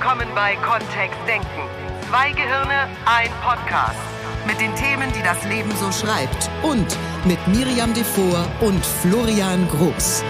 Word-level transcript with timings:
willkommen 0.00 0.28
bei 0.34 0.56
Kontext 0.56 1.18
Denken. 1.28 1.46
Zwei 2.08 2.30
Gehirne, 2.32 2.88
ein 3.04 3.28
Podcast. 3.42 3.98
Mit 4.46 4.58
den 4.58 4.74
Themen, 4.74 5.12
die 5.12 5.22
das 5.22 5.44
Leben 5.44 5.70
so 5.76 5.92
schreibt. 5.92 6.48
Und 6.62 6.86
mit 7.26 7.38
Miriam 7.48 7.92
Devor 7.92 8.46
und 8.62 8.82
Florian 8.82 9.68
Groß. 9.68 10.24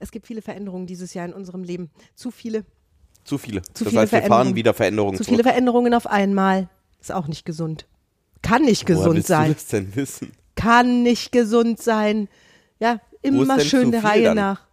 Es 0.00 0.10
gibt 0.10 0.26
viele 0.26 0.42
Veränderungen 0.42 0.88
dieses 0.88 1.14
Jahr 1.14 1.26
in 1.26 1.32
unserem 1.32 1.62
Leben. 1.62 1.90
Zu 2.16 2.32
viele. 2.32 2.64
Zu 3.22 3.38
viele. 3.38 3.62
Zu 3.62 3.84
das 3.84 3.90
viele 3.90 4.00
heißt, 4.00 4.10
wir 4.12 4.18
fahren 4.18 4.28
Veränderungen. 4.28 4.56
wieder 4.56 4.74
Veränderungen 4.74 5.16
Zu 5.16 5.22
zurück. 5.22 5.36
viele 5.36 5.48
Veränderungen 5.48 5.94
auf 5.94 6.08
einmal. 6.08 6.68
Ist 7.00 7.12
auch 7.12 7.28
nicht 7.28 7.44
gesund. 7.44 7.86
Kann 8.42 8.62
nicht 8.62 8.82
Woher 8.88 8.96
gesund 8.96 9.26
sein. 9.26 9.48
du 9.48 9.54
das 9.54 9.66
denn 9.68 9.94
wissen? 9.94 10.32
Kann 10.56 11.04
nicht 11.04 11.30
gesund 11.30 11.80
sein. 11.80 12.28
Ja, 12.80 12.98
immer 13.22 13.60
schön 13.60 13.92
der 13.92 14.02
Reihe 14.02 14.24
dann? 14.24 14.36
nach. 14.36 14.69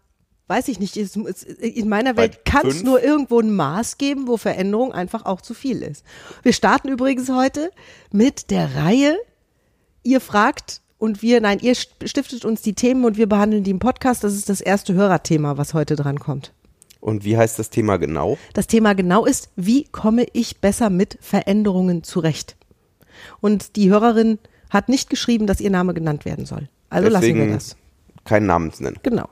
Weiß 0.47 0.69
ich 0.69 0.79
nicht. 0.79 0.95
In 0.95 1.89
meiner 1.89 2.15
Welt 2.15 2.45
kann 2.45 2.67
es 2.67 2.81
nur 2.81 3.03
irgendwo 3.03 3.39
ein 3.39 3.53
Maß 3.53 3.97
geben, 3.97 4.27
wo 4.27 4.37
Veränderung 4.37 4.93
einfach 4.93 5.25
auch 5.25 5.41
zu 5.41 5.53
viel 5.53 5.81
ist. 5.81 6.05
Wir 6.41 6.53
starten 6.53 6.87
übrigens 6.87 7.29
heute 7.29 7.69
mit 8.11 8.49
der 8.49 8.75
Reihe. 8.75 9.17
Ihr 10.03 10.21
fragt 10.21 10.81
und 10.99 11.21
wir, 11.21 11.41
nein, 11.41 11.59
ihr 11.61 11.75
stiftet 11.75 12.45
uns 12.45 12.61
die 12.61 12.73
Themen 12.73 13.03
und 13.03 13.17
wir 13.17 13.27
behandeln 13.27 13.65
die 13.65 13.71
im 13.71 13.79
Podcast. 13.79 14.23
Das 14.23 14.33
ist 14.33 14.47
das 14.47 14.61
erste 14.61 14.93
Hörerthema, 14.93 15.57
was 15.57 15.73
heute 15.73 15.97
dran 15.97 16.17
kommt. 16.19 16.53
Und 17.01 17.25
wie 17.25 17.37
heißt 17.37 17.59
das 17.59 17.69
Thema 17.69 17.97
genau? 17.97 18.37
Das 18.53 18.67
Thema 18.67 18.93
genau 18.93 19.25
ist, 19.25 19.49
wie 19.55 19.83
komme 19.83 20.25
ich 20.31 20.61
besser 20.61 20.89
mit 20.89 21.17
Veränderungen 21.21 22.03
zurecht? 22.03 22.55
Und 23.41 23.75
die 23.75 23.89
Hörerin 23.89 24.39
hat 24.69 24.89
nicht 24.89 25.09
geschrieben, 25.09 25.45
dass 25.45 25.59
ihr 25.59 25.69
Name 25.69 25.93
genannt 25.93 26.25
werden 26.25 26.45
soll. 26.45 26.69
Also 26.89 27.09
Deswegen 27.09 27.39
lassen 27.39 27.49
wir 27.49 27.55
das. 27.55 27.75
keinen 28.23 28.45
Namen 28.45 28.71
nennen. 28.79 28.97
Genau. 29.03 29.27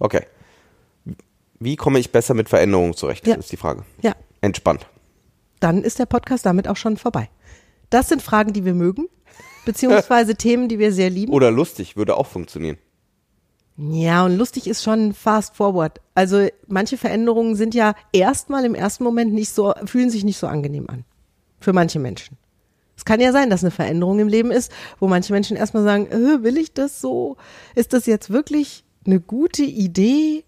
Okay. 0.00 0.26
Wie 1.60 1.76
komme 1.76 1.98
ich 1.98 2.12
besser 2.12 2.34
mit 2.34 2.48
Veränderungen 2.48 2.94
zurecht? 2.94 3.26
Ja. 3.26 3.34
Ist 3.36 3.50
die 3.52 3.56
Frage. 3.56 3.84
Ja, 4.02 4.14
Entspannt. 4.40 4.86
dann 5.60 5.82
ist 5.82 5.98
der 5.98 6.06
Podcast 6.06 6.46
damit 6.46 6.68
auch 6.68 6.76
schon 6.76 6.96
vorbei. 6.96 7.28
Das 7.90 8.08
sind 8.08 8.22
Fragen, 8.22 8.52
die 8.52 8.64
wir 8.64 8.74
mögen, 8.74 9.08
beziehungsweise 9.64 10.34
Themen, 10.36 10.68
die 10.68 10.78
wir 10.78 10.92
sehr 10.92 11.10
lieben. 11.10 11.32
Oder 11.32 11.50
lustig, 11.50 11.96
würde 11.96 12.16
auch 12.16 12.26
funktionieren. 12.26 12.78
Ja, 13.76 14.24
und 14.24 14.36
lustig 14.36 14.66
ist 14.66 14.82
schon 14.82 15.14
fast 15.14 15.54
forward. 15.54 16.00
Also 16.14 16.48
manche 16.66 16.96
Veränderungen 16.96 17.54
sind 17.54 17.74
ja 17.74 17.94
erstmal 18.12 18.64
im 18.64 18.74
ersten 18.74 19.04
Moment 19.04 19.32
nicht 19.32 19.50
so, 19.50 19.72
fühlen 19.84 20.10
sich 20.10 20.24
nicht 20.24 20.38
so 20.38 20.48
angenehm 20.48 20.88
an. 20.88 21.04
Für 21.60 21.72
manche 21.72 22.00
Menschen. 22.00 22.36
Es 22.96 23.04
kann 23.04 23.20
ja 23.20 23.30
sein, 23.30 23.50
dass 23.50 23.62
eine 23.62 23.70
Veränderung 23.70 24.18
im 24.18 24.26
Leben 24.26 24.50
ist, 24.50 24.72
wo 24.98 25.06
manche 25.06 25.32
Menschen 25.32 25.56
erstmal 25.56 25.84
sagen, 25.84 26.08
äh, 26.08 26.42
will 26.42 26.58
ich 26.58 26.72
das 26.72 27.00
so? 27.00 27.36
Ist 27.76 27.92
das 27.92 28.06
jetzt 28.06 28.30
wirklich 28.30 28.84
eine 29.06 29.20
gute 29.20 29.62
Idee? 29.62 30.44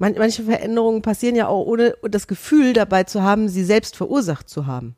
Man, 0.00 0.14
manche 0.18 0.42
Veränderungen 0.42 1.02
passieren 1.02 1.36
ja 1.36 1.46
auch 1.48 1.66
ohne 1.66 1.94
das 2.02 2.26
Gefühl 2.26 2.72
dabei 2.72 3.04
zu 3.04 3.22
haben, 3.22 3.48
sie 3.48 3.64
selbst 3.64 3.96
verursacht 3.96 4.48
zu 4.48 4.66
haben. 4.66 4.96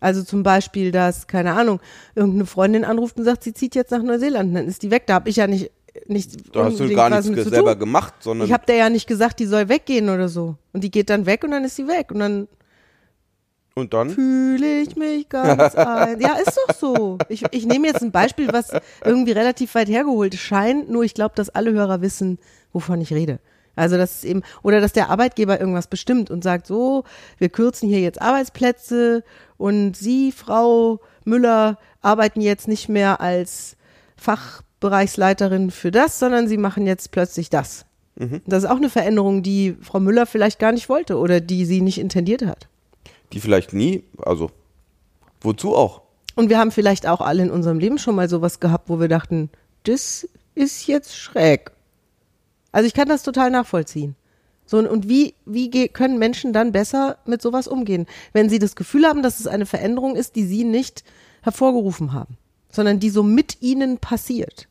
Also 0.00 0.22
zum 0.22 0.44
Beispiel, 0.44 0.92
dass, 0.92 1.26
keine 1.26 1.54
Ahnung, 1.54 1.80
irgendeine 2.14 2.46
Freundin 2.46 2.84
anruft 2.84 3.16
und 3.18 3.24
sagt, 3.24 3.42
sie 3.42 3.52
zieht 3.52 3.74
jetzt 3.74 3.90
nach 3.90 4.02
Neuseeland, 4.02 4.54
dann 4.54 4.66
ist 4.68 4.82
die 4.82 4.92
weg. 4.92 5.06
Da 5.06 5.14
habe 5.14 5.28
ich 5.28 5.36
ja 5.36 5.48
nicht, 5.48 5.72
nicht 6.06 6.54
Da 6.54 6.66
hast 6.66 6.78
du 6.78 6.88
gar 6.94 7.10
nichts 7.10 7.26
zu 7.26 7.48
selber 7.50 7.72
tun. 7.72 7.80
gemacht, 7.80 8.14
sondern 8.20 8.46
Ich 8.46 8.52
habe 8.52 8.64
der 8.66 8.76
ja 8.76 8.90
nicht 8.90 9.08
gesagt, 9.08 9.40
die 9.40 9.46
soll 9.46 9.68
weggehen 9.68 10.08
oder 10.08 10.28
so. 10.28 10.54
Und 10.72 10.84
die 10.84 10.90
geht 10.92 11.10
dann 11.10 11.26
weg 11.26 11.42
und 11.42 11.50
dann 11.50 11.64
ist 11.64 11.74
sie 11.74 11.88
weg. 11.88 12.12
Und 12.12 12.20
dann 12.20 12.48
und 13.74 13.92
dann? 13.94 14.10
fühle 14.10 14.80
ich 14.82 14.96
mich 14.96 15.28
ganz 15.28 15.74
ein. 15.74 16.20
Ja, 16.20 16.34
ist 16.34 16.58
doch 16.68 16.74
so. 16.74 17.18
Ich, 17.28 17.44
ich 17.50 17.66
nehme 17.66 17.86
jetzt 17.88 18.02
ein 18.02 18.12
Beispiel, 18.12 18.48
was 18.52 18.70
irgendwie 19.04 19.32
relativ 19.32 19.74
weit 19.74 19.88
hergeholt 19.88 20.34
scheint, 20.36 20.88
nur 20.90 21.02
ich 21.04 21.14
glaube, 21.14 21.34
dass 21.34 21.48
alle 21.50 21.72
Hörer 21.72 22.00
wissen, 22.02 22.38
wovon 22.72 23.00
ich 23.00 23.12
rede. 23.12 23.40
Also 23.78 23.96
das 23.96 24.16
ist 24.16 24.24
eben, 24.24 24.42
oder 24.62 24.80
dass 24.80 24.92
der 24.92 25.10
Arbeitgeber 25.10 25.60
irgendwas 25.60 25.86
bestimmt 25.86 26.30
und 26.30 26.44
sagt, 26.44 26.66
so, 26.66 27.04
wir 27.38 27.48
kürzen 27.48 27.88
hier 27.88 28.00
jetzt 28.00 28.20
Arbeitsplätze 28.20 29.24
und 29.56 29.96
Sie, 29.96 30.32
Frau 30.32 31.00
Müller, 31.24 31.78
arbeiten 32.02 32.40
jetzt 32.40 32.68
nicht 32.68 32.88
mehr 32.88 33.20
als 33.20 33.76
Fachbereichsleiterin 34.16 35.70
für 35.70 35.90
das, 35.90 36.18
sondern 36.18 36.48
Sie 36.48 36.58
machen 36.58 36.86
jetzt 36.86 37.10
plötzlich 37.12 37.50
das. 37.50 37.86
Das 38.46 38.64
ist 38.64 38.68
auch 38.68 38.76
eine 38.76 38.90
Veränderung, 38.90 39.44
die 39.44 39.76
Frau 39.80 40.00
Müller 40.00 40.26
vielleicht 40.26 40.58
gar 40.58 40.72
nicht 40.72 40.88
wollte 40.88 41.18
oder 41.18 41.40
die 41.40 41.64
sie 41.64 41.80
nicht 41.80 41.98
intendiert 41.98 42.44
hat. 42.44 42.66
Die 43.32 43.38
vielleicht 43.38 43.72
nie, 43.72 44.02
also 44.20 44.50
wozu 45.40 45.76
auch? 45.76 46.02
Und 46.34 46.48
wir 46.48 46.58
haben 46.58 46.72
vielleicht 46.72 47.06
auch 47.06 47.20
alle 47.20 47.44
in 47.44 47.50
unserem 47.50 47.78
Leben 47.78 47.98
schon 47.98 48.16
mal 48.16 48.28
sowas 48.28 48.58
gehabt, 48.58 48.88
wo 48.88 48.98
wir 48.98 49.08
dachten, 49.08 49.50
das 49.84 50.28
ist 50.56 50.88
jetzt 50.88 51.16
schräg. 51.16 51.70
Also 52.72 52.86
ich 52.86 52.94
kann 52.94 53.08
das 53.08 53.22
total 53.22 53.50
nachvollziehen. 53.50 54.14
So, 54.66 54.78
und- 54.78 55.08
wie, 55.08 55.34
wie 55.46 55.88
können 55.88 56.18
Menschen 56.18 56.52
dann 56.52 56.72
besser 56.72 57.18
mit 57.24 57.40
sowas 57.40 57.66
umgehen, 57.66 58.06
wenn 58.34 58.50
sie 58.50 58.58
das 58.58 58.76
Gefühl 58.76 59.06
haben, 59.06 59.22
dass 59.22 59.40
es 59.40 59.46
eine 59.46 59.64
Veränderung 59.66 60.14
ist, 60.14 60.36
die 60.36 60.44
sie 60.44 60.64
nicht 60.64 61.04
hervorgerufen 61.42 62.12
haben, 62.12 62.36
sondern 62.70 63.00
die 63.00 63.10
so 63.10 63.22
mit 63.22 63.62
ihnen 63.62 63.98
passiert? 63.98 64.68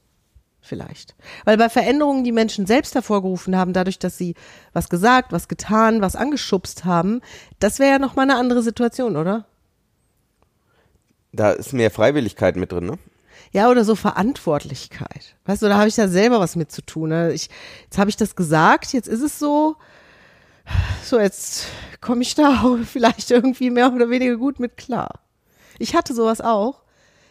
Vielleicht. 0.62 1.16
Weil 1.46 1.58
bei 1.58 1.69
Veränderungen, 1.69 2.25
die 2.25 2.34
Menschen 2.34 2.68
selbst 2.68 2.94
hervorgerufen 2.94 3.56
haben, 3.56 3.72
dadurch, 3.74 4.00
dass 4.00 4.18
sie 4.18 4.35
was 4.74 4.90
gesagt, 4.90 5.31
was 5.31 5.47
getan, 5.47 6.02
was 6.02 6.16
angeschubst 6.18 6.84
haben, 6.84 7.22
das 7.59 7.79
wäre 7.79 7.91
ja 7.91 8.00
nochmal 8.00 8.29
eine 8.29 8.38
andere 8.38 8.62
Situation, 8.62 9.16
oder? 9.16 9.46
Da 11.31 11.52
ist 11.52 11.74
mehr 11.74 11.90
Freiwilligkeit 11.90 12.56
mit 12.58 12.72
drin, 12.72 12.85
ne? 12.85 13.00
Ja, 13.52 13.69
oder 13.69 13.84
so 13.85 13.96
Verantwortlichkeit. 13.96 15.35
Weißt 15.46 15.62
du, 15.62 15.68
da 15.68 15.78
habe 15.78 15.88
ich 15.88 15.97
ja 15.97 16.08
selber 16.08 16.40
was 16.40 16.56
mit 16.56 16.72
zu 16.72 16.81
tun. 16.81 17.09
ne? 17.09 17.34
Ich, 17.34 17.50
jetzt 17.84 17.97
habe 17.97 18.09
ich 18.09 18.18
das 18.18 18.35
gesagt, 18.35 18.94
jetzt 18.94 19.08
ist 19.08 19.22
es 19.22 19.40
so. 19.40 19.75
So, 21.03 21.19
jetzt 21.19 21.68
komme 22.02 22.22
ich 22.22 22.35
da 22.35 22.78
vielleicht 22.85 23.31
irgendwie 23.31 23.69
mehr 23.69 23.94
oder 23.94 24.09
weniger 24.09 24.38
gut 24.38 24.59
mit 24.59 24.78
klar. 24.78 25.22
Ich 25.80 25.96
hatte 25.96 26.13
sowas 26.13 26.41
auch. 26.41 26.81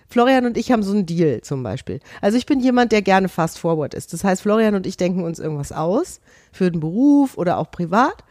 Florian 0.09 0.47
und 0.47 0.57
ich 0.57 0.71
haben 0.71 0.85
so 0.85 0.93
einen 0.93 1.05
Deal 1.05 1.41
zum 1.41 1.63
Beispiel. 1.63 2.01
Also 2.21 2.39
ich 2.39 2.47
bin 2.47 2.61
jemand, 2.61 2.93
der 2.93 3.03
gerne 3.03 3.29
fast 3.29 3.59
forward 3.59 3.93
ist. 3.93 4.13
Das 4.13 4.23
heißt, 4.23 4.43
Florian 4.43 4.77
und 4.77 4.87
ich 4.87 4.97
denken 4.97 5.25
uns 5.25 5.39
irgendwas 5.39 5.73
aus 5.73 6.21
für 6.53 6.71
den 6.71 6.81
Beruf 6.81 7.37
oder 7.37 7.59
auch 7.59 7.71
privat. 7.71 8.25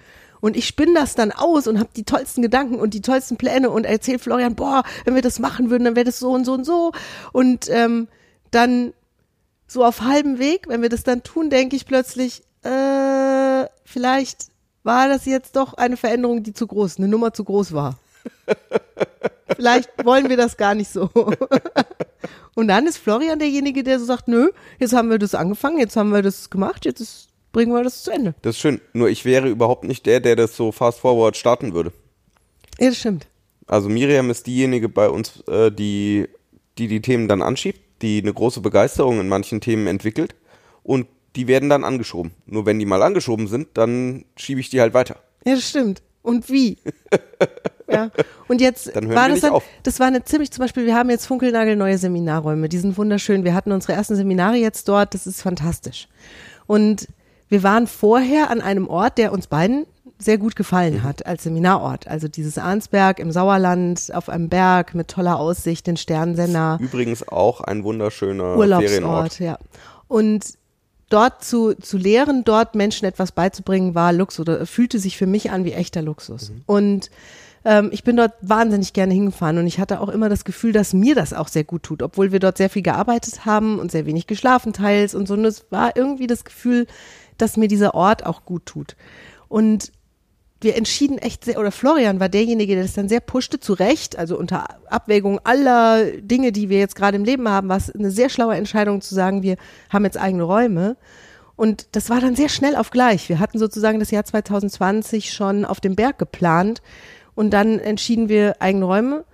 Und 0.46 0.56
ich 0.56 0.68
spinne 0.68 0.94
das 0.94 1.16
dann 1.16 1.32
aus 1.32 1.66
und 1.66 1.80
habe 1.80 1.90
die 1.96 2.04
tollsten 2.04 2.44
Gedanken 2.44 2.76
und 2.76 2.94
die 2.94 3.02
tollsten 3.02 3.36
Pläne 3.36 3.72
und 3.72 3.84
erzähle 3.84 4.20
Florian, 4.20 4.54
boah, 4.54 4.84
wenn 5.04 5.16
wir 5.16 5.24
das 5.24 5.40
machen 5.40 5.72
würden, 5.72 5.86
dann 5.86 5.96
wäre 5.96 6.06
das 6.06 6.20
so 6.20 6.30
und 6.34 6.46
so 6.46 6.54
und 6.54 6.66
so. 6.66 6.92
Und 7.34 7.68
ähm, 7.72 8.08
dann 8.52 8.94
so 9.66 9.84
auf 9.84 10.02
halbem 10.02 10.38
Weg, 10.38 10.68
wenn 10.68 10.84
wir 10.84 10.90
das 10.90 11.02
dann 11.02 11.24
tun, 11.24 11.50
denke 11.50 11.76
ich 11.76 11.88
plötzlich, 11.88 12.44
äh, 12.62 13.66
vielleicht 13.86 14.50
war 14.84 15.08
das 15.08 15.26
jetzt 15.26 15.56
doch 15.56 15.74
eine 15.74 15.98
Veränderung, 15.98 16.44
die 16.44 16.54
zu 16.54 16.68
groß, 16.68 17.00
eine 17.00 17.08
Nummer 17.08 17.34
zu 17.34 17.44
groß 17.44 17.74
war. 17.74 17.98
vielleicht 19.56 19.90
wollen 20.06 20.30
wir 20.30 20.38
das 20.38 20.58
gar 20.58 20.76
nicht 20.76 20.92
so. 20.92 21.10
Und 22.54 22.68
dann 22.68 22.86
ist 22.86 23.00
Florian 23.00 23.40
derjenige, 23.40 23.82
der 23.82 23.98
so 23.98 24.06
sagt, 24.06 24.28
nö, 24.28 24.52
jetzt 24.78 24.94
haben 24.94 25.10
wir 25.10 25.18
das 25.18 25.34
angefangen, 25.34 25.80
jetzt 25.80 25.96
haben 25.96 26.12
wir 26.12 26.22
das 26.22 26.52
gemacht, 26.52 26.86
jetzt 26.86 27.02
ist, 27.02 27.30
bringen 27.56 27.72
wir 27.72 27.84
das 27.86 28.04
zu 28.04 28.12
Ende. 28.12 28.36
Das 28.42 28.56
ist 28.56 28.62
schön. 28.62 28.82
Nur 28.92 29.08
ich 29.08 29.24
wäre 29.24 29.48
überhaupt 29.48 29.86
nicht 29.86 30.06
der, 30.06 30.20
der 30.20 30.36
das 30.36 30.58
so 30.58 30.74
fast 30.74 31.00
forward 31.00 31.38
starten 31.38 31.74
würde. 31.74 31.94
Ja, 32.78 32.90
das 32.90 32.98
stimmt. 32.98 33.28
Also 33.66 33.88
Miriam 33.88 34.30
ist 34.30 34.46
diejenige 34.46 34.90
bei 34.90 35.08
uns, 35.08 35.40
äh, 35.48 35.72
die, 35.72 36.28
die 36.78 36.90
die 36.90 37.02
Themen 37.02 37.30
dann 37.30 37.42
anschiebt, 37.42 37.80
die 38.02 38.22
eine 38.22 38.34
große 38.34 38.60
Begeisterung 38.60 39.22
in 39.22 39.30
manchen 39.30 39.62
Themen 39.62 39.88
entwickelt 39.88 40.36
und 40.84 41.08
die 41.38 41.48
werden 41.48 41.70
dann 41.70 41.86
angeschoben. 41.86 42.32
Nur 42.46 42.66
wenn 42.66 42.78
die 42.78 42.86
mal 42.86 43.02
angeschoben 43.02 43.48
sind, 43.48 43.70
dann 43.76 44.26
schiebe 44.36 44.60
ich 44.60 44.70
die 44.70 44.82
halt 44.82 44.94
weiter. 44.94 45.16
Ja, 45.46 45.56
das 45.56 45.70
stimmt. 45.70 46.02
Und 46.24 46.50
wie? 46.50 46.78
ja. 47.90 48.12
Und 48.50 48.60
jetzt 48.60 48.94
war 48.96 49.30
das 49.30 49.40
dann, 49.40 49.54
auf. 49.54 49.64
das 49.84 50.02
war 50.02 50.08
eine 50.08 50.26
ziemlich, 50.26 50.52
zum 50.52 50.62
Beispiel, 50.62 50.86
wir 50.86 50.96
haben 50.96 51.10
jetzt 51.10 51.26
Funkelnagel 51.26 51.78
neue 51.78 51.98
Seminarräume, 51.98 52.68
die 52.68 52.80
sind 52.80 52.98
wunderschön. 52.98 53.46
Wir 53.46 53.54
hatten 53.54 53.72
unsere 53.72 53.94
ersten 53.94 54.18
Seminare 54.18 54.58
jetzt 54.58 54.90
dort, 54.90 55.14
das 55.14 55.26
ist 55.26 55.42
fantastisch. 55.42 56.10
Und 56.68 57.08
wir 57.50 57.64
waren 57.64 57.88
vorher 57.88 58.50
an 58.50 58.62
einem 58.62 58.88
Ort, 58.88 59.18
der 59.18 59.32
uns 59.32 59.48
beiden 59.48 59.86
sehr 60.18 60.38
gut 60.38 60.56
gefallen 60.56 61.04
hat 61.04 61.26
als 61.26 61.44
Seminarort. 61.44 62.08
Also 62.08 62.28
dieses 62.28 62.58
Arnsberg 62.58 63.20
im 63.20 63.32
Sauerland 63.32 64.12
auf 64.14 64.30
einem 64.30 64.50
Berg 64.50 64.96
mit 64.96 65.10
toller 65.10 65.40
Aussicht, 65.40 65.88
den 65.88 65.98
Sternsender. 65.98 66.78
Übrigens 66.82 67.28
auch 67.28 67.62
ein 67.62 67.84
wunderschöner 67.84 68.58
Urlaubsort, 68.58 69.40
ja. 69.40 69.60
Und 70.08 70.58
dort 71.10 71.44
zu, 71.44 71.74
zu 71.74 71.98
lehren, 71.98 72.44
dort 72.44 72.76
Menschen 72.76 73.06
etwas 73.06 73.32
beizubringen, 73.32 73.94
war 73.94 74.14
Luxus 74.14 74.42
oder 74.42 74.66
fühlte 74.66 75.00
sich 75.00 75.18
für 75.18 75.28
mich 75.28 75.52
an 75.52 75.66
wie 75.66 75.74
echter 75.74 76.02
Luxus. 76.02 76.52
Und 76.66 77.10
ähm, 77.66 77.90
ich 77.92 78.04
bin 78.04 78.16
dort 78.16 78.34
wahnsinnig 78.42 78.94
gerne 78.94 79.14
hingefahren 79.14 79.58
und 79.58 79.68
ich 79.68 79.80
hatte 79.80 80.00
auch 80.00 80.10
immer 80.10 80.30
das 80.30 80.46
Gefühl, 80.46 80.72
dass 80.72 80.94
mir 80.94 81.16
das 81.16 81.34
auch 81.34 81.48
sehr 81.48 81.64
gut 81.64 81.84
tut, 81.84 82.04
obwohl 82.04 82.32
wir 82.32 82.40
dort 82.40 82.58
sehr 82.58 82.70
viel 82.70 82.84
gearbeitet 82.84 83.46
haben 83.46 83.80
und 83.80 83.92
sehr 83.92 84.06
wenig 84.06 84.28
geschlafen 84.28 84.72
teils 84.72 85.16
und 85.16 85.28
so. 85.28 85.34
Und 85.34 85.46
es 85.46 85.66
war 85.72 85.96
irgendwie 85.96 86.28
das 86.28 86.46
Gefühl, 86.46 86.88
dass 87.38 87.58
mir 87.58 87.68
dieser 87.68 87.94
Ort 87.94 88.26
auch 88.26 88.46
gut 88.46 88.66
tut. 88.66 88.96
Und 89.48 89.92
wir 90.62 90.76
entschieden 90.76 91.18
echt 91.18 91.46
sehr, 91.46 91.60
oder 91.60 91.72
Florian 91.72 92.20
war 92.20 92.30
derjenige, 92.30 92.76
der 92.76 92.84
das 92.84 92.94
dann 92.94 93.10
sehr 93.10 93.20
pushte, 93.20 93.60
zu 93.60 93.74
Recht, 93.74 94.18
also 94.18 94.38
unter 94.38 94.66
Abwägung 94.90 95.40
aller 95.44 96.06
Dinge, 96.22 96.52
die 96.52 96.70
wir 96.70 96.80
jetzt 96.80 96.96
gerade 96.96 97.18
im 97.18 97.24
Leben 97.24 97.48
haben, 97.48 97.70
war 97.70 97.78
es 97.78 97.92
eine 97.92 98.10
sehr 98.10 98.30
schlaue 98.30 98.56
Entscheidung 98.56 99.02
zu 99.02 99.14
sagen, 99.14 99.44
wir 99.44 99.58
haben 99.90 100.06
jetzt 100.06 100.18
eigene 100.20 100.44
Räume. 100.44 100.98
Und 101.56 101.96
das 101.96 102.10
war 102.10 102.20
dann 102.20 102.36
sehr 102.36 102.50
schnell 102.50 102.76
auf 102.76 102.90
gleich. 102.90 103.30
Wir 103.30 103.40
hatten 103.40 103.60
sozusagen 103.60 104.00
das 104.00 104.12
Jahr 104.12 104.26
2020 104.26 105.34
schon 105.34 105.66
auf 105.66 105.80
dem 105.80 105.96
Berg 105.96 106.18
geplant 106.18 106.82
und 107.34 107.52
dann 107.52 107.80
entschieden 107.80 108.28
wir 108.30 108.62
eigene 108.62 108.86
Räume. 108.86 109.26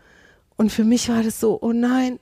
Und 0.57 0.71
für 0.71 0.83
mich 0.83 1.09
war 1.09 1.23
das 1.23 1.39
so, 1.39 1.57
oh 1.61 1.71
nein, 1.71 2.19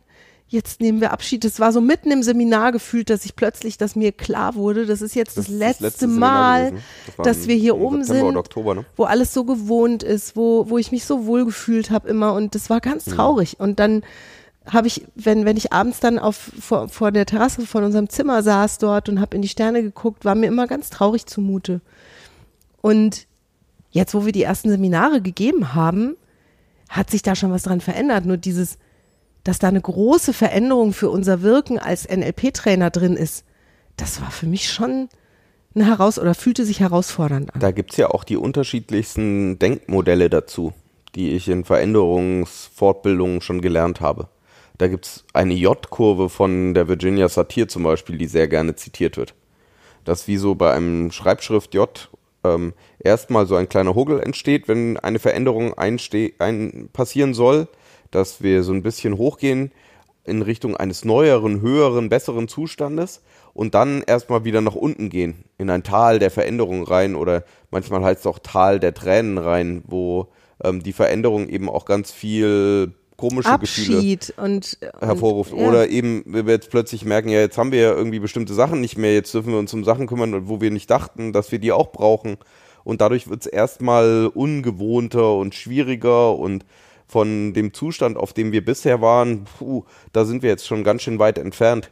jetzt 0.50 0.82
nehmen 0.82 1.00
wir 1.00 1.12
Abschied. 1.12 1.44
Das 1.44 1.60
war 1.60 1.72
so 1.72 1.80
mitten 1.80 2.12
im 2.12 2.24
Seminar 2.24 2.72
gefühlt, 2.72 3.10
dass 3.10 3.24
ich 3.24 3.36
plötzlich, 3.36 3.78
dass 3.78 3.96
mir 3.96 4.12
klar 4.12 4.56
wurde, 4.56 4.86
das 4.86 5.02
ist 5.02 5.16
jetzt 5.16 5.38
das, 5.38 5.46
das 5.46 5.56
letzte, 5.56 5.84
letzte 5.86 6.08
Mal, 6.08 6.74
das 7.18 7.26
dass 7.26 7.48
wir 7.48 7.56
hier 7.56 7.78
oben 7.78 8.04
sind, 8.04 8.36
Oktober, 8.36 8.76
ne? 8.76 8.86
wo 8.96 9.04
alles 9.04 9.34
so 9.34 9.46
gewohnt 9.46 10.04
ist, 10.04 10.36
wo, 10.36 10.70
wo 10.70 10.78
ich 10.78 10.92
mich 10.92 11.06
so 11.06 11.26
wohl 11.26 11.46
gefühlt 11.46 11.92
habe 11.92 12.10
immer. 12.10 12.34
Und 12.34 12.56
das 12.56 12.70
war 12.70 12.82
ganz 12.82 13.06
traurig. 13.06 13.58
Ja. 13.60 13.66
Und 13.66 13.80
dann 13.80 14.02
habe 14.66 14.88
ich, 14.88 15.06
wenn, 15.16 15.46
wenn 15.46 15.58
ich 15.58 15.72
abends 15.72 16.00
dann 16.00 16.18
auf, 16.20 16.52
vor, 16.60 16.90
vor 16.90 17.12
der 17.12 17.26
Terrasse 17.26 17.66
von 17.66 17.84
unserem 17.84 18.10
Zimmer 18.10 18.42
saß 18.42 18.80
dort 18.80 19.08
und 19.08 19.22
habe 19.22 19.36
in 19.36 19.42
die 19.42 19.48
Sterne 19.48 19.84
geguckt, 19.84 20.26
war 20.26 20.36
mir 20.36 20.48
immer 20.48 20.68
ganz 20.68 20.90
traurig 20.90 21.28
zumute. 21.28 21.80
Und 22.82 23.28
jetzt, 23.92 24.14
wo 24.16 24.26
wir 24.26 24.32
die 24.32 24.44
ersten 24.44 24.70
Seminare 24.70 25.22
gegeben 25.22 25.76
haben, 25.76 26.16
hat 26.90 27.12
sich 27.12 27.22
da 27.22 27.36
schon 27.36 27.52
was 27.52 27.64
dran 27.64 27.82
verändert. 27.82 28.26
Nur 28.26 28.38
dieses, 28.38 28.78
dass 29.44 29.60
da 29.60 29.68
eine 29.68 29.82
große 29.82 30.34
Veränderung 30.34 30.94
für 30.94 31.10
unser 31.10 31.42
Wirken 31.42 31.80
als 31.80 32.08
NLP-Trainer 32.08 32.90
drin 32.90 33.16
ist, 33.16 33.46
das 33.98 34.22
war 34.22 34.32
für 34.32 34.46
mich 34.46 34.72
schon 34.72 35.10
eine 35.76 35.86
heraus 35.86 36.20
oder 36.20 36.34
fühlte 36.34 36.66
sich 36.66 36.80
herausfordernd 36.80 37.54
an. 37.54 37.60
Da 37.60 37.72
gibt 37.72 37.92
es 37.92 37.98
ja 37.98 38.10
auch 38.10 38.24
die 38.24 38.38
unterschiedlichsten 38.38 39.60
Denkmodelle 39.60 40.30
dazu, 40.30 40.74
die 41.16 41.32
ich 41.32 41.48
in 41.48 41.64
Veränderungsfortbildungen 41.64 43.42
schon 43.42 43.62
gelernt 43.62 44.02
habe. 44.02 44.28
Da 44.78 44.88
gibt 44.88 45.06
es 45.06 45.26
eine 45.34 45.54
J-Kurve 45.54 46.30
von 46.30 46.74
der 46.74 46.88
Virginia 46.88 47.28
Satir 47.28 47.68
zum 47.68 47.84
Beispiel, 47.84 48.18
die 48.18 48.28
sehr 48.28 48.48
gerne 48.48 48.76
zitiert 48.76 49.18
wird. 49.18 49.36
Dass 50.06 50.28
wie 50.28 50.38
so 50.38 50.56
bei 50.56 50.74
einem 50.74 51.12
Schreibschrift 51.12 51.74
J 51.74 52.10
ähm, 52.46 52.74
erstmal 53.00 53.46
so 53.46 53.56
ein 53.56 53.68
kleiner 53.68 53.94
Huggel 53.94 54.22
entsteht, 54.22 54.68
wenn 54.68 54.98
eine 54.98 55.20
Veränderung 55.20 55.74
ein 55.78 56.00
passieren 56.94 57.34
soll, 57.34 57.68
dass 58.12 58.42
wir 58.42 58.64
so 58.64 58.74
ein 58.74 58.84
bisschen 58.84 59.18
hochgehen 59.18 59.72
in 60.24 60.42
Richtung 60.42 60.78
eines 60.78 61.06
neueren, 61.06 61.62
höheren, 61.62 62.10
besseren 62.10 62.48
Zustandes 62.48 63.22
und 63.54 63.74
dann 63.74 64.04
erstmal 64.04 64.44
wieder 64.44 64.62
nach 64.62 64.76
unten 64.76 65.10
gehen, 65.10 65.46
in 65.58 65.70
ein 65.70 65.84
Tal 65.84 66.20
der 66.20 66.32
Veränderung 66.32 66.84
rein 66.84 67.16
oder 67.16 67.44
manchmal 67.72 68.04
heißt 68.04 68.22
es 68.22 68.28
auch 68.28 68.40
Tal 68.40 68.80
der 68.80 68.94
Tränen 68.94 69.38
rein, 69.38 69.84
wo 69.88 70.28
ähm, 70.64 70.84
die 70.84 70.94
Veränderung 70.94 71.50
eben 71.50 71.70
auch 71.70 71.86
ganz 71.86 72.12
viel 72.12 72.94
komische 73.18 73.50
Abschied 73.50 74.28
Gefühle 74.28 74.46
und, 74.46 74.78
hervorruft. 75.00 75.52
Und, 75.52 75.60
ja. 75.60 75.68
Oder 75.68 75.90
eben, 75.90 76.24
wenn 76.26 76.46
wir 76.46 76.54
jetzt 76.54 76.70
plötzlich 76.70 77.06
merken, 77.06 77.30
ja, 77.30 77.40
jetzt 77.40 77.58
haben 77.58 77.72
wir 77.72 77.82
ja 77.82 77.94
irgendwie 77.94 78.20
bestimmte 78.20 78.54
Sachen 78.54 78.82
nicht 78.82 78.98
mehr, 78.98 79.14
jetzt 79.14 79.34
dürfen 79.34 79.52
wir 79.52 79.60
uns 79.60 79.74
um 79.74 79.84
Sachen 79.84 80.08
kümmern, 80.08 80.48
wo 80.48 80.62
wir 80.62 80.72
nicht 80.72 80.90
dachten, 80.90 81.34
dass 81.34 81.52
wir 81.52 81.60
die 81.60 81.72
auch 81.72 81.92
brauchen. 81.92 82.38
Und 82.84 83.02
dadurch 83.02 83.30
wird 83.30 83.42
es 83.42 83.48
erstmal 83.48 84.28
ungewohnter 84.34 85.36
und 85.36 85.54
schwieriger 85.54 86.36
und 86.36 86.66
von 87.10 87.54
dem 87.54 87.74
Zustand, 87.74 88.18
auf 88.18 88.34
dem 88.34 88.52
wir 88.52 88.64
bisher 88.64 89.02
waren, 89.02 89.46
puh, 89.58 89.84
da 90.14 90.26
sind 90.26 90.44
wir 90.44 90.50
jetzt 90.50 90.68
schon 90.68 90.84
ganz 90.84 91.02
schön 91.02 91.18
weit 91.18 91.40
entfernt. 91.40 91.90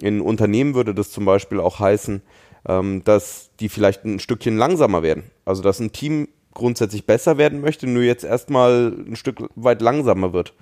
In 0.00 0.20
Unternehmen 0.20 0.74
würde 0.74 0.94
das 0.94 1.10
zum 1.10 1.24
Beispiel 1.24 1.58
auch 1.60 1.80
heißen, 1.80 2.22
ähm, 2.68 3.02
dass 3.04 3.50
die 3.58 3.68
vielleicht 3.68 4.04
ein 4.04 4.20
Stückchen 4.20 4.56
langsamer 4.56 5.02
werden. 5.02 5.24
Also 5.44 5.62
dass 5.62 5.80
ein 5.80 5.90
Team 5.90 6.28
grundsätzlich 6.54 7.04
besser 7.04 7.36
werden 7.36 7.60
möchte, 7.60 7.88
nur 7.88 8.04
jetzt 8.04 8.24
erstmal 8.24 8.94
ein 9.06 9.16
Stück 9.16 9.38
weit 9.56 9.82
langsamer 9.82 10.32
wird. 10.32 10.54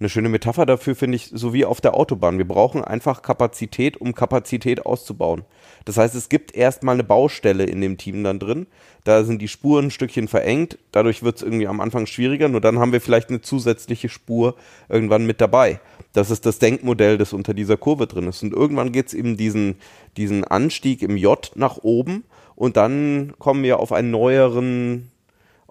Eine 0.00 0.08
schöne 0.08 0.28
Metapher 0.28 0.66
dafür 0.66 0.96
finde 0.96 1.16
ich, 1.16 1.30
so 1.32 1.52
wie 1.52 1.64
auf 1.64 1.80
der 1.80 1.94
Autobahn. 1.94 2.38
Wir 2.38 2.48
brauchen 2.48 2.82
einfach 2.82 3.22
Kapazität, 3.22 3.96
um 3.96 4.14
Kapazität 4.14 4.84
auszubauen. 4.84 5.44
Das 5.84 5.96
heißt, 5.96 6.14
es 6.14 6.28
gibt 6.28 6.54
erstmal 6.54 6.94
eine 6.94 7.04
Baustelle 7.04 7.64
in 7.64 7.80
dem 7.80 7.96
Team 7.96 8.24
dann 8.24 8.40
drin. 8.40 8.66
Da 9.04 9.22
sind 9.22 9.40
die 9.40 9.48
Spuren 9.48 9.86
ein 9.86 9.90
Stückchen 9.90 10.26
verengt. 10.26 10.78
Dadurch 10.90 11.22
wird 11.22 11.36
es 11.36 11.42
irgendwie 11.42 11.68
am 11.68 11.80
Anfang 11.80 12.06
schwieriger. 12.06 12.48
Nur 12.48 12.60
dann 12.60 12.78
haben 12.80 12.92
wir 12.92 13.00
vielleicht 13.00 13.28
eine 13.28 13.40
zusätzliche 13.40 14.08
Spur 14.08 14.56
irgendwann 14.88 15.26
mit 15.26 15.40
dabei. 15.40 15.80
Das 16.12 16.30
ist 16.30 16.44
das 16.44 16.58
Denkmodell, 16.58 17.16
das 17.16 17.32
unter 17.32 17.54
dieser 17.54 17.76
Kurve 17.76 18.06
drin 18.06 18.26
ist. 18.26 18.42
Und 18.42 18.52
irgendwann 18.52 18.92
geht 18.92 19.08
es 19.08 19.14
eben 19.14 19.36
diesen, 19.36 19.76
diesen 20.16 20.42
Anstieg 20.44 21.02
im 21.02 21.16
J 21.16 21.52
nach 21.54 21.78
oben. 21.82 22.24
Und 22.56 22.76
dann 22.76 23.34
kommen 23.38 23.62
wir 23.62 23.78
auf 23.78 23.92
einen 23.92 24.10
neueren 24.10 25.10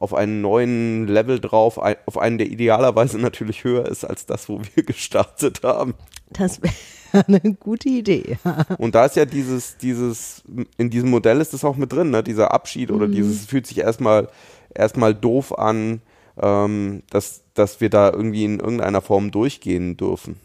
auf 0.04 0.14
einen 0.14 0.42
neuen 0.42 1.08
Level 1.08 1.40
drauf, 1.40 1.78
auf 1.78 2.18
einen, 2.18 2.38
der 2.38 2.48
idealerweise 2.48 3.18
natürlich 3.20 3.64
höher 3.64 3.88
ist 3.88 4.04
als 4.04 4.26
das, 4.26 4.50
wo 4.50 4.60
wir 4.60 4.84
gestartet 4.86 5.62
haben. 5.64 5.96
Das 6.30 6.62
wäre 6.62 6.74
eine 7.28 7.54
gute 7.54 7.90
Idee. 7.90 8.38
Und 8.78 8.96
da 8.96 9.06
ist 9.06 9.16
ja 9.16 9.26
dieses, 9.26 9.78
dieses, 9.78 10.44
in 10.78 10.90
diesem 10.90 11.10
Modell 11.10 11.40
ist 11.40 11.54
das 11.54 11.64
auch 11.64 11.78
mit 11.78 11.94
drin, 11.94 12.10
ne? 12.10 12.22
dieser 12.22 12.52
Abschied 12.54 12.92
oder 12.92 13.08
mhm. 13.08 13.14
dieses 13.14 13.46
fühlt 13.46 13.66
sich 13.66 13.80
erstmal 13.80 14.28
erstmal 14.74 15.14
doof 15.14 15.58
an, 15.58 16.02
ähm, 16.42 17.04
dass, 17.10 17.44
dass 17.54 17.80
wir 17.80 17.90
da 17.90 18.12
irgendwie 18.12 18.44
in 18.44 18.60
irgendeiner 18.60 19.02
Form 19.02 19.32
durchgehen 19.32 19.96
dürfen. 19.96 20.38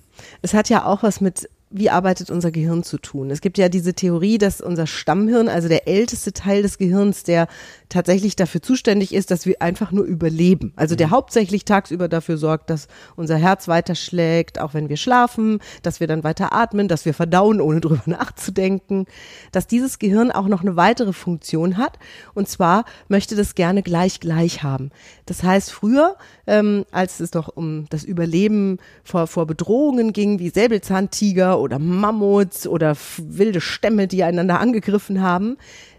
Es 0.43 0.55
hat 0.55 0.69
ja 0.69 0.85
auch 0.85 1.03
was 1.03 1.21
mit 1.21 1.49
wie 1.71 1.91
arbeitet 1.91 2.31
unser 2.31 2.51
Gehirn 2.51 2.83
zu 2.83 2.99
tun. 2.99 3.31
Es 3.31 3.41
gibt 3.41 3.59
ja 3.59 3.69
diese 3.69 3.93
Theorie, 3.93 4.39
dass 4.39 4.61
unser 4.61 4.87
Stammhirn, 4.87 5.49
also 5.49 5.69
der 5.69 5.87
älteste 5.87 6.33
Teil 6.33 6.63
des 6.63 6.79
Gehirns, 6.79 7.25
der 7.25 7.47
tatsächlich 7.91 8.37
dafür 8.37 8.63
zuständig 8.63 9.15
ist, 9.15 9.31
dass 9.31 9.45
wir 9.45 9.61
einfach 9.61 9.93
nur 9.93 10.05
überleben. 10.05 10.73
Also 10.77 10.95
der 10.95 11.09
mhm. 11.09 11.13
hauptsächlich 11.13 11.65
tagsüber 11.67 12.09
dafür 12.09 12.39
sorgt, 12.39 12.71
dass 12.71 12.89
unser 13.17 13.37
Herz 13.37 13.69
weiter 13.69 13.95
schlägt, 13.95 14.59
auch 14.59 14.73
wenn 14.73 14.89
wir 14.89 14.97
schlafen, 14.97 15.61
dass 15.83 16.01
wir 16.01 16.07
dann 16.07 16.25
weiter 16.25 16.53
atmen, 16.55 16.89
dass 16.89 17.05
wir 17.05 17.13
verdauen, 17.13 17.61
ohne 17.61 17.81
drüber 17.81 18.03
nachzudenken, 18.07 19.07
dass 19.53 19.67
dieses 19.67 19.99
Gehirn 19.99 20.31
auch 20.31 20.49
noch 20.49 20.63
eine 20.63 20.77
weitere 20.77 21.13
Funktion 21.13 21.77
hat. 21.77 21.99
Und 22.33 22.49
zwar 22.49 22.85
möchte 23.09 23.37
das 23.37 23.55
gerne 23.55 23.83
gleich 23.83 24.21
gleich 24.21 24.63
haben. 24.63 24.91
Das 25.27 25.43
heißt, 25.43 25.71
früher, 25.71 26.17
ähm, 26.47 26.87
als 26.91 27.21
es 27.21 27.31
doch 27.31 27.49
um 27.55 27.87
das 27.91 28.05
Überleben 28.05 28.79
vor, 29.05 29.27
vor 29.27 29.47
Bedrohungen 29.47 30.15
ging, 30.15 30.39
wie 30.39 30.49
Säbelzahntiger 30.49 31.58
oder 31.61 31.79
Mammuts 31.79 32.67
oder 32.67 32.97
wilde 33.19 33.61
Stämme, 33.61 34.09
die 34.09 34.23
einander 34.23 34.61
angegriffen 34.61 35.23
haben, 35.23 35.57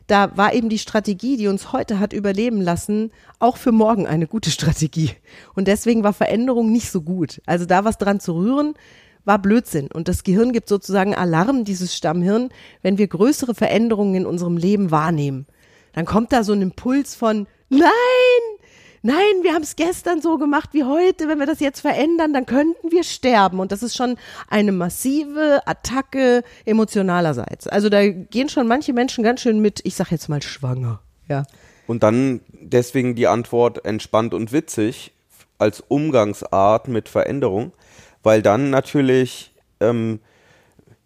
da 0.09 0.35
war 0.35 0.53
eben 0.56 0.69
die 0.69 0.79
Strategie, 0.79 1.38
die 1.38 1.47
uns 1.47 1.71
heute 1.71 2.00
hat 2.00 2.13
überleben 2.13 2.61
lassen, 2.61 3.11
auch 3.38 3.57
für 3.57 3.71
morgen 3.71 4.07
eine 4.07 4.25
gute 4.25 4.50
Strategie. 4.50 5.11
Und 5.53 5.67
deswegen 5.67 6.03
war 6.03 6.13
Veränderung 6.13 6.71
nicht 6.71 6.89
so 6.89 7.01
gut. 7.01 7.41
Also 7.45 7.65
da 7.65 7.85
was 7.85 8.00
dran 8.00 8.19
zu 8.19 8.33
rühren, 8.33 8.73
war 9.23 9.38
Blödsinn. 9.38 9.89
Und 9.91 10.07
das 10.07 10.23
Gehirn 10.23 10.51
gibt 10.51 10.67
sozusagen 10.67 11.13
Alarm, 11.13 11.63
dieses 11.63 11.95
Stammhirn, 11.95 12.50
wenn 12.81 12.98
wir 12.98 13.07
größere 13.07 13.53
Veränderungen 13.53 14.15
in 14.15 14.25
unserem 14.25 14.57
Leben 14.57 14.89
wahrnehmen. 14.89 15.45
Dann 15.93 16.05
kommt 16.05 16.31
da 16.31 16.43
so 16.43 16.53
ein 16.53 16.63
Impuls 16.63 17.13
von, 17.13 17.45
nein, 17.69 17.89
nein, 19.01 19.15
wir 19.41 19.53
haben 19.53 19.63
es 19.63 19.75
gestern 19.75 20.22
so 20.22 20.38
gemacht 20.38 20.70
wie 20.74 20.84
heute, 20.84 21.27
wenn 21.27 21.39
wir 21.39 21.46
das 21.46 21.60
jetzt 21.60 21.82
verändern, 21.82 22.34
dann 22.34 22.46
könnten 22.46 22.91
wir 22.91 23.03
sterben. 23.03 23.60
Und 23.60 23.72
das 23.72 23.84
ist 23.84 23.96
schon 23.96 24.18
eine 24.48 24.72
massive 24.72 25.62
Attacke 25.65 26.44
emotionalerseits. 26.65 27.68
Also 27.68 27.89
da 27.89 28.08
gehen 28.08 28.50
schon 28.50 28.68
manche 28.68 28.94
Menschen 28.94 29.24
ganz 29.24 29.41
schön 29.41 29.60
mit, 29.60 29.82
ich 29.84 29.96
sag 29.96 30.12
jetzt 30.12 30.29
mal 30.29 30.41
schwanger. 30.41 31.01
Ja. 31.27 31.44
Und 31.88 32.03
dann 32.03 32.41
deswegen 32.51 33.15
die 33.15 33.27
Antwort 33.27 33.86
entspannt 33.86 34.34
und 34.34 34.51
witzig 34.51 35.12
als 35.58 35.82
Umgangsart 35.82 36.88
mit 36.88 37.10
Veränderung, 37.10 37.74
weil 38.24 38.41
dann 38.41 38.70
natürlich 38.70 39.53
ähm, 39.79 40.20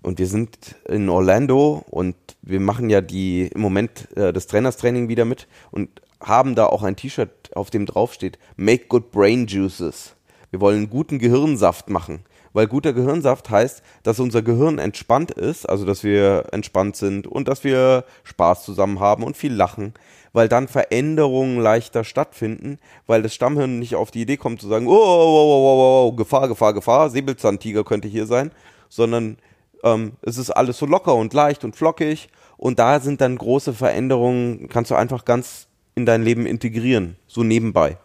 und 0.03 0.19
wir 0.19 0.27
sind 0.27 0.75
in 0.85 1.09
Orlando 1.09 1.83
und 1.89 2.15
wir 2.41 2.59
machen 2.59 2.89
ja 2.89 3.01
die 3.01 3.47
im 3.47 3.61
Moment 3.61 4.09
äh, 4.15 4.33
das 4.33 4.47
Trainerstraining 4.47 5.07
wieder 5.07 5.25
mit 5.25 5.47
und 5.71 5.89
haben 6.23 6.55
da 6.55 6.65
auch 6.65 6.83
ein 6.83 6.95
T-Shirt, 6.95 7.51
auf 7.55 7.69
dem 7.69 7.85
draufsteht, 7.85 8.39
Make 8.55 8.85
Good 8.87 9.11
Brain 9.11 9.47
Juices. 9.47 10.15
Wir 10.49 10.61
wollen 10.61 10.89
guten 10.89 11.19
Gehirnsaft 11.19 11.89
machen. 11.89 12.23
Weil 12.53 12.67
guter 12.67 12.93
Gehirnsaft 12.93 13.49
heißt, 13.49 13.81
dass 14.03 14.19
unser 14.19 14.43
Gehirn 14.43 14.77
entspannt 14.77 15.31
ist, 15.31 15.67
also 15.67 15.85
dass 15.85 16.03
wir 16.03 16.45
entspannt 16.51 16.95
sind 16.95 17.25
und 17.25 17.47
dass 17.47 17.63
wir 17.63 18.05
Spaß 18.23 18.63
zusammen 18.63 18.99
haben 18.99 19.23
und 19.23 19.35
viel 19.35 19.53
lachen, 19.53 19.95
weil 20.33 20.47
dann 20.47 20.67
Veränderungen 20.67 21.59
leichter 21.59 22.03
stattfinden, 22.03 22.77
weil 23.07 23.23
das 23.23 23.33
Stammhirn 23.33 23.79
nicht 23.79 23.95
auf 23.95 24.11
die 24.11 24.21
Idee 24.21 24.37
kommt 24.37 24.61
zu 24.61 24.67
sagen, 24.67 24.87
oh, 24.87 24.91
oh, 24.91 24.95
oh, 24.95 25.47
oh, 25.47 26.05
oh, 26.05 26.07
oh 26.07 26.11
Gefahr, 26.13 26.47
Gefahr, 26.47 26.73
Gefahr, 26.73 27.09
Säbelzahntiger 27.09 27.83
könnte 27.83 28.07
hier 28.07 28.27
sein, 28.27 28.51
sondern 28.87 29.37
ähm, 29.83 30.13
es 30.21 30.37
ist 30.37 30.51
alles 30.51 30.77
so 30.77 30.85
locker 30.85 31.15
und 31.15 31.33
leicht 31.33 31.63
und 31.63 31.75
flockig 31.75 32.29
und 32.57 32.77
da 32.77 32.99
sind 32.99 33.19
dann 33.19 33.35
große 33.35 33.73
Veränderungen, 33.73 34.69
kannst 34.69 34.91
du 34.91 34.95
einfach 34.95 35.25
ganz 35.25 35.67
in 35.95 36.05
dein 36.05 36.23
Leben 36.23 36.45
integrieren, 36.45 37.15
so 37.27 37.43
nebenbei. 37.43 37.97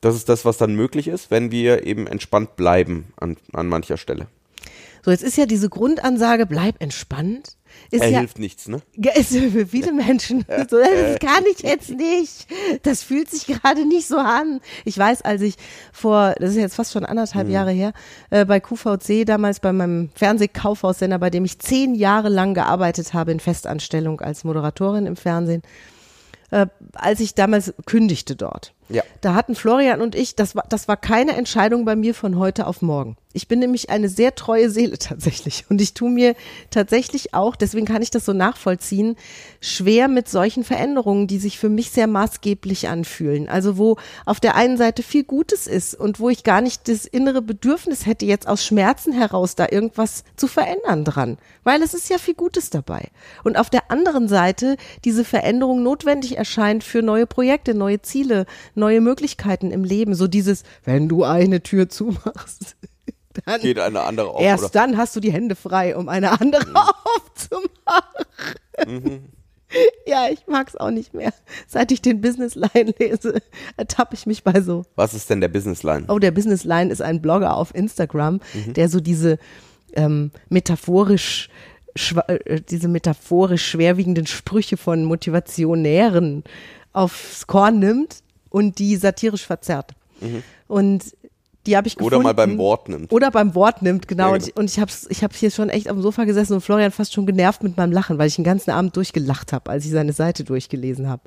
Das 0.00 0.14
ist 0.14 0.28
das, 0.28 0.44
was 0.44 0.58
dann 0.58 0.76
möglich 0.76 1.08
ist, 1.08 1.30
wenn 1.30 1.50
wir 1.50 1.86
eben 1.86 2.06
entspannt 2.06 2.56
bleiben 2.56 3.12
an, 3.16 3.36
an 3.52 3.66
mancher 3.66 3.96
Stelle. 3.96 4.28
So, 5.06 5.12
jetzt 5.12 5.22
ist 5.22 5.36
ja 5.36 5.46
diese 5.46 5.68
Grundansage, 5.68 6.46
bleib 6.46 6.82
entspannt. 6.82 7.56
Ist 7.92 8.02
Er 8.02 8.08
ja, 8.08 8.18
hilft 8.18 8.40
nichts, 8.40 8.66
ne? 8.66 8.82
ist 9.14 9.36
für 9.36 9.66
viele 9.66 9.92
Menschen 9.92 10.44
so, 10.68 10.78
das 10.78 11.18
kann 11.20 11.44
ich 11.52 11.62
jetzt 11.62 11.90
nicht. 11.90 12.46
Das 12.82 13.04
fühlt 13.04 13.30
sich 13.30 13.46
gerade 13.46 13.86
nicht 13.86 14.08
so 14.08 14.16
an. 14.16 14.60
Ich 14.84 14.98
weiß, 14.98 15.22
als 15.22 15.42
ich 15.42 15.54
vor, 15.92 16.34
das 16.40 16.50
ist 16.50 16.56
jetzt 16.56 16.74
fast 16.74 16.92
schon 16.92 17.04
anderthalb 17.04 17.48
Jahre 17.48 17.70
her, 17.70 17.92
äh, 18.30 18.44
bei 18.44 18.58
QVC, 18.58 19.24
damals 19.24 19.60
bei 19.60 19.72
meinem 19.72 20.10
Fernsehkaufhaussender, 20.14 21.18
bei 21.18 21.30
dem 21.30 21.44
ich 21.44 21.60
zehn 21.60 21.94
Jahre 21.94 22.28
lang 22.28 22.54
gearbeitet 22.54 23.14
habe 23.14 23.30
in 23.30 23.38
Festanstellung 23.38 24.20
als 24.20 24.42
Moderatorin 24.42 25.06
im 25.06 25.16
Fernsehen, 25.16 25.62
äh, 26.50 26.66
als 26.94 27.20
ich 27.20 27.34
damals 27.34 27.74
kündigte 27.86 28.36
dort. 28.36 28.74
Ja. 28.88 29.02
Da 29.20 29.34
hatten 29.34 29.54
Florian 29.54 30.00
und 30.00 30.14
ich, 30.14 30.36
das 30.36 30.54
war, 30.54 30.64
das 30.68 30.88
war 30.88 30.96
keine 30.96 31.36
Entscheidung 31.36 31.84
bei 31.84 31.96
mir 31.96 32.14
von 32.14 32.38
heute 32.38 32.66
auf 32.66 32.82
morgen. 32.82 33.16
Ich 33.32 33.48
bin 33.48 33.58
nämlich 33.58 33.90
eine 33.90 34.08
sehr 34.08 34.34
treue 34.34 34.70
Seele 34.70 34.98
tatsächlich. 34.98 35.66
Und 35.68 35.80
ich 35.80 35.92
tue 35.92 36.10
mir 36.10 36.34
tatsächlich 36.70 37.34
auch, 37.34 37.54
deswegen 37.54 37.84
kann 37.84 38.00
ich 38.00 38.10
das 38.10 38.24
so 38.24 38.32
nachvollziehen, 38.32 39.16
schwer 39.60 40.08
mit 40.08 40.28
solchen 40.28 40.64
Veränderungen, 40.64 41.26
die 41.26 41.38
sich 41.38 41.58
für 41.58 41.68
mich 41.68 41.90
sehr 41.90 42.06
maßgeblich 42.06 42.88
anfühlen. 42.88 43.48
Also 43.48 43.76
wo 43.76 43.96
auf 44.24 44.40
der 44.40 44.54
einen 44.56 44.78
Seite 44.78 45.02
viel 45.02 45.24
Gutes 45.24 45.66
ist 45.66 45.94
und 45.94 46.18
wo 46.18 46.30
ich 46.30 46.44
gar 46.44 46.62
nicht 46.62 46.88
das 46.88 47.04
innere 47.04 47.42
Bedürfnis 47.42 48.06
hätte, 48.06 48.24
jetzt 48.24 48.48
aus 48.48 48.64
Schmerzen 48.64 49.12
heraus 49.12 49.54
da 49.54 49.66
irgendwas 49.70 50.24
zu 50.36 50.46
verändern 50.46 51.04
dran. 51.04 51.36
Weil 51.62 51.82
es 51.82 51.92
ist 51.92 52.08
ja 52.08 52.16
viel 52.18 52.34
Gutes 52.34 52.70
dabei. 52.70 53.08
Und 53.44 53.58
auf 53.58 53.68
der 53.68 53.90
anderen 53.90 54.28
Seite 54.28 54.76
diese 55.04 55.24
Veränderung 55.24 55.82
notwendig 55.82 56.38
erscheint 56.38 56.84
für 56.84 57.02
neue 57.02 57.26
Projekte, 57.26 57.74
neue 57.74 58.00
Ziele, 58.00 58.46
neue 58.76 59.00
Möglichkeiten 59.00 59.70
im 59.70 59.84
Leben. 59.84 60.14
So 60.14 60.28
dieses, 60.28 60.62
wenn 60.84 61.08
du 61.08 61.24
eine 61.24 61.62
Tür 61.62 61.88
zumachst, 61.88 62.76
dann 63.44 63.60
Geht 63.60 63.78
eine 63.78 64.02
andere 64.02 64.30
auf, 64.30 64.42
erst 64.42 64.64
oder? 64.64 64.72
dann 64.72 64.96
hast 64.96 65.16
du 65.16 65.20
die 65.20 65.32
Hände 65.32 65.56
frei, 65.56 65.96
um 65.96 66.08
eine 66.08 66.40
andere 66.40 66.64
aufzumachen. 67.16 67.66
Ja, 70.06 70.28
ich 70.30 70.46
mag's 70.46 70.76
auch 70.76 70.92
nicht 70.92 71.12
mehr. 71.12 71.32
Seit 71.66 71.90
ich 71.90 72.00
den 72.00 72.20
Business 72.20 72.54
Line 72.54 72.94
lese, 73.00 73.42
ertappe 73.76 74.14
ich 74.14 74.24
mich 74.24 74.44
bei 74.44 74.60
so. 74.60 74.84
Was 74.94 75.12
ist 75.12 75.28
denn 75.28 75.40
der 75.40 75.48
Businessline? 75.48 76.04
Oh, 76.06 76.20
der 76.20 76.30
Business 76.30 76.62
Line 76.62 76.92
ist 76.92 77.02
ein 77.02 77.20
Blogger 77.20 77.56
auf 77.56 77.74
Instagram, 77.74 78.38
der 78.54 78.88
so 78.88 79.00
diese 79.00 79.38
ähm, 79.94 80.30
metaphorisch 80.48 81.48
äh, 82.28 82.60
diese 82.60 82.88
metaphorisch 82.88 83.66
schwerwiegenden 83.66 84.26
Sprüche 84.26 84.76
von 84.76 85.04
Motivationären 85.04 86.44
aufs 86.92 87.46
Korn 87.46 87.78
nimmt 87.78 88.22
und 88.50 88.78
die 88.78 88.96
satirisch 88.96 89.46
verzerrt. 89.46 89.92
Und 90.66 91.04
die 91.66 91.76
habe 91.76 91.88
ich 91.88 91.96
gefunden. 91.96 92.14
Oder 92.14 92.22
mal 92.22 92.32
beim 92.32 92.58
Wort 92.58 92.88
nimmt. 92.88 93.12
Oder 93.12 93.30
beim 93.30 93.54
Wort 93.54 93.82
nimmt, 93.82 94.08
genau. 94.08 94.28
Ja, 94.28 94.34
Und 94.34 94.48
ich, 94.48 94.56
und 94.56 94.70
ich 94.70 94.78
habe 94.78 94.90
ich 95.08 95.24
hab 95.24 95.34
hier 95.34 95.50
schon 95.50 95.68
echt 95.68 95.88
auf 95.88 95.96
dem 95.96 96.02
Sofa 96.02 96.24
gesessen 96.24 96.54
und 96.54 96.60
Florian 96.60 96.92
fast 96.92 97.12
schon 97.12 97.26
genervt 97.26 97.62
mit 97.62 97.76
meinem 97.76 97.92
Lachen, 97.92 98.18
weil 98.18 98.28
ich 98.28 98.36
den 98.36 98.44
ganzen 98.44 98.70
Abend 98.70 98.96
durchgelacht 98.96 99.52
habe, 99.52 99.70
als 99.70 99.84
ich 99.84 99.90
seine 99.90 100.12
Seite 100.12 100.44
durchgelesen 100.44 101.08
habe. 101.08 101.22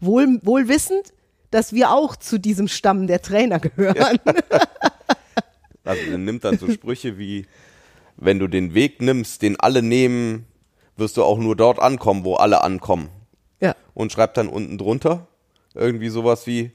Wohl, 0.00 0.40
wohl 0.42 0.68
wissend, 0.68 1.12
dass 1.50 1.72
wir 1.72 1.90
auch 1.90 2.16
zu 2.16 2.38
diesem 2.38 2.68
Stamm 2.68 3.06
der 3.06 3.22
Trainer 3.22 3.60
gehören. 3.60 4.18
Also 5.86 6.02
der 6.08 6.16
nimmt 6.16 6.44
dann 6.44 6.56
so 6.56 6.70
Sprüche 6.70 7.18
wie, 7.18 7.44
wenn 8.16 8.38
du 8.38 8.48
den 8.48 8.72
Weg 8.72 9.02
nimmst, 9.02 9.42
den 9.42 9.60
alle 9.60 9.82
nehmen, 9.82 10.46
wirst 10.96 11.18
du 11.18 11.22
auch 11.22 11.36
nur 11.36 11.56
dort 11.56 11.78
ankommen, 11.78 12.24
wo 12.24 12.36
alle 12.36 12.62
ankommen. 12.62 13.10
Ja. 13.60 13.76
Und 13.92 14.10
schreibt 14.10 14.38
dann 14.38 14.48
unten 14.48 14.78
drunter 14.78 15.28
irgendwie 15.74 16.08
sowas 16.08 16.46
wie, 16.46 16.72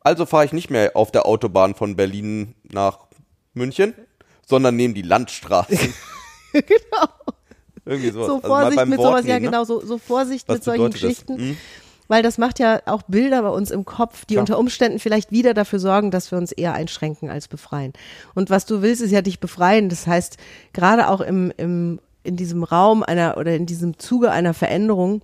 also 0.00 0.26
fahre 0.26 0.44
ich 0.44 0.52
nicht 0.52 0.70
mehr 0.70 0.92
auf 0.94 1.10
der 1.10 1.26
Autobahn 1.26 1.74
von 1.74 1.96
Berlin 1.96 2.54
nach 2.70 3.06
München, 3.54 3.94
sondern 4.46 4.76
nehme 4.76 4.94
die 4.94 5.02
Landstraße. 5.02 5.76
genau. 6.52 7.08
Irgendwie 7.84 8.10
sowas. 8.10 8.26
So 8.28 8.34
Also 8.36 8.48
Vorsicht 8.48 8.76
beim 8.76 8.88
mit 8.88 8.98
Wort 8.98 9.08
sowas, 9.08 9.26
ja 9.26 9.34
nehmen, 9.34 9.44
ne? 9.46 9.50
genau, 9.50 9.64
so, 9.64 9.84
so 9.84 9.98
Vorsicht 9.98 10.48
Was 10.48 10.56
mit 10.56 10.64
solchen? 10.64 10.90
Geschichten. 10.90 11.36
Hm? 11.36 11.56
Weil 12.08 12.22
das 12.22 12.36
macht 12.36 12.58
ja 12.58 12.82
auch 12.86 13.02
Bilder 13.02 13.42
bei 13.42 13.48
uns 13.48 13.70
im 13.70 13.84
Kopf, 13.84 14.26
die 14.26 14.34
Klar. 14.34 14.42
unter 14.42 14.58
Umständen 14.58 14.98
vielleicht 14.98 15.30
wieder 15.30 15.54
dafür 15.54 15.78
sorgen, 15.78 16.10
dass 16.10 16.30
wir 16.30 16.36
uns 16.36 16.52
eher 16.52 16.74
einschränken 16.74 17.30
als 17.30 17.48
befreien. 17.48 17.92
Und 18.34 18.50
was 18.50 18.66
du 18.66 18.82
willst, 18.82 19.00
ist 19.00 19.12
ja 19.12 19.22
dich 19.22 19.40
befreien. 19.40 19.88
Das 19.88 20.06
heißt, 20.06 20.36
gerade 20.72 21.08
auch 21.08 21.20
im, 21.20 21.52
im, 21.56 22.00
in 22.22 22.36
diesem 22.36 22.64
Raum 22.64 23.02
einer 23.02 23.38
oder 23.38 23.54
in 23.54 23.66
diesem 23.66 23.98
Zuge 23.98 24.30
einer 24.30 24.52
Veränderung 24.52 25.22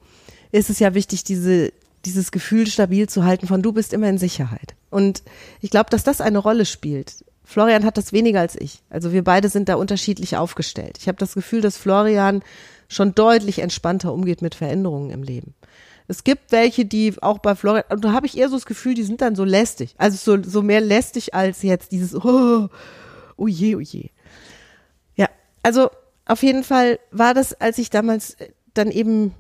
ist 0.51 0.71
es 0.71 0.79
ja 0.79 0.95
wichtig, 0.95 1.25
diese, 1.25 1.73
dieses 2.05 2.31
Gefühl 2.31 2.67
stabil 2.67 3.09
zu 3.09 3.25
halten 3.25 3.47
von 3.47 3.63
du 3.63 3.73
bist 3.73 3.93
immer 3.93 4.09
in 4.09 4.19
Sicherheit. 4.19 4.75
Und 4.91 5.23
ich 5.61 5.71
glaube, 5.71 5.91
dass 5.91 6.05
das 6.05 6.21
eine 6.21 6.39
Rolle 6.39 6.65
spielt. 6.65 7.25
Florian 7.45 7.85
hat 7.85 7.97
das 7.97 8.13
weniger 8.13 8.41
als 8.41 8.57
ich. 8.57 8.83
Also 8.91 9.13
wir 9.13 9.25
beide 9.25 9.49
sind 9.49 9.69
da 9.69 9.77
unterschiedlich 9.77 10.37
aufgestellt. 10.37 10.99
Ich 11.01 11.09
habe 11.09 11.19
das 11.19 11.35
Gefühl, 11.35 11.61
dass 11.61 11.79
Florian 11.79 12.43
schon 12.89 13.15
deutlich 13.15 13.61
entspannter 13.61 14.13
umgeht 14.13 14.43
mit 14.43 14.55
Veränderungen 14.55 15.11
im 15.11 15.23
Leben. 15.23 15.55
Es 16.09 16.25
gibt 16.25 16.53
welche, 16.53 16.87
die 16.87 17.15
auch 17.21 17.39
bei 17.39 17.55
Florian, 17.55 17.85
und 17.91 18.03
da 18.03 18.13
habe 18.13 18.27
ich 18.27 18.37
eher 18.37 18.49
so 18.49 18.57
das 18.57 18.65
Gefühl, 18.67 18.95
die 18.95 19.03
sind 19.03 19.21
dann 19.21 19.37
so 19.37 19.45
lästig. 19.45 19.95
Also 19.99 20.17
so, 20.17 20.43
so 20.43 20.63
mehr 20.63 20.81
lästig 20.81 21.35
als 21.35 21.63
jetzt 21.63 21.93
dieses, 21.93 22.15
oh, 22.15 22.69
oh 23.37 23.47
je, 23.47 23.77
oh 23.77 23.81
je. 23.81 24.09
Ja, 25.17 25.29
also 25.63 25.91
auf 26.25 26.43
jeden 26.43 26.65
Fall 26.65 26.99
war 27.11 27.35
das, 27.35 27.55
als 27.55 27.79
ich 27.79 27.91
damals 27.91 28.35
äh, 28.35 28.51
dann 28.75 28.91
eben 28.91 29.35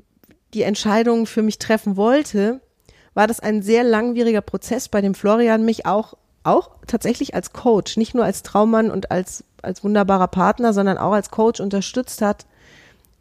die 0.54 0.62
Entscheidung 0.62 1.26
für 1.26 1.42
mich 1.42 1.58
treffen 1.58 1.96
wollte, 1.96 2.60
war 3.14 3.26
das 3.26 3.40
ein 3.40 3.62
sehr 3.62 3.84
langwieriger 3.84 4.40
Prozess, 4.40 4.88
bei 4.88 5.00
dem 5.00 5.14
Florian 5.14 5.64
mich 5.64 5.86
auch, 5.86 6.14
auch 6.44 6.70
tatsächlich 6.86 7.34
als 7.34 7.52
Coach, 7.52 7.96
nicht 7.96 8.14
nur 8.14 8.24
als 8.24 8.42
Traummann 8.42 8.90
und 8.90 9.10
als, 9.10 9.44
als 9.60 9.82
wunderbarer 9.82 10.28
Partner, 10.28 10.72
sondern 10.72 10.98
auch 10.98 11.12
als 11.12 11.30
Coach 11.30 11.60
unterstützt 11.60 12.22
hat, 12.22 12.46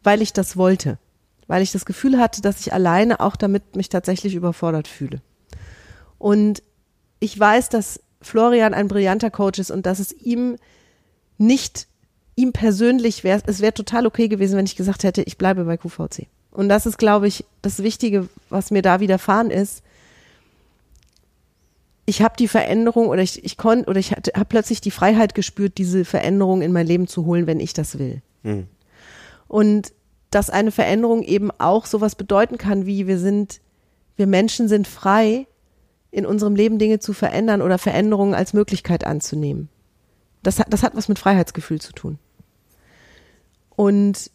weil 0.02 0.22
ich 0.22 0.32
das 0.32 0.56
wollte. 0.56 0.98
Weil 1.46 1.62
ich 1.62 1.72
das 1.72 1.84
Gefühl 1.84 2.18
hatte, 2.18 2.42
dass 2.42 2.60
ich 2.60 2.72
alleine 2.72 3.20
auch 3.20 3.34
damit 3.34 3.74
mich 3.74 3.88
tatsächlich 3.88 4.34
überfordert 4.34 4.86
fühle. 4.86 5.20
Und 6.18 6.62
ich 7.20 7.38
weiß, 7.38 7.68
dass 7.68 8.00
Florian 8.20 8.74
ein 8.74 8.88
brillanter 8.88 9.30
Coach 9.30 9.58
ist 9.58 9.70
und 9.70 9.86
dass 9.86 9.98
es 9.98 10.12
ihm 10.12 10.56
nicht, 11.38 11.88
ihm 12.36 12.52
persönlich 12.52 13.24
wäre, 13.24 13.42
es 13.46 13.60
wäre 13.60 13.74
total 13.74 14.06
okay 14.06 14.28
gewesen, 14.28 14.56
wenn 14.56 14.66
ich 14.66 14.76
gesagt 14.76 15.04
hätte, 15.04 15.22
ich 15.22 15.38
bleibe 15.38 15.64
bei 15.64 15.76
QVC. 15.76 16.26
Und 16.58 16.68
das 16.68 16.86
ist, 16.86 16.98
glaube 16.98 17.28
ich, 17.28 17.44
das 17.62 17.84
Wichtige, 17.84 18.28
was 18.50 18.72
mir 18.72 18.82
da 18.82 18.98
widerfahren 18.98 19.48
ist. 19.48 19.80
Ich 22.04 22.20
habe 22.20 22.34
die 22.36 22.48
Veränderung 22.48 23.06
oder 23.06 23.22
ich, 23.22 23.44
ich 23.44 23.56
konnte 23.56 23.88
oder 23.88 24.00
ich 24.00 24.10
habe 24.10 24.44
plötzlich 24.48 24.80
die 24.80 24.90
Freiheit 24.90 25.36
gespürt, 25.36 25.78
diese 25.78 26.04
Veränderung 26.04 26.60
in 26.60 26.72
mein 26.72 26.84
Leben 26.84 27.06
zu 27.06 27.26
holen, 27.26 27.46
wenn 27.46 27.60
ich 27.60 27.74
das 27.74 28.00
will. 28.00 28.22
Und 29.46 29.92
dass 30.32 30.50
eine 30.50 30.72
Veränderung 30.72 31.22
eben 31.22 31.52
auch 31.52 31.86
sowas 31.86 32.16
bedeuten 32.16 32.58
kann, 32.58 32.86
wie 32.86 33.06
wir 33.06 33.20
sind, 33.20 33.60
wir 34.16 34.26
Menschen 34.26 34.66
sind 34.66 34.88
frei, 34.88 35.46
in 36.10 36.26
unserem 36.26 36.56
Leben 36.56 36.80
Dinge 36.80 36.98
zu 36.98 37.12
verändern 37.12 37.62
oder 37.62 37.78
Veränderungen 37.78 38.34
als 38.34 38.52
Möglichkeit 38.52 39.04
anzunehmen. 39.04 39.68
Das 40.42 40.58
hat, 40.58 40.72
das 40.72 40.82
hat 40.82 40.96
was 40.96 41.06
mit 41.06 41.20
Freiheitsgefühl 41.20 41.80
zu 41.80 41.92
tun. 41.92 42.18
Und 43.76 44.32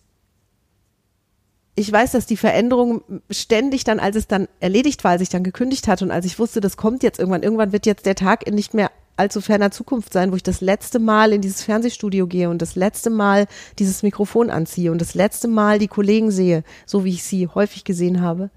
ich 1.75 1.91
weiß, 1.91 2.11
dass 2.11 2.25
die 2.27 2.37
Veränderung 2.37 3.01
ständig 3.31 3.83
dann, 3.83 3.99
als 3.99 4.15
es 4.15 4.27
dann 4.27 4.47
erledigt 4.59 5.03
war, 5.03 5.11
als 5.11 5.21
ich 5.21 5.29
dann 5.29 5.43
gekündigt 5.43 5.87
hatte 5.87 6.05
und 6.05 6.11
als 6.11 6.25
ich 6.25 6.37
wusste, 6.37 6.61
das 6.61 6.77
kommt 6.77 7.01
jetzt 7.01 7.19
irgendwann, 7.19 7.41
irgendwann 7.41 7.71
wird 7.71 7.85
jetzt 7.85 8.05
der 8.05 8.15
Tag 8.15 8.45
in 8.45 8.53
nicht 8.53 8.73
mehr 8.73 8.91
allzu 9.15 9.41
ferner 9.41 9.71
Zukunft 9.71 10.13
sein, 10.13 10.31
wo 10.31 10.35
ich 10.35 10.43
das 10.43 10.61
letzte 10.61 10.99
Mal 10.99 11.33
in 11.33 11.41
dieses 11.41 11.63
Fernsehstudio 11.63 12.27
gehe 12.27 12.49
und 12.49 12.61
das 12.61 12.75
letzte 12.75 13.09
Mal 13.09 13.47
dieses 13.79 14.03
Mikrofon 14.03 14.49
anziehe 14.49 14.91
und 14.91 14.99
das 14.99 15.13
letzte 15.13 15.47
Mal 15.47 15.79
die 15.79 15.87
Kollegen 15.87 16.31
sehe, 16.31 16.63
so 16.85 17.03
wie 17.03 17.11
ich 17.11 17.23
sie 17.23 17.47
häufig 17.47 17.83
gesehen 17.83 18.21
habe. 18.21 18.49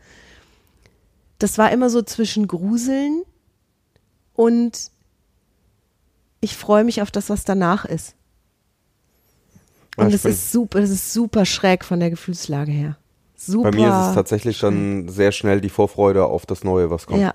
Das 1.38 1.58
war 1.58 1.70
immer 1.73 1.90
so 1.90 2.02
zwischen 2.02 2.49
Gruseln 2.49 3.23
und 4.35 4.90
ich 6.40 6.56
freue 6.56 6.85
mich 6.85 7.02
auf 7.02 7.11
das, 7.11 7.30
was 7.30 7.44
danach 7.44 7.85
ist. 7.85 8.14
Und 9.96 10.11
Ja, 10.11 10.14
es 10.14 10.25
ist 10.26 10.52
super, 10.52 10.80
es 10.80 10.90
ist 10.90 11.12
super 11.12 11.46
schräg 11.46 11.85
von 11.85 12.00
der 12.00 12.11
Gefühlslage 12.11 12.73
her. 12.73 12.99
Super. 13.37 13.71
Bei 13.71 13.76
mir 13.76 13.88
ist 13.88 14.09
es 14.09 14.14
tatsächlich 14.14 14.61
dann 14.61 15.09
sehr 15.09 15.31
schnell 15.33 15.61
die 15.61 15.69
Vorfreude 15.69 16.25
auf 16.25 16.47
das 16.47 16.64
Neue, 16.64 16.90
was 16.90 17.07
kommt. 17.07 17.21
Ja, 17.21 17.35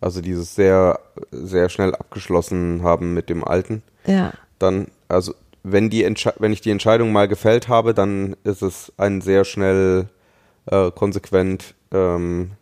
Also 0.00 0.20
dieses 0.20 0.54
sehr, 0.54 0.98
sehr 1.30 1.68
schnell 1.68 1.94
abgeschlossen 1.94 2.82
haben 2.82 3.14
mit 3.14 3.28
dem 3.28 3.44
Alten. 3.44 3.82
ja, 4.06 4.32
Dann, 4.58 4.88
also 5.08 5.34
wenn 5.62 5.90
die 5.90 6.04
Entsche 6.04 6.32
wenn 6.38 6.52
ich 6.52 6.60
die 6.62 6.70
Entscheidung 6.70 7.12
mal 7.12 7.28
gefällt 7.28 7.68
habe, 7.68 7.92
dann 7.94 8.36
ist 8.44 8.62
es 8.62 8.92
ein 8.96 9.20
sehr 9.20 9.44
schnell 9.44 10.08
äh, 10.66 10.90
konsequent, 10.90 11.74
ähm, 11.92 12.52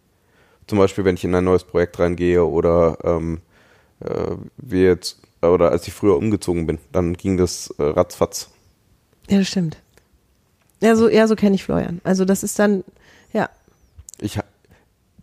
zum 0.66 0.78
Beispiel 0.78 1.04
wenn 1.04 1.14
ich 1.14 1.24
in 1.24 1.34
ein 1.34 1.44
neues 1.44 1.62
Projekt 1.64 1.98
reingehe 2.00 2.44
oder 2.44 2.98
ähm, 3.04 3.40
äh, 4.00 4.36
wie 4.56 4.82
jetzt, 4.82 5.20
oder 5.42 5.70
als 5.70 5.86
ich 5.86 5.94
früher 5.94 6.16
umgezogen 6.16 6.66
bin, 6.66 6.78
dann 6.90 7.14
ging 7.14 7.36
das 7.36 7.72
äh, 7.78 7.84
ratzfatz. 7.84 8.50
ja, 9.28 9.38
das 9.38 9.48
stimmt. 9.48 9.76
Ja, 10.80 10.94
so, 10.96 11.08
ja, 11.08 11.26
so 11.26 11.36
kenne 11.36 11.54
ich 11.54 11.64
Florian. 11.64 12.00
Also 12.04 12.24
das 12.24 12.42
ist 12.42 12.58
dann, 12.58 12.84
ja, 13.32 13.48
Ich, 14.20 14.38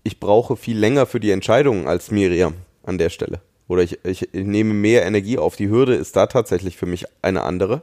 ich 0.04 0.20
brauche 0.20 0.56
viel 0.58 0.78
länger 0.78 1.06
für 1.06 1.20
die 1.20 1.32
Entscheidung 1.32 1.88
als 1.88 2.12
Miriam 2.12 2.56
an 2.84 2.98
der 2.98 3.10
Stelle. 3.10 3.42
Oder 3.68 3.84
ich, 3.84 4.04
ich, 4.04 4.34
ich 4.34 4.46
nehme 4.46 4.74
mehr 4.74 5.06
Energie 5.06 5.38
auf. 5.38 5.56
Die 5.56 5.70
Hürde 5.70 5.96
ist 5.96 6.16
da 6.16 6.28
tatsächlich 6.28 6.78
für 6.78 6.86
mich 6.86 7.06
eine 7.22 7.44
andere. 7.44 7.82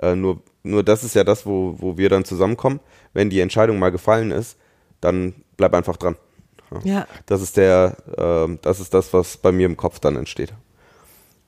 Äh, 0.00 0.14
nur, 0.14 0.42
nur 0.62 0.82
das 0.82 1.04
ist 1.04 1.14
ja 1.14 1.24
das, 1.24 1.44
wo, 1.44 1.76
wo 1.78 1.98
wir 1.98 2.08
dann 2.08 2.24
zusammenkommen. 2.24 2.80
Wenn 3.12 3.30
die 3.30 3.40
Entscheidung 3.40 3.78
mal 3.78 3.90
gefallen 3.90 4.30
ist, 4.30 4.56
dann 5.00 5.34
bleib 5.56 5.74
einfach 5.74 5.96
dran. 5.96 6.16
Ja. 6.84 7.06
Das 7.26 7.42
ist 7.42 7.58
der, 7.58 7.96
ähm, 8.16 8.58
das 8.62 8.80
ist 8.80 8.94
das, 8.94 9.12
was 9.12 9.36
bei 9.36 9.52
mir 9.52 9.66
im 9.66 9.76
Kopf 9.76 10.00
dann 10.00 10.16
entsteht. 10.16 10.54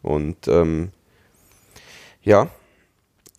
Und 0.02 0.46
ähm, 0.48 0.90
ja, 2.22 2.48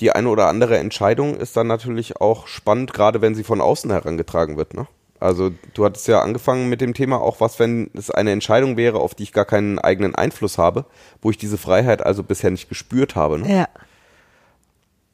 die 0.02 0.12
eine 0.12 0.30
oder 0.30 0.48
andere 0.48 0.78
Entscheidung 0.78 1.36
ist 1.36 1.56
dann 1.56 1.68
natürlich 1.68 2.20
auch 2.20 2.48
spannend, 2.48 2.94
gerade 2.94 3.22
wenn 3.22 3.36
sie 3.36 3.44
von 3.44 3.62
außen 3.62 3.92
herangetragen 3.92 4.58
wird. 4.58 4.74
Ne? 4.74 4.88
Also 5.20 5.52
du 5.74 5.86
hattest 5.86 6.08
ja 6.08 6.22
angefangen 6.22 6.68
mit 6.68 6.82
dem 6.82 6.94
Thema 6.94 7.22
auch, 7.22 7.40
was 7.40 7.60
wenn 7.60 7.90
es 7.94 8.12
eine 8.12 8.32
Entscheidung 8.32 8.76
wäre, 8.76 9.00
auf 9.00 9.16
die 9.16 9.24
ich 9.24 9.32
gar 9.34 9.46
keinen 9.46 9.80
eigenen 9.80 10.14
Einfluss 10.14 10.58
habe, 10.58 10.86
wo 11.22 11.30
ich 11.30 11.38
diese 11.38 11.58
Freiheit 11.58 12.06
also 12.06 12.24
bisher 12.24 12.52
nicht 12.52 12.68
gespürt 12.68 13.16
habe. 13.16 13.40
Ne? 13.40 13.56
Ja. 13.56 13.68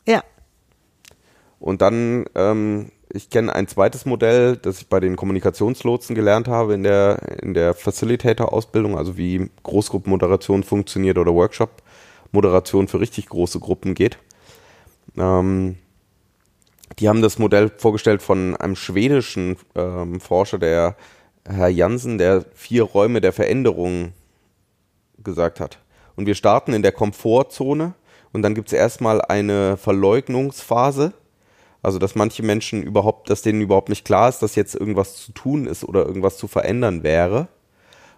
Ja. 0.08 0.24
Und 1.60 1.84
dann, 1.84 2.26
ähm, 2.34 2.92
ich 3.14 3.30
kenne 3.30 3.54
ein 3.54 3.68
zweites 3.68 4.06
Modell, 4.06 4.58
das 4.58 4.80
ich 4.80 4.88
bei 4.88 5.00
den 5.00 5.16
Kommunikationslotsen 5.16 6.16
gelernt 6.16 6.48
habe 6.48 6.74
in 6.74 6.82
der, 6.82 7.20
in 7.44 7.54
der 7.54 7.76
Facilitator-Ausbildung, 7.76 8.98
also 8.98 9.16
wie 9.16 9.52
Großgruppenmoderation 9.62 10.64
funktioniert 10.64 11.20
oder 11.20 11.36
Workshop-Moderation 11.36 12.88
für 12.88 13.00
richtig 13.00 13.28
große 13.28 13.60
Gruppen 13.60 13.94
geht. 13.94 14.18
Ähm, 15.18 15.78
die 17.00 17.10
haben 17.10 17.22
das 17.22 17.40
Modell 17.40 17.72
vorgestellt 17.78 18.22
von 18.22 18.56
einem 18.56 18.76
schwedischen 18.76 19.58
ähm, 19.76 20.20
Forscher, 20.20 20.60
der 20.60 20.96
Herr 21.46 21.70
Jansen, 21.70 22.18
der 22.18 22.46
vier 22.54 22.84
Räume 22.84 23.22
der 23.22 23.34
Veränderung 23.34 24.14
gesagt 25.24 25.60
hat. 25.60 25.80
Und 26.16 26.26
wir 26.26 26.36
starten 26.36 26.74
in 26.74 26.84
der 26.84 26.92
Komfortzone 26.92 27.94
und 28.34 28.42
dann 28.42 28.56
gibt 28.56 28.68
es 28.68 28.74
erstmal 28.74 29.22
eine 29.22 29.78
Verleugnungsphase. 29.78 31.14
Also, 31.84 31.98
dass 31.98 32.14
manche 32.14 32.44
Menschen 32.44 32.84
überhaupt, 32.84 33.30
dass 33.30 33.42
denen 33.42 33.62
überhaupt 33.62 33.90
nicht 33.90 34.06
klar 34.06 34.30
ist, 34.30 34.40
dass 34.40 34.56
jetzt 34.56 34.76
irgendwas 34.76 35.16
zu 35.16 35.32
tun 35.32 35.66
ist 35.66 35.84
oder 35.84 36.06
irgendwas 36.06 36.38
zu 36.38 36.48
verändern 36.48 37.02
wäre. 37.02 37.48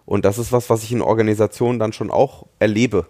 Und 0.06 0.26
das 0.26 0.38
ist 0.38 0.52
was, 0.52 0.70
was 0.70 0.84
ich 0.84 0.92
in 0.92 1.02
Organisationen 1.02 1.80
dann 1.80 1.94
schon 1.94 2.12
auch 2.12 2.46
erlebe. 2.60 3.08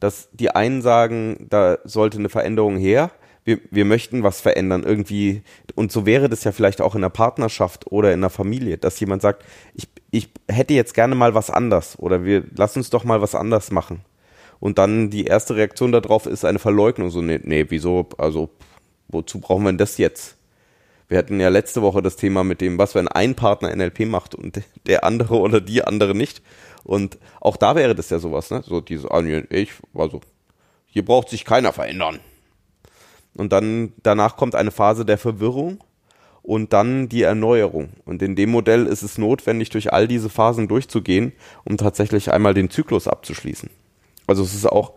Dass 0.00 0.28
die 0.32 0.50
einen 0.50 0.82
sagen, 0.82 1.46
da 1.48 1.78
sollte 1.84 2.18
eine 2.18 2.28
Veränderung 2.28 2.76
her. 2.76 3.10
Wir, 3.44 3.60
wir 3.70 3.84
möchten 3.84 4.22
was 4.22 4.40
verändern 4.40 4.82
irgendwie. 4.82 5.42
Und 5.74 5.92
so 5.92 6.04
wäre 6.04 6.28
das 6.28 6.44
ja 6.44 6.52
vielleicht 6.52 6.80
auch 6.80 6.94
in 6.94 7.02
einer 7.02 7.10
Partnerschaft 7.10 7.90
oder 7.92 8.12
in 8.12 8.20
einer 8.20 8.30
Familie, 8.30 8.76
dass 8.76 8.98
jemand 8.98 9.22
sagt, 9.22 9.44
ich, 9.74 9.88
ich 10.10 10.28
hätte 10.48 10.74
jetzt 10.74 10.94
gerne 10.94 11.14
mal 11.14 11.34
was 11.34 11.50
anders 11.50 11.98
oder 11.98 12.24
wir 12.24 12.44
lass 12.56 12.76
uns 12.76 12.90
doch 12.90 13.04
mal 13.04 13.20
was 13.22 13.34
anders 13.34 13.70
machen. 13.70 14.00
Und 14.58 14.78
dann 14.78 15.10
die 15.10 15.24
erste 15.24 15.56
Reaktion 15.56 15.92
darauf 15.92 16.26
ist 16.26 16.44
eine 16.44 16.58
Verleugnung. 16.58 17.10
So, 17.10 17.20
nee, 17.22 17.40
nee, 17.42 17.66
wieso, 17.68 18.08
also, 18.18 18.48
wozu 19.08 19.40
brauchen 19.40 19.64
wir 19.64 19.72
denn 19.72 19.78
das 19.78 19.98
jetzt? 19.98 20.35
Wir 21.08 21.18
hatten 21.18 21.38
ja 21.38 21.48
letzte 21.48 21.82
Woche 21.82 22.02
das 22.02 22.16
Thema 22.16 22.42
mit 22.42 22.60
dem, 22.60 22.78
was 22.78 22.94
wenn 22.94 23.08
ein 23.08 23.34
Partner 23.34 23.74
NLP 23.74 24.00
macht 24.06 24.34
und 24.34 24.60
der 24.86 25.04
andere 25.04 25.38
oder 25.38 25.60
die 25.60 25.84
andere 25.84 26.14
nicht. 26.14 26.42
Und 26.82 27.18
auch 27.40 27.56
da 27.56 27.76
wäre 27.76 27.94
das 27.94 28.10
ja 28.10 28.18
sowas, 28.18 28.50
ne? 28.50 28.62
So 28.64 28.80
diese, 28.80 29.10
ah, 29.10 29.22
ich, 29.50 29.72
also, 29.94 30.20
hier 30.86 31.04
braucht 31.04 31.28
sich 31.28 31.44
keiner 31.44 31.72
verändern. 31.72 32.20
Und 33.34 33.52
dann, 33.52 33.92
danach 34.02 34.36
kommt 34.36 34.54
eine 34.54 34.70
Phase 34.70 35.04
der 35.04 35.18
Verwirrung 35.18 35.82
und 36.42 36.72
dann 36.72 37.08
die 37.08 37.22
Erneuerung. 37.22 37.90
Und 38.04 38.22
in 38.22 38.36
dem 38.36 38.50
Modell 38.50 38.86
ist 38.86 39.02
es 39.02 39.18
notwendig, 39.18 39.70
durch 39.70 39.92
all 39.92 40.08
diese 40.08 40.30
Phasen 40.30 40.68
durchzugehen, 40.68 41.32
um 41.64 41.76
tatsächlich 41.76 42.32
einmal 42.32 42.54
den 42.54 42.70
Zyklus 42.70 43.08
abzuschließen. 43.08 43.68
Also 44.26 44.42
es 44.42 44.54
ist 44.54 44.66
auch, 44.66 44.92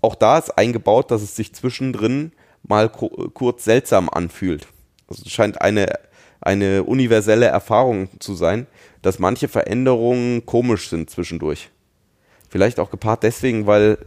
auch 0.00 0.14
da 0.14 0.38
ist 0.38 0.56
eingebaut, 0.56 1.10
dass 1.10 1.22
es 1.22 1.36
sich 1.36 1.54
zwischendrin 1.54 2.32
mal 2.62 2.88
ku 2.88 3.08
kurz 3.34 3.64
seltsam 3.64 4.08
anfühlt. 4.08 4.66
Also 5.08 5.22
es 5.24 5.32
scheint 5.32 5.60
eine, 5.60 5.98
eine 6.40 6.84
universelle 6.84 7.46
Erfahrung 7.46 8.08
zu 8.20 8.34
sein, 8.34 8.66
dass 9.02 9.18
manche 9.18 9.48
Veränderungen 9.48 10.46
komisch 10.46 10.88
sind 10.88 11.10
zwischendurch. 11.10 11.70
Vielleicht 12.48 12.78
auch 12.80 12.90
gepaart 12.90 13.22
deswegen, 13.22 13.66
weil 13.66 13.98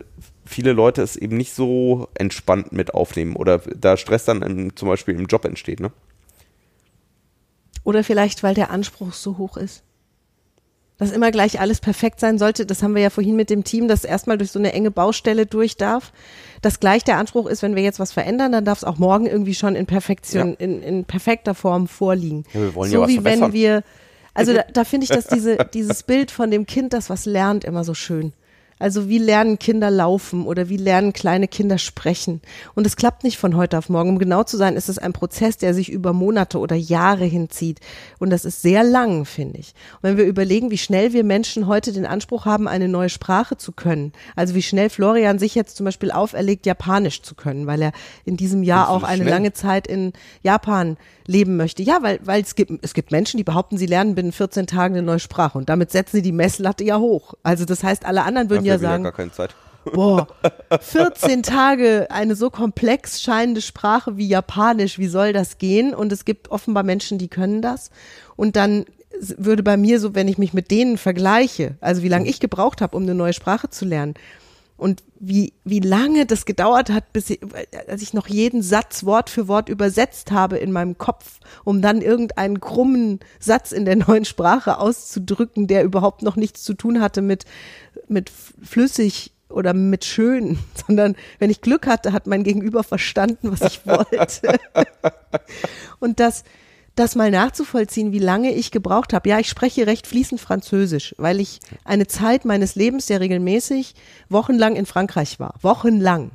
viele 0.46 0.74
Leute 0.74 1.02
es 1.02 1.16
eben 1.16 1.38
nicht 1.38 1.54
so 1.54 2.08
entspannt 2.16 2.72
mit 2.72 2.94
aufnehmen 2.94 3.36
oder 3.36 3.60
da 3.60 3.98
Stress 3.98 4.26
dann 4.26 4.42
im, 4.42 4.76
zum 4.76 4.88
Beispiel 4.88 5.16
im 5.16 5.28
Job 5.28 5.46
entsteht. 5.46 5.80
Ne? 5.80 5.92
Oder 7.84 8.04
vielleicht, 8.04 8.44
weil 8.44 8.56
der 8.56 8.72
Anspruch 8.72 9.14
so 9.14 9.38
hoch 9.38 9.58
ist. 9.58 9.84
Dass 11.00 11.12
immer 11.12 11.32
gleich 11.32 11.60
alles 11.60 11.80
perfekt 11.80 12.20
sein 12.20 12.38
sollte, 12.38 12.66
das 12.66 12.84
haben 12.84 12.94
wir 12.94 13.02
ja 13.02 13.10
vorhin 13.10 13.36
mit 13.38 13.50
dem 13.50 13.64
Team, 13.64 13.88
das 13.88 14.04
erstmal 14.04 14.38
durch 14.38 14.52
so 14.52 14.60
eine 14.60 14.74
enge 14.74 14.92
Baustelle 14.92 15.46
durch 15.46 15.78
darf. 15.78 16.12
Dass 16.62 16.80
gleich 16.82 17.04
der 17.06 17.18
Anspruch 17.18 17.48
ist, 17.48 17.62
wenn 17.62 17.76
wir 17.76 17.84
jetzt 17.84 18.00
was 18.00 18.12
verändern, 18.12 18.52
dann 18.52 18.66
darf 18.66 18.80
es 18.80 18.84
auch 18.84 18.98
morgen 18.98 19.26
irgendwie 19.26 19.56
schon 19.56 19.76
in 19.76 19.86
Perfektion, 19.86 20.50
Ja. 20.50 20.56
in, 20.60 20.84
in 20.84 21.06
perfekter 21.06 21.56
Form 21.56 21.88
vorliegen. 21.88 22.44
Ja, 22.54 22.60
wir 22.62 22.76
wollen 22.76 22.92
so 22.92 22.98
ja 22.98 23.02
was 23.04 23.10
wie 23.10 23.16
wenn 23.24 23.40
verbessern. 23.40 23.54
wir, 23.54 23.84
also 24.34 24.54
da, 24.54 24.64
da 24.74 24.84
finde 24.84 25.06
ich, 25.06 25.10
dass 25.10 25.28
diese, 25.28 25.58
dieses 25.74 26.04
Bild 26.04 26.32
von 26.32 26.52
dem 26.52 26.66
Kind, 26.66 26.92
das 26.94 27.10
was 27.10 27.26
lernt, 27.26 27.64
immer 27.64 27.84
so 27.86 27.94
schön. 27.94 28.34
Also 28.80 29.10
wie 29.10 29.18
lernen 29.18 29.60
Kinder 29.60 29.92
laufen 29.92 30.46
oder 30.46 30.70
wie 30.70 30.78
lernen 30.78 31.14
kleine 31.14 31.48
Kinder 31.48 31.78
sprechen. 31.78 32.42
Und 32.76 32.88
es 32.88 32.96
klappt 32.96 33.24
nicht 33.24 33.38
von 33.38 33.56
heute 33.56 33.78
auf 33.78 33.90
morgen. 33.90 34.10
Um 34.10 34.20
genau 34.20 34.44
zu 34.44 34.58
sein, 34.58 34.76
ist 34.76 34.90
es 34.90 34.98
ein 34.98 35.14
Prozess, 35.14 35.58
der 35.58 35.74
sich 35.74 35.92
über 35.92 36.14
Monate 36.14 36.58
oder 36.60 36.76
Jahre 36.76 37.26
hinzieht. 37.26 37.80
Und 38.20 38.30
das 38.30 38.46
ist 38.46 38.62
sehr 38.62 38.84
lang, 38.84 39.26
finde 39.26 39.60
ich. 39.60 39.74
Und 39.96 40.10
wenn 40.10 40.18
wir 40.18 40.26
überlegen, 40.26 40.72
wie 40.72 40.78
schnell 40.78 41.14
wir 41.14 41.24
Menschen 41.24 41.68
heute 41.68 41.92
den 41.92 42.06
Anspruch 42.06 42.46
haben, 42.46 42.68
eine 42.68 42.88
neue 42.88 43.10
Sprache 43.10 43.58
zu 43.58 43.74
können, 43.74 44.14
also 44.36 44.56
wie 44.56 44.62
schnell 44.62 44.90
Florian 44.90 45.40
sich 45.40 45.56
jetzt 45.56 45.76
zum 45.76 45.84
Beispiel 45.84 46.12
auferlegt, 46.12 46.66
Japanisch 46.66 47.22
zu 47.22 47.36
können, 47.36 47.68
weil 47.68 47.82
er 47.82 47.92
in 48.24 48.38
diesem 48.38 48.64
Jahr 48.64 48.90
auch 48.90 49.04
eine 49.04 49.24
schnell? 49.24 49.30
lange 49.30 49.54
Zeit 49.54 49.88
in 49.88 50.14
Japan 50.42 50.98
leben 51.30 51.58
möchte. 51.58 51.84
Ja, 51.84 52.00
weil, 52.02 52.20
weil 52.24 52.42
es 52.42 52.56
gibt, 52.56 52.72
es 52.82 52.94
gibt 52.94 53.12
Menschen, 53.12 53.38
die 53.38 53.44
behaupten, 53.44 53.78
sie 53.78 53.86
lernen 53.86 54.16
binnen 54.16 54.32
14 54.32 54.68
Tagen 54.68 54.96
eine 54.96 55.04
neue 55.04 55.20
Sprache 55.20 55.58
und 55.58 55.70
damit 55.70 55.92
setzen 55.92 56.18
sie 56.18 56.22
die 56.22 56.32
Messlatte 56.32 56.84
ja 56.84 56.98
hoch. 56.98 57.36
Also 57.44 57.66
das 57.66 57.84
heißt, 57.84 58.06
alle 58.06 58.24
anderen 58.24 58.50
würden 58.50 58.66
Dafür 58.66 58.82
ja 58.82 58.90
sagen, 58.90 59.04
gar 59.04 59.14
keine 59.14 59.32
Zeit. 59.32 59.56
boah, 59.94 60.28
14 60.82 61.44
Tage 61.44 62.08
eine 62.10 62.36
so 62.36 62.50
komplex 62.50 63.22
scheinende 63.22 63.62
Sprache 63.62 64.18
wie 64.18 64.28
Japanisch, 64.28 64.98
wie 64.98 65.08
soll 65.08 65.32
das 65.32 65.60
gehen? 65.60 65.94
Und 65.94 66.12
es 66.12 66.26
gibt 66.26 66.50
offenbar 66.50 66.84
Menschen, 66.84 67.20
die 67.20 67.28
können 67.28 67.62
das. 67.62 67.92
Und 68.36 68.56
dann 68.56 68.86
würde 69.38 69.64
bei 69.64 69.78
mir 69.78 70.00
so, 70.00 70.16
wenn 70.16 70.28
ich 70.28 70.38
mich 70.38 70.54
mit 70.54 70.72
denen 70.72 70.98
vergleiche, 70.98 71.76
also 71.80 72.02
wie 72.04 72.08
lange 72.10 72.28
ich 72.28 72.40
gebraucht 72.40 72.82
habe, 72.82 72.98
um 72.98 73.04
eine 73.04 73.16
neue 73.16 73.34
Sprache 73.34 73.70
zu 73.70 73.86
lernen, 73.86 74.16
und 74.80 75.04
wie, 75.20 75.54
wie 75.66 75.82
lange 75.82 76.26
das 76.26 76.46
gedauert 76.46 76.90
hat, 76.90 77.12
bis 77.12 77.30
ich, 77.30 77.42
als 77.88 78.02
ich 78.02 78.14
noch 78.14 78.28
jeden 78.28 78.62
Satz 78.62 79.04
Wort 79.04 79.30
für 79.30 79.48
Wort 79.48 79.70
übersetzt 79.70 80.32
habe 80.32 80.58
in 80.58 80.72
meinem 80.72 80.98
Kopf, 80.98 81.40
um 81.66 81.82
dann 81.82 82.02
irgendeinen 82.02 82.62
krummen 82.62 83.20
Satz 83.40 83.72
in 83.72 83.86
der 83.86 83.98
neuen 83.98 84.26
Sprache 84.26 84.80
auszudrücken, 84.80 85.68
der 85.68 85.84
überhaupt 85.84 86.22
noch 86.22 86.38
nichts 86.38 86.64
zu 86.64 86.74
tun 86.74 87.02
hatte 87.02 87.22
mit, 87.22 87.46
mit 88.08 88.32
flüssig 88.64 89.34
oder 89.50 89.74
mit 89.74 90.06
schön, 90.06 90.60
sondern 90.88 91.16
wenn 91.40 91.50
ich 91.50 91.62
Glück 91.62 91.86
hatte, 91.86 92.14
hat 92.14 92.28
mein 92.28 92.44
Gegenüber 92.44 92.84
verstanden, 92.84 93.52
was 93.52 93.62
ich 93.62 93.86
wollte. 93.86 94.58
Und 96.00 96.20
das, 96.20 96.44
das 97.00 97.16
mal 97.16 97.32
nachzuvollziehen, 97.32 98.12
wie 98.12 98.20
lange 98.20 98.54
ich 98.54 98.72
gebraucht 98.72 99.14
habe. 99.14 99.30
Ja, 99.30 99.40
ich 99.40 99.48
spreche 99.48 99.88
recht 99.88 100.06
fließend 100.06 100.42
Französisch, 100.42 101.16
weil 101.18 101.40
ich 101.40 101.60
eine 101.86 102.08
Zeit 102.08 102.46
meines 102.46 102.76
Lebens 102.76 103.08
sehr 103.08 103.22
regelmäßig 103.22 103.96
wochenlang 104.28 104.76
in 104.76 104.86
Frankreich 104.86 105.40
war. 105.40 105.56
Wochenlang. 105.62 106.32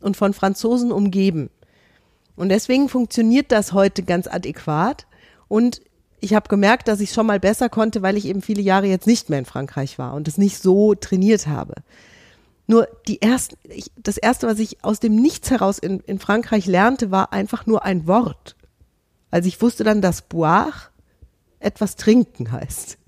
Und 0.00 0.16
von 0.16 0.32
Franzosen 0.32 0.92
umgeben. 0.92 1.50
Und 2.36 2.50
deswegen 2.50 2.88
funktioniert 2.88 3.50
das 3.50 3.72
heute 3.72 4.04
ganz 4.04 4.28
adäquat. 4.28 5.06
Und 5.48 5.82
ich 6.20 6.34
habe 6.34 6.48
gemerkt, 6.48 6.88
dass 6.88 7.00
ich 7.00 7.12
schon 7.12 7.26
mal 7.26 7.40
besser 7.40 7.68
konnte, 7.68 8.02
weil 8.02 8.16
ich 8.16 8.26
eben 8.26 8.42
viele 8.42 8.62
Jahre 8.62 8.86
jetzt 8.86 9.06
nicht 9.06 9.28
mehr 9.28 9.40
in 9.40 9.44
Frankreich 9.44 9.98
war 9.98 10.14
und 10.14 10.28
es 10.28 10.38
nicht 10.38 10.60
so 10.62 10.94
trainiert 10.94 11.46
habe. 11.46 11.74
Nur 12.66 12.86
die 13.08 13.22
ersten, 13.22 13.56
ich, 13.68 13.90
das 13.96 14.18
erste, 14.18 14.46
was 14.46 14.58
ich 14.58 14.84
aus 14.84 15.00
dem 15.00 15.16
Nichts 15.16 15.50
heraus 15.50 15.78
in, 15.78 16.00
in 16.00 16.18
Frankreich 16.18 16.66
lernte, 16.66 17.10
war 17.10 17.32
einfach 17.32 17.66
nur 17.66 17.84
ein 17.84 18.06
Wort. 18.06 18.56
Also 19.30 19.48
ich 19.48 19.60
wusste 19.60 19.84
dann, 19.84 20.00
dass 20.00 20.22
boire 20.22 20.72
etwas 21.60 21.96
trinken 21.96 22.52
heißt. 22.52 22.98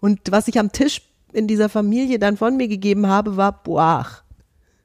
Und 0.00 0.20
was 0.30 0.48
ich 0.48 0.58
am 0.58 0.72
Tisch 0.72 1.02
in 1.32 1.48
dieser 1.48 1.68
Familie 1.68 2.18
dann 2.18 2.36
von 2.36 2.56
mir 2.56 2.68
gegeben 2.68 3.06
habe, 3.06 3.36
war 3.36 3.62
boire. 3.62 4.18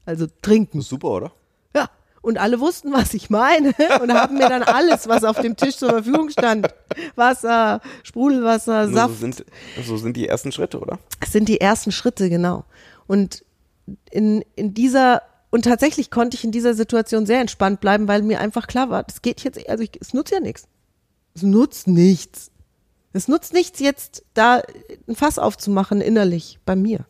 Also 0.06 0.28
trinken. 0.42 0.82
Super, 0.82 1.10
oder? 1.10 1.32
Ja. 1.76 1.90
Und 2.22 2.38
alle 2.38 2.60
wussten, 2.60 2.92
was 2.92 3.14
ich 3.14 3.30
meine 3.30 3.74
und 4.02 4.14
haben 4.14 4.36
mir 4.38 4.50
dann 4.50 4.64
alles, 4.64 5.08
was 5.08 5.24
auf 5.24 5.40
dem 5.40 5.56
Tisch 5.56 5.78
zur 5.78 5.90
Verfügung 5.90 6.30
stand, 6.30 6.68
Wasser, 7.16 7.82
Sprudelwasser, 8.04 8.86
Nur 8.86 8.94
Saft, 8.94 9.14
So 9.16 9.20
sind, 9.20 9.46
so 9.86 9.98
sind 9.98 10.18
die 10.18 10.28
ersten 10.28 10.52
Schritte, 10.52 10.80
oder? 10.80 11.00
es 11.20 11.32
sind 11.32 11.48
die 11.48 11.62
ersten 11.62 11.92
Schritte, 11.92 12.30
genau. 12.30 12.66
Und 13.08 13.44
in, 14.12 14.44
in 14.56 14.74
dieser, 14.74 15.22
und 15.52 15.66
tatsächlich 15.66 16.12
konnte 16.12 16.38
ich 16.38 16.44
in 16.44 16.52
dieser 16.52 16.74
Situation 16.74 17.26
sehr 17.26 17.42
entspannt 17.42 17.80
bleiben, 17.80 18.08
weil 18.08 18.22
mir 18.22 18.40
einfach 18.40 18.68
klar 18.68 18.90
war, 18.90 19.04
das 19.04 19.22
geht 19.22 19.42
jetzt, 19.42 19.68
also 19.68 19.84
ich, 19.84 19.92
es 20.00 20.14
nutzt 20.14 20.32
ja 20.32 20.40
nichts. 20.40 20.68
Es 21.34 21.44
nutzt 21.44 21.88
nichts. 21.88 22.52
Es 23.14 23.28
nutzt 23.28 23.54
nichts 23.54 23.80
jetzt, 23.80 24.24
da 24.36 24.62
ein 25.08 25.16
Fass 25.16 25.40
aufzumachen 25.40 26.02
innerlich 26.02 26.60
bei 26.66 26.76
mir. 26.76 27.06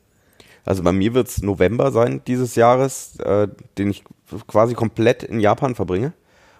Also 0.63 0.83
bei 0.83 0.93
mir 0.93 1.13
wird 1.13 1.27
es 1.27 1.41
November 1.41 1.91
sein 1.91 2.21
dieses 2.27 2.55
Jahres, 2.55 3.17
äh, 3.19 3.47
den 3.77 3.89
ich 3.89 4.03
quasi 4.47 4.75
komplett 4.75 5.23
in 5.23 5.39
Japan 5.39 5.75
verbringe. 5.75 6.13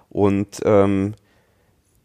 Und 0.10 0.60
ähm, 0.66 1.14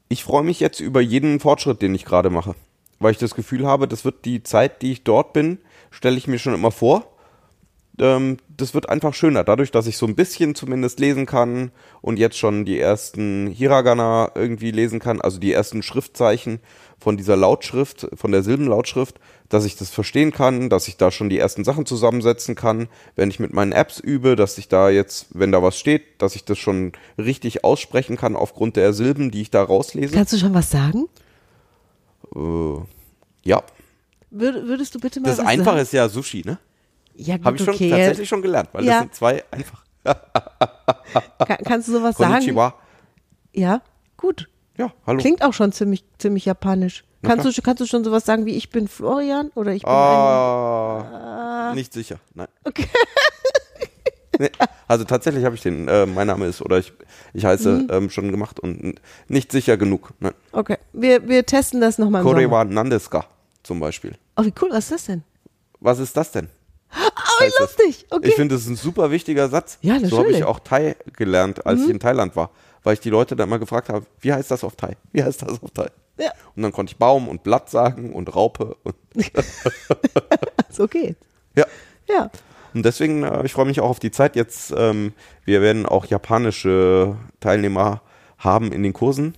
ich 0.09 0.23
freue 0.23 0.45
mich 0.45 0.61
jetzt 0.61 0.81
über 0.81 1.01
jeden 1.01 1.41
Fortschritt, 1.41 1.83
den 1.83 1.95
ich 1.95 2.05
gerade 2.05 2.31
mache. 2.31 2.55
Weil 3.01 3.13
ich 3.13 3.19
das 3.19 3.35
Gefühl 3.35 3.67
habe, 3.67 3.89
das 3.89 4.05
wird 4.05 4.25
die 4.25 4.43
Zeit, 4.43 4.83
die 4.83 4.93
ich 4.93 5.03
dort 5.03 5.33
bin, 5.33 5.59
stelle 5.91 6.17
ich 6.17 6.29
mir 6.29 6.39
schon 6.39 6.55
immer 6.55 6.71
vor. 6.71 7.14
Ähm, 7.99 8.39
das 8.57 8.75
wird 8.75 8.89
einfach 8.89 9.15
schöner, 9.15 9.45
dadurch, 9.45 9.71
dass 9.71 9.87
ich 9.87 9.97
so 9.97 10.07
ein 10.07 10.17
bisschen 10.17 10.55
zumindest 10.55 10.99
lesen 10.99 11.27
kann 11.27 11.71
und 12.01 12.19
jetzt 12.19 12.37
schon 12.37 12.65
die 12.65 12.79
ersten 12.81 13.47
Hiragana 13.47 14.33
irgendwie 14.35 14.73
lesen 14.73 14.99
kann, 14.99 15.21
also 15.21 15.39
die 15.39 15.53
ersten 15.53 15.83
Schriftzeichen 15.83 16.61
von 16.99 17.17
dieser 17.17 17.37
Lautschrift, 17.37 18.09
von 18.15 18.33
der 18.33 18.43
Silbenlautschrift, 18.43 19.21
dass 19.49 19.65
ich 19.65 19.77
das 19.77 19.91
verstehen 19.91 20.33
kann, 20.33 20.71
dass 20.71 20.89
ich 20.89 20.97
da 20.97 21.11
schon 21.11 21.29
die 21.29 21.39
ersten 21.39 21.63
Sachen 21.63 21.87
zusammensetzen 21.87 22.55
kann, 22.57 22.89
wenn 23.15 23.31
ich 23.31 23.39
mit 23.39 23.53
meinen 23.53 23.73
Apps 23.73 24.01
übe, 24.01 24.35
dass 24.35 24.59
ich 24.59 24.69
da 24.69 24.89
jetzt, 24.91 25.27
wenn 25.31 25.53
da 25.53 25.63
was 25.63 25.79
steht, 25.79 26.21
dass 26.23 26.35
ich 26.35 26.45
das 26.45 26.59
schon 26.59 26.93
richtig 27.19 27.63
aussprechen 27.63 28.17
kann 28.17 28.35
aufgrund 28.35 28.77
der 28.77 28.93
Silben, 28.93 29.31
die 29.31 29.43
ich 29.43 29.51
da 29.51 29.63
rauslese. 29.63 30.15
Kannst 30.15 30.33
du 30.33 30.39
schon 30.39 30.55
was 30.55 30.71
sagen? 30.71 31.09
Äh, 32.35 32.79
ja. 33.45 33.63
Würd, 34.31 34.67
würdest 34.67 34.95
du 34.95 34.99
bitte 34.99 35.21
mal 35.21 35.29
Das 35.29 35.39
was 35.39 35.47
Einfache 35.47 35.67
sagen? 35.67 35.79
ist 35.83 35.93
ja 35.93 36.09
Sushi, 36.09 36.43
ne? 36.45 36.59
Ja, 37.17 37.37
gut, 37.37 37.47
Habe 37.47 37.57
ich 37.57 37.65
schon 37.65 37.75
okay. 37.75 37.91
tatsächlich 37.91 38.29
schon 38.29 38.43
gelernt, 38.43 38.69
weil 38.73 38.85
Ja. 38.85 38.93
das 38.95 39.01
sind 39.03 39.15
zwei 39.15 39.45
einfach. 39.51 39.85
Kann, 40.05 41.59
kannst 41.65 41.89
du 41.89 41.93
sowas 41.93 42.17
sagen? 42.17 42.33
Konnichiwa. 42.33 42.75
Ja, 43.53 43.83
gut. 44.17 44.49
Ja, 44.77 44.93
hallo. 45.07 45.19
Klingt 45.21 45.43
auch 45.43 45.53
schon 45.55 45.73
ziemlich, 45.73 46.05
ziemlich 46.19 46.45
japanisch. 46.45 47.05
Na 47.23 47.31
Kannst 47.31 47.43
klar. 47.45 47.53
du, 47.55 47.63
kannst 47.63 47.81
du 47.81 47.87
schon 47.87 48.05
sowas 48.05 48.25
sagen 48.27 48.45
wie 48.47 48.55
ich 48.57 48.69
bin 48.71 48.89
Florian 48.89 49.51
oder 49.55 49.73
ich 49.73 49.83
bin 49.83 49.91
ein. 49.91 49.97
Ah, 49.97 51.73
nicht 51.75 51.93
sicher, 51.93 52.19
nein. 52.35 52.49
Okay. 52.65 52.87
Nee, 54.37 54.51
also 54.89 55.05
tatsächlich 55.05 55.45
habe 55.45 55.55
ich 55.55 55.61
den, 55.63 55.87
äh, 55.87 56.07
mein 56.07 56.27
Name 56.27 56.47
ist 56.47 56.61
oder 56.61 56.79
ich, 56.79 56.93
ich 57.35 57.45
heiße 57.45 57.71
Mhm. 57.71 57.89
ähm, 57.89 58.11
schon 58.11 58.33
gemacht 58.33 58.59
und 58.59 59.01
nicht 59.29 59.53
sicher 59.53 59.77
genug. 59.77 60.11
Nein. 60.19 60.33
Okay, 60.51 60.79
wir, 60.93 61.29
wir 61.29 61.47
testen 61.47 61.81
das 61.81 61.99
nochmal. 61.99 62.25
Korewa 62.25 62.65
Nandeska 62.65 63.27
zum 63.63 63.79
Beispiel. 63.79 64.17
Oh, 64.37 64.43
wie 64.45 64.53
cool, 64.61 64.71
was 64.73 64.87
ist 64.87 64.91
das 64.91 65.05
denn? 65.07 65.23
Was 65.79 66.01
ist 66.01 66.17
das 66.17 66.33
denn? 66.33 66.49
Oh, 66.97 67.41
wie 67.41 67.45
heißt 67.45 67.61
lustig. 67.61 68.07
Okay. 68.11 68.29
Ich 68.29 68.35
finde, 68.35 68.55
das 68.55 68.63
ist 68.63 68.69
ein 68.71 68.77
super 68.77 69.11
wichtiger 69.11 69.49
Satz. 69.49 69.79
Ja, 69.83 69.95
So 69.95 69.99
habe 69.99 70.07
ich 70.07 70.13
natürlich. 70.13 70.41
Mhm. 70.41 70.47
auch 70.47 70.61
Thai 70.61 70.97
gelernt, 71.17 71.67
als 71.67 71.83
ich 71.83 71.91
in 71.91 72.01
Thailand 72.01 72.37
war. 72.37 72.51
Weil 72.83 72.95
ich 72.95 73.01
die 73.01 73.11
Leute 73.11 73.35
dann 73.35 73.49
immer 73.49 73.59
gefragt 73.59 73.89
habe, 73.89 74.05
wie 74.21 74.33
heißt 74.33 74.51
das 74.51 74.63
auf 74.63 74.77
Thai? 74.77 74.97
Wie 75.13 75.23
heißt 75.25 75.43
das 75.43 75.63
auf 75.63 75.71
Thai? 75.73 75.89
Ja. 76.19 76.31
Und 76.55 76.63
dann 76.63 76.71
konnte 76.73 76.93
ich 76.93 76.97
Baum 76.99 77.29
und 77.29 77.43
Blatt 77.43 77.71
sagen 77.71 78.13
und 78.13 78.35
Raupe. 78.37 78.77
Und, 78.85 78.95
so 80.71 80.87
geht. 80.87 81.17
ja. 81.57 81.67
Ja. 82.09 82.31
Und 82.75 82.85
deswegen, 82.85 83.23
äh, 83.23 83.45
ich 83.47 83.53
freue 83.53 83.65
mich 83.67 83.81
auch 83.81 83.89
auf 83.89 84.01
die 84.01 84.11
Zeit 84.11 84.37
jetzt. 84.37 84.73
Ähm, 84.77 85.13
wir 85.45 85.63
werden 85.63 85.87
auch 85.87 86.05
japanische 86.07 87.17
Teilnehmer 87.41 88.03
haben 88.39 88.73
in 88.73 88.83
den 88.83 88.93
Kursen, 88.93 89.35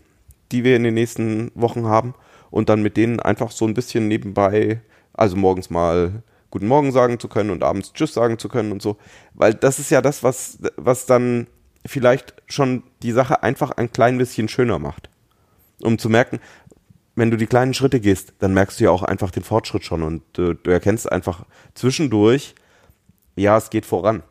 die 0.53 0.65
wir 0.65 0.75
in 0.75 0.83
den 0.83 0.95
nächsten 0.95 1.53
Wochen 1.55 1.87
haben. 1.87 2.15
Und 2.51 2.69
dann 2.69 2.83
mit 2.83 2.97
denen 2.97 3.21
einfach 3.21 3.51
so 3.53 3.65
ein 3.67 3.75
bisschen 3.75 4.09
nebenbei, 4.09 4.81
also 5.13 5.37
morgens 5.37 5.71
mal 5.71 6.23
Guten 6.57 6.69
Morgen 6.69 6.91
sagen 6.91 7.19
zu 7.19 7.29
können 7.29 7.51
und 7.51 7.63
abends 7.63 7.93
Tschüss 7.93 8.15
sagen 8.15 8.39
zu 8.39 8.49
können 8.49 8.73
und 8.73 8.81
so. 8.81 8.97
Weil 9.35 9.53
das 9.53 9.79
ist 9.79 9.91
ja 9.91 10.01
das, 10.01 10.23
was, 10.23 10.57
was 10.77 11.05
dann 11.05 11.49
vielleicht 11.85 12.33
schon 12.47 12.83
die 13.03 13.13
Sache 13.13 13.43
einfach 13.43 13.73
ein 13.73 13.93
klein 13.93 14.17
bisschen 14.17 14.49
schöner 14.49 14.79
macht. 14.79 15.11
Um 15.83 15.99
zu 15.99 16.09
merken, 16.09 16.41
wenn 17.15 17.31
du 17.31 17.37
die 17.37 17.47
kleinen 17.47 17.75
Schritte 17.75 18.01
gehst, 18.01 18.33
dann 18.39 18.55
merkst 18.55 18.81
du 18.81 18.85
ja 18.85 18.91
auch 18.91 19.03
einfach 19.03 19.31
den 19.31 19.43
Fortschritt 19.43 19.85
schon 19.85 20.03
und 20.03 20.23
äh, 20.39 20.55
du 20.55 20.71
erkennst 20.71 21.13
einfach 21.13 21.45
zwischendurch, 21.75 22.55
ja, 23.35 23.59
es 23.59 23.69
geht 23.69 23.85
voran. 23.85 24.23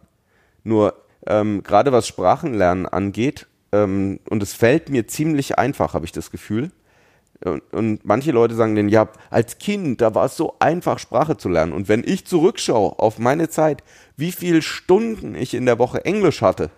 Nur 0.64 0.96
ähm, 1.28 1.62
gerade 1.62 1.92
was 1.92 2.08
Sprachenlernen 2.08 2.88
angeht, 2.88 3.46
ähm, 3.72 4.20
und 4.32 4.42
es 4.42 4.56
fällt 4.56 4.90
mir 4.90 5.06
ziemlich 5.06 5.60
einfach, 5.60 5.94
habe 5.94 6.06
ich 6.06 6.12
das 6.12 6.32
Gefühl. 6.32 6.72
Und, 7.44 7.62
und 7.74 8.06
manche 8.06 8.32
Leute 8.32 8.56
sagen 8.56 8.76
dann, 8.76 8.90
ja, 8.90 9.10
als 9.30 9.58
Kind, 9.58 10.02
da 10.02 10.16
war 10.16 10.26
es 10.26 10.38
so 10.38 10.56
einfach, 10.60 11.00
Sprache 11.00 11.38
zu 11.38 11.50
lernen. 11.50 11.74
Und 11.74 11.90
wenn 11.90 12.04
ich 12.06 12.26
zurückschaue 12.26 12.98
auf 13.00 13.20
meine 13.20 13.50
Zeit, 13.50 13.84
wie 14.16 14.32
viele 14.32 14.62
Stunden 14.62 15.36
ich 15.36 15.54
in 15.54 15.66
der 15.66 15.78
Woche 15.80 16.06
Englisch 16.06 16.42
hatte, 16.42 16.70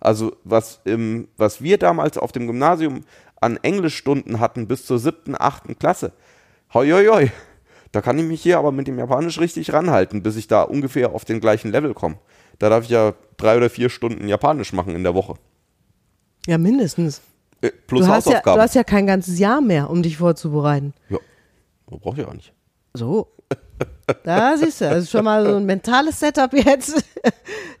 also 0.00 0.36
was, 0.44 0.80
im, 0.84 1.28
was 1.36 1.62
wir 1.62 1.78
damals 1.78 2.18
auf 2.18 2.32
dem 2.32 2.46
Gymnasium 2.46 3.04
an 3.40 3.58
Englischstunden 3.62 4.40
hatten 4.40 4.68
bis 4.68 4.84
zur 4.84 4.98
siebten, 4.98 5.34
achten 5.38 5.78
Klasse, 5.78 6.12
hoi, 6.74 6.90
hoi, 6.90 7.06
hoi. 7.06 7.30
Da 7.92 8.02
kann 8.02 8.18
ich 8.18 8.24
mich 8.26 8.42
hier 8.42 8.58
aber 8.58 8.72
mit 8.72 8.88
dem 8.88 8.98
Japanisch 8.98 9.40
richtig 9.40 9.72
ranhalten, 9.72 10.22
bis 10.22 10.36
ich 10.36 10.48
da 10.48 10.62
ungefähr 10.62 11.14
auf 11.14 11.24
den 11.24 11.40
gleichen 11.40 11.70
Level 11.70 11.94
komme. 11.94 12.18
Da 12.58 12.68
darf 12.68 12.84
ich 12.84 12.90
ja 12.90 13.14
drei 13.36 13.56
oder 13.56 13.70
vier 13.70 13.88
Stunden 13.88 14.28
Japanisch 14.28 14.72
machen 14.72 14.94
in 14.94 15.02
der 15.02 15.14
Woche. 15.14 15.34
Ja, 16.46 16.58
mindestens. 16.58 17.22
Äh, 17.66 17.72
plus 17.86 18.00
Du 18.00 18.06
hast, 18.08 18.26
ja, 18.26 18.32
Hausaufgaben. 18.32 18.56
du 18.58 18.62
hast 18.62 18.74
ja 18.74 18.84
kein 18.84 19.06
ganzes 19.06 19.38
Jahr 19.38 19.60
mehr, 19.60 19.90
um 19.90 20.02
dich 20.02 20.16
vorzubereiten. 20.16 20.94
ja, 21.08 21.18
brauche 21.86 22.20
ich 22.20 22.26
auch 22.26 22.34
nicht. 22.34 22.52
So. 22.94 23.28
Da 24.24 24.56
siehst 24.56 24.80
du, 24.80 24.84
das 24.88 25.04
ist 25.04 25.10
schon 25.10 25.24
mal 25.24 25.44
so 25.44 25.56
ein 25.56 25.66
mentales 25.66 26.20
Setup 26.20 26.52
jetzt. 26.52 27.02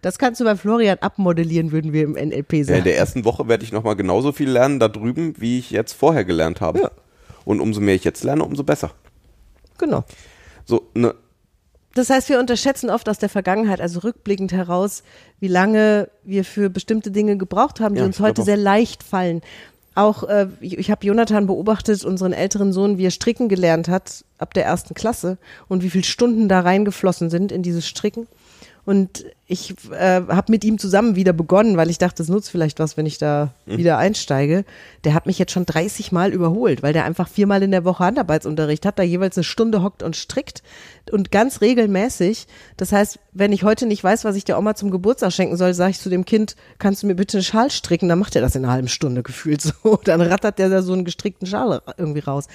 Das 0.02 0.18
kannst 0.18 0.40
du 0.40 0.44
bei 0.44 0.56
Florian 0.56 0.98
abmodellieren, 1.00 1.70
würden 1.72 1.92
wir 1.92 2.02
im 2.02 2.12
NLP 2.12 2.52
Ja, 2.52 2.64
sagen. 2.64 2.78
in 2.78 2.84
der 2.84 2.96
ersten 2.96 3.24
Woche 3.24 3.46
werde 3.48 3.62
ich 3.64 3.72
nochmal 3.72 3.96
genauso 3.96 4.32
viel 4.32 4.50
lernen 4.50 4.78
da 4.80 4.88
drüben, 4.88 5.34
wie 5.38 5.58
ich 5.58 5.70
jetzt 5.70 5.92
vorher 5.94 6.24
gelernt 6.24 6.60
habe. 6.60 6.80
Ja. 6.80 6.90
Und 7.44 7.60
umso 7.60 7.80
mehr 7.80 7.94
ich 7.94 8.04
jetzt 8.04 8.24
lerne, 8.24 8.44
umso 8.44 8.64
besser. 8.64 8.90
genau. 9.78 10.04
So, 10.64 10.88
ne, 10.94 11.14
Das 11.94 12.10
heißt, 12.10 12.28
wir 12.28 12.40
unterschätzen 12.40 12.90
oft 12.90 13.08
aus 13.08 13.18
der 13.18 13.28
Vergangenheit, 13.28 13.80
also 13.80 14.00
rückblickend 14.00 14.52
heraus, 14.52 15.04
wie 15.38 15.48
lange 15.48 16.10
wir 16.24 16.44
für 16.44 16.68
bestimmte 16.70 17.12
Dinge 17.12 17.36
gebraucht 17.36 17.78
haben, 17.80 17.94
die 17.94 18.00
Ja, 18.00 18.06
uns 18.06 18.18
heute 18.18 18.42
sehr 18.42 18.56
leicht 18.56 19.04
fallen. 19.04 19.42
Auch 19.96 20.24
äh, 20.24 20.48
ich, 20.60 20.76
ich 20.76 20.90
habe 20.90 21.06
Jonathan 21.06 21.46
beobachtet, 21.46 22.04
unseren 22.04 22.34
älteren 22.34 22.72
Sohn, 22.74 22.98
wie 22.98 23.06
er 23.06 23.10
stricken 23.10 23.48
gelernt 23.48 23.88
hat 23.88 24.26
ab 24.36 24.52
der 24.52 24.66
ersten 24.66 24.92
Klasse 24.92 25.38
und 25.68 25.82
wie 25.82 25.88
viele 25.88 26.04
Stunden 26.04 26.48
da 26.48 26.60
reingeflossen 26.60 27.30
sind 27.30 27.50
in 27.50 27.62
dieses 27.62 27.88
Stricken. 27.88 28.28
Und 28.86 29.24
ich 29.48 29.74
äh, 29.90 30.22
habe 30.28 30.50
mit 30.52 30.64
ihm 30.64 30.78
zusammen 30.78 31.16
wieder 31.16 31.32
begonnen, 31.32 31.76
weil 31.76 31.90
ich 31.90 31.98
dachte, 31.98 32.22
es 32.22 32.28
nutzt 32.28 32.50
vielleicht 32.50 32.78
was, 32.78 32.96
wenn 32.96 33.04
ich 33.04 33.18
da 33.18 33.52
Mhm. 33.66 33.78
wieder 33.78 33.98
einsteige. 33.98 34.64
Der 35.02 35.12
hat 35.12 35.26
mich 35.26 35.40
jetzt 35.40 35.50
schon 35.50 35.66
30 35.66 36.12
Mal 36.12 36.32
überholt, 36.32 36.84
weil 36.84 36.92
der 36.92 37.04
einfach 37.04 37.28
viermal 37.28 37.64
in 37.64 37.72
der 37.72 37.84
Woche 37.84 38.04
Handarbeitsunterricht 38.04 38.86
hat, 38.86 38.98
da 39.00 39.02
jeweils 39.02 39.36
eine 39.36 39.42
Stunde 39.42 39.82
hockt 39.82 40.04
und 40.04 40.14
strickt 40.14 40.62
und 41.10 41.32
ganz 41.32 41.60
regelmäßig. 41.60 42.46
Das 42.76 42.92
heißt, 42.92 43.18
wenn 43.32 43.52
ich 43.52 43.64
heute 43.64 43.86
nicht 43.86 44.04
weiß, 44.04 44.24
was 44.24 44.36
ich 44.36 44.44
der 44.44 44.56
Oma 44.56 44.76
zum 44.76 44.92
Geburtstag 44.92 45.32
schenken 45.32 45.56
soll, 45.56 45.74
sage 45.74 45.90
ich 45.90 45.98
zu 46.00 46.08
dem 46.08 46.24
Kind, 46.24 46.54
kannst 46.78 47.02
du 47.02 47.08
mir 47.08 47.16
bitte 47.16 47.38
einen 47.38 47.44
Schal 47.44 47.72
stricken? 47.72 48.08
Dann 48.08 48.20
macht 48.20 48.36
er 48.36 48.42
das 48.42 48.54
in 48.54 48.64
einer 48.64 48.72
halben 48.72 48.88
Stunde 48.88 49.24
gefühlt 49.24 49.62
so. 49.62 49.72
Dann 50.04 50.20
rattert 50.20 50.60
der 50.60 50.68
da 50.68 50.82
so 50.82 50.92
einen 50.92 51.04
gestrickten 51.04 51.48
Schal 51.48 51.82
irgendwie 51.98 52.20
raus. 52.20 52.46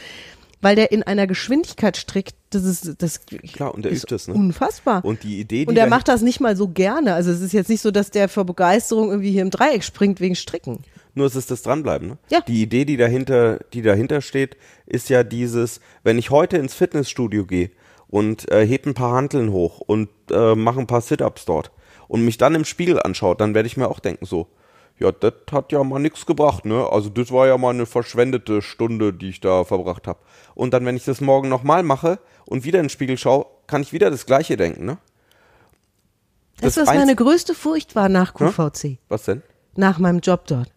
Weil 0.61 0.77
der 0.77 0.91
in 0.93 1.03
einer 1.03 1.27
Geschwindigkeit 1.27 1.97
strickt, 1.97 2.35
das 2.51 2.63
ist, 2.63 3.01
das 3.01 3.25
Klar, 3.25 3.73
und 3.73 3.85
der 3.85 3.91
ist 3.91 4.03
übt 4.03 4.15
es, 4.15 4.27
ne? 4.27 4.33
unfassbar. 4.33 5.03
Und 5.03 5.23
die 5.23 5.39
Idee, 5.39 5.63
die 5.63 5.67
Und 5.67 5.77
er 5.77 5.87
macht 5.87 6.07
das 6.07 6.21
nicht 6.21 6.39
mal 6.39 6.55
so 6.55 6.67
gerne. 6.67 7.13
Also 7.13 7.31
es 7.31 7.41
ist 7.41 7.53
jetzt 7.53 7.69
nicht 7.69 7.81
so, 7.81 7.91
dass 7.91 8.11
der 8.11 8.29
vor 8.29 8.45
Begeisterung 8.45 9.09
irgendwie 9.09 9.31
hier 9.31 9.41
im 9.41 9.49
Dreieck 9.49 9.83
springt 9.83 10.19
wegen 10.19 10.35
Stricken. 10.35 10.79
Nur 11.13 11.27
es 11.27 11.35
ist 11.35 11.49
das 11.49 11.61
Dranbleiben. 11.61 12.09
Ne? 12.09 12.17
Ja. 12.29 12.41
Die 12.41 12.61
Idee, 12.61 12.85
die 12.85 12.97
dahinter, 12.97 13.59
die 13.73 13.81
dahinter 13.81 14.21
steht, 14.21 14.57
ist 14.85 15.09
ja 15.09 15.23
dieses, 15.23 15.81
wenn 16.03 16.17
ich 16.17 16.29
heute 16.29 16.57
ins 16.57 16.73
Fitnessstudio 16.73 17.45
gehe 17.45 17.71
und 18.07 18.51
äh, 18.51 18.65
heb 18.65 18.85
ein 18.85 18.93
paar 18.93 19.13
Hanteln 19.13 19.51
hoch 19.51 19.79
und 19.79 20.09
äh, 20.29 20.55
mache 20.55 20.79
ein 20.79 20.87
paar 20.87 21.01
Sit-Ups 21.01 21.45
dort 21.45 21.71
und 22.07 22.23
mich 22.23 22.37
dann 22.37 22.55
im 22.55 22.65
Spiegel 22.65 23.01
anschaut, 23.01 23.41
dann 23.41 23.55
werde 23.55 23.67
ich 23.67 23.77
mir 23.77 23.87
auch 23.87 23.99
denken 23.99 24.25
so, 24.25 24.47
ja, 25.01 25.11
das 25.11 25.33
hat 25.51 25.71
ja 25.71 25.83
mal 25.83 25.99
nichts 25.99 26.25
gebracht, 26.25 26.65
ne? 26.65 26.87
Also 26.91 27.09
das 27.09 27.31
war 27.31 27.47
ja 27.47 27.57
mal 27.57 27.71
eine 27.71 27.85
verschwendete 27.85 28.61
Stunde, 28.61 29.13
die 29.13 29.29
ich 29.29 29.39
da 29.39 29.63
verbracht 29.63 30.07
habe. 30.07 30.19
Und 30.53 30.73
dann, 30.73 30.85
wenn 30.85 30.95
ich 30.95 31.05
das 31.05 31.21
morgen 31.21 31.49
nochmal 31.49 31.81
mache 31.83 32.19
und 32.45 32.63
wieder 32.63 32.79
in 32.79 32.85
den 32.85 32.89
Spiegel 32.89 33.17
schaue, 33.17 33.45
kann 33.67 33.81
ich 33.81 33.93
wieder 33.93 34.11
das 34.11 34.25
Gleiche 34.25 34.57
denken, 34.57 34.85
ne? 34.85 34.97
Das, 36.59 36.75
Das 36.75 36.87
was 36.87 36.95
meine 36.95 37.15
größte 37.15 37.55
Furcht 37.55 37.95
war 37.95 38.07
nach 38.09 38.35
QVC, 38.35 38.99
Was 39.09 39.23
denn? 39.23 39.41
nach 39.75 39.97
meinem 39.97 40.19
Job 40.19 40.45
dort, 40.45 40.71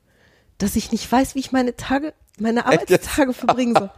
dass 0.57 0.77
ich 0.77 0.91
nicht 0.93 1.11
weiß, 1.11 1.35
wie 1.35 1.41
ich 1.41 1.53
meine 1.53 1.77
Tage, 1.77 2.15
meine 2.39 2.65
Arbeitstage 2.67 3.35
verbringen 3.35 3.75
soll. 3.77 3.91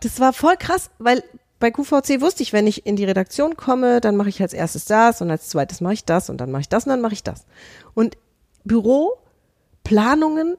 Das 0.00 0.18
war 0.18 0.32
voll 0.32 0.56
krass, 0.56 0.90
weil 0.98 1.22
bei 1.60 1.70
QVC 1.70 2.20
wusste 2.20 2.42
ich, 2.42 2.52
wenn 2.52 2.66
ich 2.66 2.84
in 2.86 2.96
die 2.96 3.04
Redaktion 3.04 3.56
komme, 3.56 4.00
dann 4.00 4.16
mache 4.16 4.28
ich 4.28 4.42
als 4.42 4.52
erstes 4.52 4.84
das 4.86 5.22
und 5.22 5.30
als 5.30 5.48
zweites 5.48 5.80
mache 5.80 5.94
ich 5.94 6.04
das 6.04 6.28
und 6.28 6.38
dann 6.38 6.50
mache 6.50 6.62
ich 6.62 6.68
das 6.68 6.84
und 6.84 6.90
dann 6.90 7.00
mache 7.00 7.14
ich 7.14 7.22
das. 7.22 7.46
Und 7.94 8.16
Büro, 8.64 9.18
Planungen, 9.82 10.56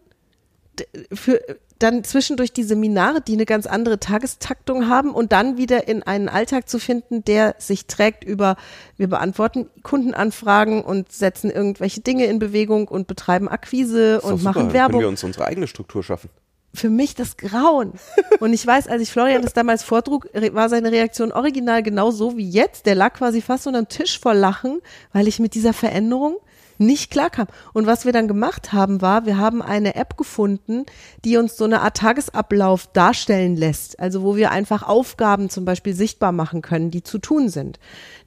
für 1.12 1.42
dann 1.80 2.04
zwischendurch 2.04 2.54
die 2.54 2.64
Seminare, 2.64 3.22
die 3.22 3.34
eine 3.34 3.46
ganz 3.46 3.66
andere 3.66 4.00
Tagestaktung 4.00 4.88
haben 4.88 5.12
und 5.12 5.32
dann 5.32 5.58
wieder 5.58 5.88
in 5.88 6.04
einen 6.04 6.30
Alltag 6.30 6.70
zu 6.70 6.80
finden, 6.80 7.24
der 7.26 7.56
sich 7.58 7.86
trägt 7.88 8.24
über, 8.24 8.56
wir 8.98 9.08
beantworten 9.08 9.70
Kundenanfragen 9.84 10.84
und 10.84 11.12
setzen 11.12 11.52
irgendwelche 11.52 12.02
Dinge 12.02 12.26
in 12.26 12.40
Bewegung 12.40 12.88
und 12.88 13.08
betreiben 13.08 13.50
Akquise 13.50 14.22
und 14.22 14.38
super, 14.38 14.44
machen 14.44 14.54
dann 14.54 14.68
Können 14.68 14.74
Werbung 14.74 15.02
wir 15.02 15.08
uns 15.10 15.24
unsere 15.24 15.46
eigene 15.46 15.68
Struktur 15.68 16.02
schaffen. 16.04 16.30
für 16.74 16.90
mich 16.90 17.16
das 17.16 17.38
Grauen. 17.38 17.94
Und 18.42 18.52
ich 18.52 18.68
weiß, 18.68 18.88
als 18.88 19.02
ich 19.02 19.10
Florian 19.10 19.42
das 19.42 19.54
damals 19.54 19.82
vortrug, 19.82 20.28
war 20.52 20.68
seine 20.68 20.92
Reaktion 20.92 21.32
original 21.32 21.84
genau 21.84 22.12
so 22.12 22.36
wie 22.36 22.50
jetzt. 22.50 22.86
Der 22.86 22.96
lag 22.96 23.14
quasi 23.14 23.42
fast 23.42 23.66
unterm 23.66 23.88
Tisch 23.88 24.20
vor 24.20 24.34
Lachen, 24.34 24.82
weil 25.14 25.30
ich 25.30 25.40
mit 25.40 25.54
dieser 25.54 25.72
Veränderung 25.72 26.36
nicht 26.78 27.12
klarkam. 27.12 27.48
Und 27.74 27.86
was 27.88 28.06
wir 28.06 28.12
dann 28.12 28.28
gemacht 28.28 28.74
haben, 28.74 29.02
war, 29.02 29.26
wir 29.26 29.38
haben 29.38 29.62
eine 29.62 29.96
App 29.96 30.18
gefunden, 30.18 30.86
die 31.24 31.38
uns 31.38 31.58
so 31.58 31.66
eine 31.66 31.82
Art 31.82 31.98
Tagesablauf 31.98 32.88
darstellen 32.88 33.56
lässt. 33.56 34.00
Also 34.00 34.24
wo 34.24 34.36
wir 34.36 34.52
einfach 34.52 34.84
Aufgaben 34.84 35.50
zum 35.50 35.66
Beispiel 35.66 35.94
sichtbar 35.94 36.32
machen 36.32 36.62
können, 36.62 36.92
die 36.92 37.04
zu 37.04 37.18
tun 37.18 37.50
sind, 37.50 37.80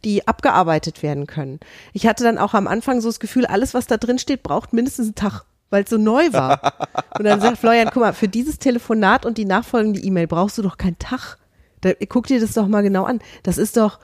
die 0.04 0.26
abgearbeitet 0.26 1.02
werden 1.02 1.26
können. 1.26 1.60
Ich 1.92 2.06
hatte 2.06 2.24
dann 2.24 2.38
auch 2.38 2.54
am 2.54 2.66
Anfang 2.66 3.00
so 3.00 3.08
das 3.08 3.20
Gefühl, 3.20 3.46
alles, 3.46 3.74
was 3.74 3.86
da 3.86 3.96
drin 3.96 4.18
steht, 4.18 4.42
braucht 4.42 4.72
mindestens 4.72 5.06
einen 5.06 5.14
Tag 5.14 5.44
weil 5.70 5.84
es 5.84 5.90
so 5.90 5.98
neu 5.98 6.32
war. 6.32 6.62
Und 7.18 7.24
dann 7.24 7.42
sagt 7.42 7.58
Florian, 7.58 7.90
guck 7.92 8.00
mal, 8.00 8.14
für 8.14 8.28
dieses 8.28 8.58
Telefonat 8.58 9.26
und 9.26 9.38
die 9.38 9.44
nachfolgende 9.44 10.00
E-Mail 10.00 10.26
brauchst 10.26 10.56
du 10.56 10.62
doch 10.62 10.78
keinen 10.78 10.98
Tag. 10.98 11.36
Da, 11.80 11.92
guck 12.08 12.26
dir 12.26 12.40
das 12.40 12.54
doch 12.54 12.66
mal 12.66 12.82
genau 12.82 13.04
an. 13.04 13.20
Das 13.42 13.58
ist 13.58 13.76
doch 13.76 13.98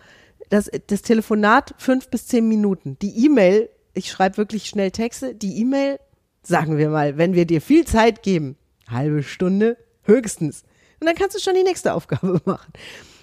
das, 0.51 0.71
das 0.87 1.03
Telefonat 1.03 1.75
fünf 1.79 2.09
bis 2.09 2.27
zehn 2.27 2.49
Minuten. 2.49 2.99
Die 3.01 3.25
E-Mail, 3.25 3.69
ich 3.95 4.11
schreibe 4.11 4.37
wirklich 4.37 4.67
schnell 4.67 4.91
Texte, 4.91 5.35
die 5.35 5.61
E-Mail, 5.61 5.99
sagen 6.43 6.79
wir 6.79 6.91
mal, 6.91 7.17
wenn 7.17 7.35
wir 7.35 7.47
dir 7.47 7.61
viel 7.61 7.87
Zeit 7.87 8.23
geben, 8.23 8.57
halbe 8.89 9.23
Stunde 9.23 9.77
höchstens. 10.03 10.65
Und 11.01 11.07
dann 11.07 11.17
kannst 11.17 11.37
du 11.37 11.41
schon 11.41 11.55
die 11.55 11.63
nächste 11.63 11.95
Aufgabe 11.95 12.41
machen. 12.45 12.73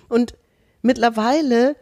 Und 0.09 0.33
mittlerweile 0.81 1.75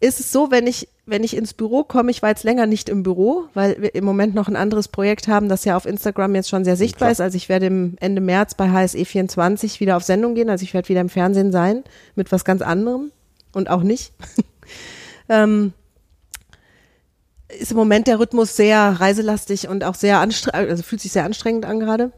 ist 0.00 0.20
es 0.20 0.32
so, 0.32 0.50
wenn 0.50 0.66
ich 0.66 0.88
wenn 1.10 1.24
ich 1.24 1.36
ins 1.36 1.54
Büro 1.54 1.82
komme, 1.82 2.10
ich 2.10 2.22
war 2.22 2.28
jetzt 2.30 2.44
länger 2.44 2.66
nicht 2.66 2.88
im 2.88 3.02
Büro, 3.02 3.46
weil 3.52 3.76
wir 3.82 3.94
im 3.94 4.04
Moment 4.04 4.34
noch 4.34 4.48
ein 4.48 4.56
anderes 4.56 4.86
Projekt 4.88 5.26
haben, 5.26 5.48
das 5.48 5.64
ja 5.64 5.76
auf 5.76 5.84
Instagram 5.84 6.36
jetzt 6.36 6.48
schon 6.48 6.64
sehr 6.64 6.76
sichtbar 6.76 7.06
Klar. 7.06 7.12
ist. 7.12 7.20
Also 7.20 7.36
ich 7.36 7.48
werde 7.48 7.66
im 7.66 7.96
Ende 8.00 8.20
März 8.20 8.54
bei 8.54 8.70
HSE 8.70 9.04
24 9.04 9.80
wieder 9.80 9.96
auf 9.96 10.04
Sendung 10.04 10.34
gehen. 10.34 10.48
Also 10.48 10.62
ich 10.62 10.72
werde 10.72 10.88
wieder 10.88 11.00
im 11.00 11.08
Fernsehen 11.08 11.50
sein 11.50 11.82
mit 12.14 12.30
was 12.30 12.44
ganz 12.44 12.62
anderem 12.62 13.10
und 13.52 13.68
auch 13.68 13.82
nicht. 13.82 14.12
ähm, 15.28 15.72
ist 17.58 17.70
im 17.70 17.76
Moment 17.76 18.06
der 18.06 18.18
Rhythmus 18.18 18.56
sehr 18.56 19.00
reiselastig 19.00 19.68
und 19.68 19.84
auch 19.84 19.94
sehr 19.94 20.20
anstrengend, 20.20 20.70
also 20.70 20.82
fühlt 20.82 21.00
sich 21.00 21.12
sehr 21.12 21.24
anstrengend 21.24 21.64
an 21.64 21.80
gerade. 21.80 22.12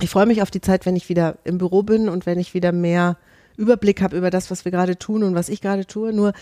Ich 0.00 0.10
freue 0.10 0.26
mich 0.26 0.42
auf 0.42 0.50
die 0.50 0.60
Zeit, 0.60 0.86
wenn 0.86 0.96
ich 0.96 1.08
wieder 1.08 1.38
im 1.44 1.58
Büro 1.58 1.82
bin 1.82 2.08
und 2.08 2.26
wenn 2.26 2.38
ich 2.38 2.54
wieder 2.54 2.72
mehr 2.72 3.16
Überblick 3.56 4.02
habe 4.02 4.16
über 4.16 4.30
das, 4.30 4.50
was 4.50 4.64
wir 4.64 4.72
gerade 4.72 4.98
tun 4.98 5.22
und 5.22 5.34
was 5.34 5.48
ich 5.48 5.60
gerade 5.60 5.86
tue. 5.86 6.12
Nur 6.12 6.32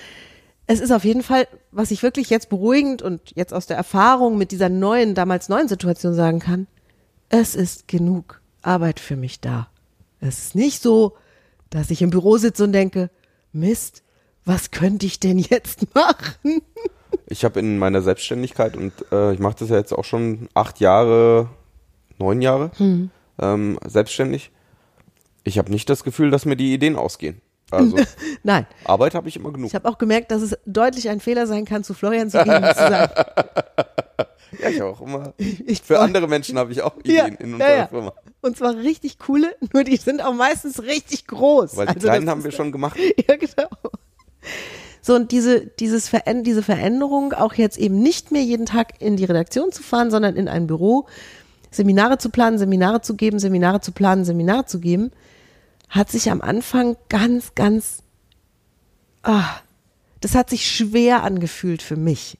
es 0.66 0.80
ist 0.80 0.90
auf 0.90 1.04
jeden 1.04 1.22
Fall, 1.22 1.46
was 1.70 1.90
ich 1.90 2.02
wirklich 2.02 2.30
jetzt 2.30 2.48
beruhigend 2.48 3.02
und 3.02 3.20
jetzt 3.34 3.52
aus 3.52 3.66
der 3.66 3.76
Erfahrung 3.76 4.38
mit 4.38 4.50
dieser 4.50 4.68
neuen, 4.68 5.14
damals 5.14 5.48
neuen 5.48 5.68
Situation 5.68 6.14
sagen 6.14 6.40
kann, 6.40 6.66
es 7.28 7.54
ist 7.54 7.86
genug 7.86 8.40
Arbeit 8.62 8.98
für 8.98 9.16
mich 9.16 9.40
da. 9.40 9.68
Es 10.20 10.38
ist 10.38 10.54
nicht 10.54 10.82
so, 10.82 11.16
dass 11.70 11.90
ich 11.90 12.02
im 12.02 12.10
Büro 12.10 12.38
sitze 12.38 12.64
und 12.64 12.72
denke, 12.72 13.10
Mist, 13.52 14.02
was 14.44 14.70
könnte 14.70 15.06
ich 15.06 15.20
denn 15.20 15.38
jetzt 15.38 15.94
machen? 15.94 16.62
Ich 17.26 17.44
habe 17.44 17.60
in 17.60 17.78
meiner 17.78 18.02
Selbstständigkeit 18.02 18.76
und 18.76 18.92
äh, 19.10 19.32
ich 19.32 19.38
mache 19.38 19.56
das 19.58 19.70
ja 19.70 19.76
jetzt 19.76 19.92
auch 19.92 20.04
schon 20.04 20.48
acht 20.54 20.80
Jahre, 20.80 21.48
neun 22.18 22.42
Jahre 22.42 22.70
hm. 22.76 23.10
ähm, 23.40 23.78
selbstständig. 23.86 24.50
Ich 25.42 25.58
habe 25.58 25.70
nicht 25.70 25.88
das 25.88 26.04
Gefühl, 26.04 26.30
dass 26.30 26.44
mir 26.44 26.56
die 26.56 26.72
Ideen 26.74 26.96
ausgehen. 26.96 27.40
Also, 27.70 27.96
Nein. 28.42 28.66
Arbeit 28.84 29.14
habe 29.14 29.28
ich 29.28 29.36
immer 29.36 29.52
genug. 29.52 29.68
Ich 29.68 29.74
habe 29.74 29.88
auch 29.88 29.98
gemerkt, 29.98 30.30
dass 30.30 30.42
es 30.42 30.58
deutlich 30.66 31.08
ein 31.08 31.20
Fehler 31.20 31.46
sein 31.46 31.64
kann, 31.64 31.84
zu 31.84 31.94
Florian 31.94 32.30
zu 32.30 32.42
gehen 32.42 32.62
und 32.62 32.74
zu 32.74 32.74
sagen. 32.74 33.12
ja, 34.62 34.68
ich 34.68 34.82
auch 34.82 35.00
immer. 35.00 35.34
Ich 35.66 35.82
Für 35.82 36.00
andere 36.00 36.28
Menschen 36.28 36.58
habe 36.58 36.72
ich 36.72 36.82
auch 36.82 36.96
Ideen 36.98 37.16
ja, 37.16 37.24
in 37.26 37.54
unserer 37.54 37.70
ja, 37.70 37.76
ja. 37.76 37.86
Firma. 37.86 38.12
Und 38.42 38.56
zwar 38.56 38.76
richtig 38.76 39.18
coole, 39.18 39.56
nur 39.72 39.84
die 39.84 39.96
sind 39.96 40.22
auch 40.22 40.34
meistens 40.34 40.82
richtig 40.82 41.26
groß. 41.26 41.76
Weil 41.76 41.86
die 41.86 41.94
also 41.94 42.08
kleinen 42.08 42.28
haben 42.28 42.44
wir 42.44 42.52
schon 42.52 42.70
gemacht. 42.72 42.98
Ja, 43.28 43.36
genau. 43.36 43.68
So, 45.06 45.14
und 45.14 45.32
diese, 45.32 45.66
dieses 45.66 46.08
Veränd 46.08 46.46
diese 46.46 46.62
Veränderung, 46.62 47.34
auch 47.34 47.52
jetzt 47.52 47.76
eben 47.76 47.98
nicht 47.98 48.32
mehr 48.32 48.42
jeden 48.42 48.64
Tag 48.64 49.02
in 49.02 49.18
die 49.18 49.26
Redaktion 49.26 49.70
zu 49.70 49.82
fahren, 49.82 50.10
sondern 50.10 50.34
in 50.34 50.48
ein 50.48 50.66
Büro, 50.66 51.06
Seminare 51.70 52.16
zu 52.16 52.30
planen, 52.30 52.56
Seminare 52.56 53.02
zu 53.02 53.14
geben, 53.14 53.38
Seminare 53.38 53.82
zu 53.82 53.92
planen, 53.92 54.24
Seminare 54.24 54.64
zu 54.64 54.80
geben, 54.80 55.10
hat 55.90 56.10
sich 56.10 56.30
am 56.30 56.40
Anfang 56.40 56.96
ganz, 57.10 57.54
ganz, 57.54 57.98
ah, 59.24 59.44
das 60.22 60.34
hat 60.34 60.48
sich 60.48 60.74
schwer 60.74 61.22
angefühlt 61.22 61.82
für 61.82 61.96
mich. 61.96 62.38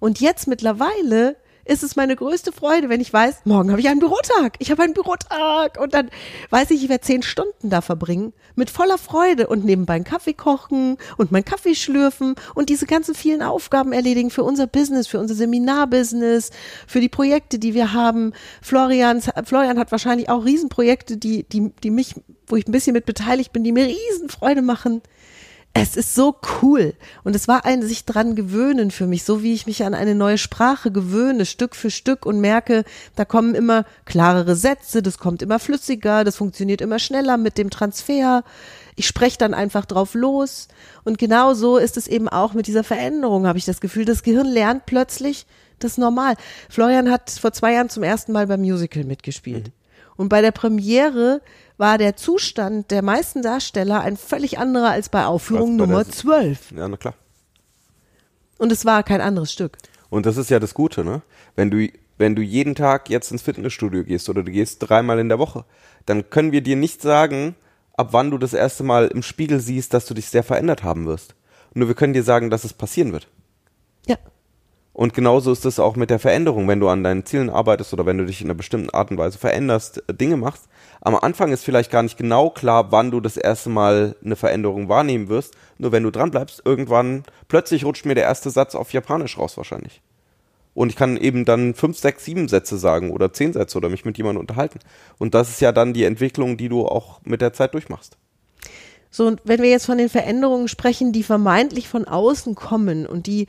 Und 0.00 0.20
jetzt 0.20 0.48
mittlerweile 0.48 1.36
ist 1.64 1.82
es 1.82 1.96
meine 1.96 2.16
größte 2.16 2.52
Freude, 2.52 2.88
wenn 2.88 3.00
ich 3.00 3.12
weiß, 3.12 3.42
morgen 3.44 3.70
habe 3.70 3.80
ich 3.80 3.88
einen 3.88 4.00
Bürotag. 4.00 4.56
Ich 4.58 4.70
habe 4.70 4.82
einen 4.82 4.94
Bürotag. 4.94 5.78
Und 5.80 5.94
dann 5.94 6.10
weiß 6.50 6.70
ich, 6.70 6.82
ich 6.82 6.88
werde 6.88 7.04
zehn 7.04 7.22
Stunden 7.22 7.70
da 7.70 7.80
verbringen. 7.80 8.32
Mit 8.54 8.70
voller 8.70 8.98
Freude 8.98 9.46
und 9.46 9.64
nebenbei 9.64 9.94
einen 9.94 10.04
Kaffee 10.04 10.34
kochen 10.34 10.98
und 11.16 11.32
meinen 11.32 11.44
Kaffee 11.44 11.74
schlürfen 11.74 12.34
und 12.54 12.68
diese 12.68 12.86
ganzen 12.86 13.14
vielen 13.14 13.42
Aufgaben 13.42 13.92
erledigen 13.92 14.30
für 14.30 14.42
unser 14.42 14.66
Business, 14.66 15.06
für 15.06 15.18
unser 15.18 15.34
Seminarbusiness, 15.34 16.50
für 16.86 17.00
die 17.00 17.08
Projekte, 17.08 17.58
die 17.58 17.74
wir 17.74 17.92
haben. 17.92 18.32
Florian, 18.60 19.22
Florian 19.44 19.78
hat 19.78 19.92
wahrscheinlich 19.92 20.28
auch 20.28 20.44
Riesenprojekte, 20.44 21.16
die, 21.16 21.44
die, 21.44 21.72
die 21.82 21.90
mich, 21.90 22.14
wo 22.46 22.56
ich 22.56 22.66
ein 22.66 22.72
bisschen 22.72 22.92
mit 22.92 23.06
beteiligt 23.06 23.52
bin, 23.52 23.64
die 23.64 23.72
mir 23.72 23.86
Riesenfreude 23.86 24.62
machen 24.62 25.02
es 25.74 25.96
ist 25.96 26.14
so 26.14 26.36
cool. 26.60 26.94
Und 27.24 27.34
es 27.34 27.48
war 27.48 27.64
ein 27.64 27.82
sich 27.82 28.04
dran 28.04 28.34
gewöhnen 28.34 28.90
für 28.90 29.06
mich, 29.06 29.24
so 29.24 29.42
wie 29.42 29.54
ich 29.54 29.66
mich 29.66 29.84
an 29.84 29.94
eine 29.94 30.14
neue 30.14 30.36
Sprache 30.36 30.90
gewöhne, 30.90 31.46
Stück 31.46 31.74
für 31.74 31.90
Stück 31.90 32.26
und 32.26 32.40
merke, 32.40 32.84
da 33.16 33.24
kommen 33.24 33.54
immer 33.54 33.84
klarere 34.04 34.54
Sätze, 34.54 35.02
das 35.02 35.18
kommt 35.18 35.40
immer 35.40 35.58
flüssiger, 35.58 36.24
das 36.24 36.36
funktioniert 36.36 36.82
immer 36.82 36.98
schneller 36.98 37.38
mit 37.38 37.56
dem 37.56 37.70
Transfer. 37.70 38.44
Ich 38.96 39.06
spreche 39.06 39.38
dann 39.38 39.54
einfach 39.54 39.86
drauf 39.86 40.14
los. 40.14 40.68
Und 41.04 41.16
genau 41.16 41.54
so 41.54 41.78
ist 41.78 41.96
es 41.96 42.06
eben 42.06 42.28
auch 42.28 42.52
mit 42.52 42.66
dieser 42.66 42.84
Veränderung, 42.84 43.46
habe 43.46 43.58
ich 43.58 43.64
das 43.64 43.80
Gefühl. 43.80 44.04
Das 44.04 44.22
Gehirn 44.22 44.48
lernt 44.48 44.84
plötzlich 44.84 45.46
das 45.78 45.96
normal. 45.96 46.34
Florian 46.68 47.10
hat 47.10 47.30
vor 47.30 47.52
zwei 47.52 47.72
Jahren 47.72 47.88
zum 47.88 48.02
ersten 48.02 48.32
Mal 48.32 48.46
beim 48.46 48.60
Musical 48.60 49.04
mitgespielt. 49.04 49.68
Mhm. 49.68 49.72
Und 50.16 50.28
bei 50.28 50.42
der 50.42 50.52
Premiere 50.52 51.40
war 51.82 51.98
der 51.98 52.14
Zustand 52.14 52.92
der 52.92 53.02
meisten 53.02 53.42
Darsteller 53.42 54.02
ein 54.02 54.16
völlig 54.16 54.56
anderer 54.56 54.90
als 54.90 55.08
bei 55.08 55.26
Aufführung 55.26 55.72
als 55.72 55.78
bei 55.78 55.86
Nummer 55.86 56.08
12. 56.08 56.70
Ja, 56.76 56.86
na 56.86 56.96
klar. 56.96 57.14
Und 58.56 58.70
es 58.70 58.84
war 58.84 59.02
kein 59.02 59.20
anderes 59.20 59.52
Stück. 59.52 59.78
Und 60.08 60.24
das 60.24 60.36
ist 60.36 60.48
ja 60.48 60.60
das 60.60 60.74
Gute, 60.74 61.02
ne? 61.04 61.22
Wenn 61.56 61.72
du, 61.72 61.88
wenn 62.18 62.36
du 62.36 62.42
jeden 62.42 62.76
Tag 62.76 63.10
jetzt 63.10 63.32
ins 63.32 63.42
Fitnessstudio 63.42 64.04
gehst 64.04 64.28
oder 64.28 64.44
du 64.44 64.52
gehst 64.52 64.76
dreimal 64.78 65.18
in 65.18 65.28
der 65.28 65.40
Woche, 65.40 65.64
dann 66.06 66.30
können 66.30 66.52
wir 66.52 66.60
dir 66.60 66.76
nicht 66.76 67.02
sagen, 67.02 67.56
ab 67.94 68.10
wann 68.12 68.30
du 68.30 68.38
das 68.38 68.54
erste 68.54 68.84
Mal 68.84 69.08
im 69.08 69.24
Spiegel 69.24 69.58
siehst, 69.58 69.92
dass 69.92 70.06
du 70.06 70.14
dich 70.14 70.28
sehr 70.28 70.44
verändert 70.44 70.84
haben 70.84 71.06
wirst. 71.06 71.34
Nur 71.74 71.88
wir 71.88 71.96
können 71.96 72.12
dir 72.12 72.22
sagen, 72.22 72.48
dass 72.48 72.62
es 72.62 72.74
passieren 72.74 73.12
wird. 73.12 73.26
Und 74.94 75.14
genauso 75.14 75.52
ist 75.52 75.64
es 75.64 75.78
auch 75.78 75.96
mit 75.96 76.10
der 76.10 76.18
Veränderung, 76.18 76.68
wenn 76.68 76.80
du 76.80 76.88
an 76.88 77.02
deinen 77.02 77.24
Zielen 77.24 77.48
arbeitest 77.48 77.94
oder 77.94 78.04
wenn 78.04 78.18
du 78.18 78.26
dich 78.26 78.42
in 78.42 78.48
einer 78.48 78.54
bestimmten 78.54 78.90
Art 78.90 79.10
und 79.10 79.16
Weise 79.16 79.38
veränderst, 79.38 80.02
äh, 80.06 80.14
Dinge 80.14 80.36
machst. 80.36 80.68
Am 81.00 81.14
Anfang 81.14 81.50
ist 81.50 81.64
vielleicht 81.64 81.90
gar 81.90 82.02
nicht 82.02 82.18
genau 82.18 82.50
klar, 82.50 82.92
wann 82.92 83.10
du 83.10 83.20
das 83.20 83.36
erste 83.36 83.70
Mal 83.70 84.16
eine 84.22 84.36
Veränderung 84.36 84.88
wahrnehmen 84.88 85.28
wirst. 85.28 85.54
Nur 85.78 85.92
wenn 85.92 86.02
du 86.02 86.10
dran 86.10 86.30
bleibst, 86.30 86.62
irgendwann 86.64 87.24
plötzlich 87.48 87.84
rutscht 87.84 88.04
mir 88.04 88.14
der 88.14 88.24
erste 88.24 88.50
Satz 88.50 88.74
auf 88.74 88.92
Japanisch 88.92 89.38
raus 89.38 89.56
wahrscheinlich. 89.56 90.02
Und 90.74 90.90
ich 90.90 90.96
kann 90.96 91.16
eben 91.16 91.44
dann 91.44 91.74
fünf, 91.74 91.98
sechs, 91.98 92.24
sieben 92.24 92.48
Sätze 92.48 92.78
sagen 92.78 93.10
oder 93.10 93.32
zehn 93.32 93.52
Sätze 93.52 93.76
oder 93.78 93.88
mich 93.88 94.04
mit 94.04 94.16
jemandem 94.16 94.40
unterhalten. 94.40 94.78
Und 95.18 95.34
das 95.34 95.50
ist 95.50 95.60
ja 95.60 95.72
dann 95.72 95.92
die 95.92 96.04
Entwicklung, 96.04 96.56
die 96.56 96.68
du 96.68 96.86
auch 96.86 97.20
mit 97.24 97.40
der 97.40 97.52
Zeit 97.52 97.74
durchmachst. 97.74 98.16
So, 99.10 99.26
und 99.26 99.40
wenn 99.44 99.60
wir 99.60 99.68
jetzt 99.68 99.84
von 99.84 99.98
den 99.98 100.08
Veränderungen 100.08 100.68
sprechen, 100.68 101.12
die 101.12 101.22
vermeintlich 101.22 101.88
von 101.88 102.06
außen 102.06 102.54
kommen 102.54 103.06
und 103.06 103.26
die 103.26 103.46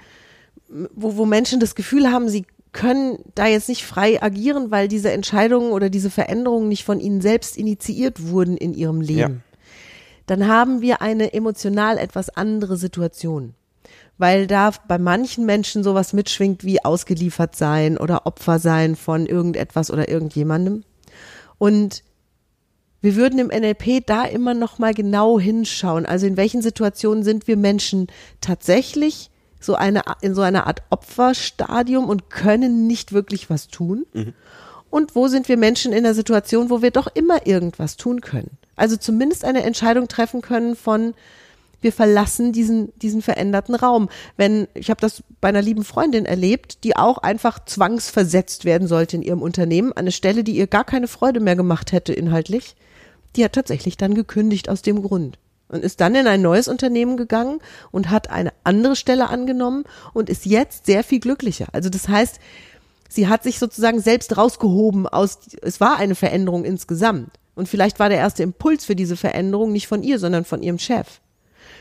wo, 0.70 1.18
wo 1.18 1.26
Menschen 1.26 1.60
das 1.60 1.76
Gefühl 1.76 2.12
haben, 2.12 2.30
sie 2.30 2.46
können 2.72 3.20
da 3.36 3.46
jetzt 3.46 3.70
nicht 3.70 3.86
frei 3.86 4.22
agieren, 4.22 4.72
weil 4.72 4.88
diese 4.88 5.12
Entscheidungen 5.12 5.72
oder 5.72 5.90
diese 5.90 6.10
Veränderungen 6.10 6.68
nicht 6.68 6.84
von 6.84 7.00
ihnen 7.00 7.22
selbst 7.22 7.56
initiiert 7.56 8.28
wurden 8.30 8.58
in 8.58 8.74
ihrem 8.74 9.00
Leben. 9.00 9.44
Ja. 9.46 9.54
Dann 10.26 10.48
haben 10.48 10.82
wir 10.82 11.02
eine 11.02 11.34
emotional 11.34 11.98
etwas 11.98 12.30
andere 12.30 12.78
Situation. 12.78 13.54
Weil 14.18 14.48
da 14.48 14.72
bei 14.88 14.98
manchen 14.98 15.46
Menschen 15.46 15.84
sowas 15.84 16.14
mitschwingt 16.14 16.64
wie 16.64 16.84
ausgeliefert 16.84 17.56
sein 17.56 17.98
oder 17.98 18.26
Opfer 18.26 18.60
sein 18.60 18.96
von 18.96 19.26
irgendetwas 19.26 19.92
oder 19.92 20.08
irgendjemandem. 20.08 20.84
Und 21.58 22.04
wir 23.02 23.16
würden 23.16 23.40
im 23.40 23.48
NLP 23.48 24.06
da 24.06 24.24
immer 24.24 24.54
noch 24.54 24.80
mal 24.80 24.94
genau 24.94 25.40
hinschauen. 25.40 26.06
Also 26.06 26.26
in 26.26 26.38
welchen 26.38 26.62
Situationen 26.62 27.24
sind 27.24 27.48
wir 27.48 27.58
Menschen 27.58 28.08
tatsächlich 28.40 29.30
so 29.64 29.76
eine, 29.76 30.02
in 30.22 30.36
so 30.36 30.42
einer 30.42 30.68
Art 30.68 30.84
Opferstadium 30.90 32.10
und 32.10 32.30
können 32.30 32.88
nicht 32.88 33.14
wirklich 33.14 33.50
was 33.50 33.68
tun? 33.68 34.06
Mhm. 34.14 34.34
Und 34.90 35.16
wo 35.16 35.28
sind 35.28 35.50
wir 35.50 35.58
Menschen 35.58 35.92
in 35.92 36.04
der 36.04 36.14
Situation, 36.14 36.70
wo 36.70 36.82
wir 36.82 36.92
doch 36.92 37.08
immer 37.14 37.48
irgendwas 37.48 37.98
tun 37.98 38.22
können? 38.22 38.58
Also 38.76 38.96
zumindest 38.96 39.44
eine 39.44 39.64
Entscheidung 39.64 40.08
treffen 40.08 40.42
können 40.42 40.76
von, 40.76 41.16
wir 41.82 41.92
verlassen 41.92 42.54
diesen, 42.54 42.94
diesen 43.00 43.22
veränderten 43.22 43.76
Raum. 43.76 44.10
Wenn, 44.38 44.68
ich 44.74 44.90
habe 44.90 45.02
das 45.02 45.24
bei 45.42 45.50
einer 45.50 45.62
lieben 45.62 45.84
Freundin 45.84 46.26
erlebt, 46.26 46.84
die 46.84 46.96
auch 46.96 47.18
einfach 47.18 47.64
zwangsversetzt 47.66 48.66
werden 48.66 48.88
sollte 48.88 49.18
in 49.18 49.22
ihrem 49.22 49.42
Unternehmen, 49.42 49.92
an 49.92 50.00
eine 50.00 50.12
Stelle, 50.12 50.44
die 50.44 50.56
ihr 50.56 50.68
gar 50.68 50.86
keine 50.86 51.08
Freude 51.08 51.40
mehr 51.40 51.56
gemacht 51.56 51.92
hätte 51.92 52.14
inhaltlich, 52.14 52.76
die 53.36 53.44
hat 53.44 53.54
tatsächlich 53.54 53.98
dann 53.98 54.14
gekündigt 54.14 54.70
aus 54.70 54.82
dem 54.82 55.02
Grund. 55.02 55.38
Und 55.74 55.84
ist 55.84 56.00
dann 56.00 56.16
in 56.16 56.28
ein 56.28 56.42
neues 56.42 56.68
Unternehmen 56.68 57.18
gegangen 57.18 57.60
und 57.92 58.10
hat 58.10 58.30
eine 58.30 58.54
andere 58.64 58.96
Stelle 58.96 59.30
angenommen 59.30 59.86
und 60.14 60.30
ist 60.30 60.46
jetzt 60.46 60.86
sehr 60.86 61.04
viel 61.04 61.20
glücklicher. 61.20 61.68
Also 61.74 61.90
das 61.90 62.08
heißt, 62.08 62.40
sie 63.10 63.28
hat 63.28 63.44
sich 63.44 63.60
sozusagen 63.60 64.00
selbst 64.00 64.38
rausgehoben 64.38 65.08
aus, 65.08 65.40
es 65.62 65.82
war 65.82 65.98
eine 65.98 66.16
Veränderung 66.16 66.64
insgesamt. 66.64 67.32
Und 67.56 67.68
vielleicht 67.68 68.00
war 68.00 68.10
der 68.10 68.20
erste 68.20 68.44
Impuls 68.44 68.86
für 68.86 68.96
diese 68.96 69.16
Veränderung 69.16 69.72
nicht 69.72 69.88
von 69.88 70.04
ihr, 70.04 70.20
sondern 70.20 70.46
von 70.46 70.62
ihrem 70.64 70.80
Chef. 70.80 71.22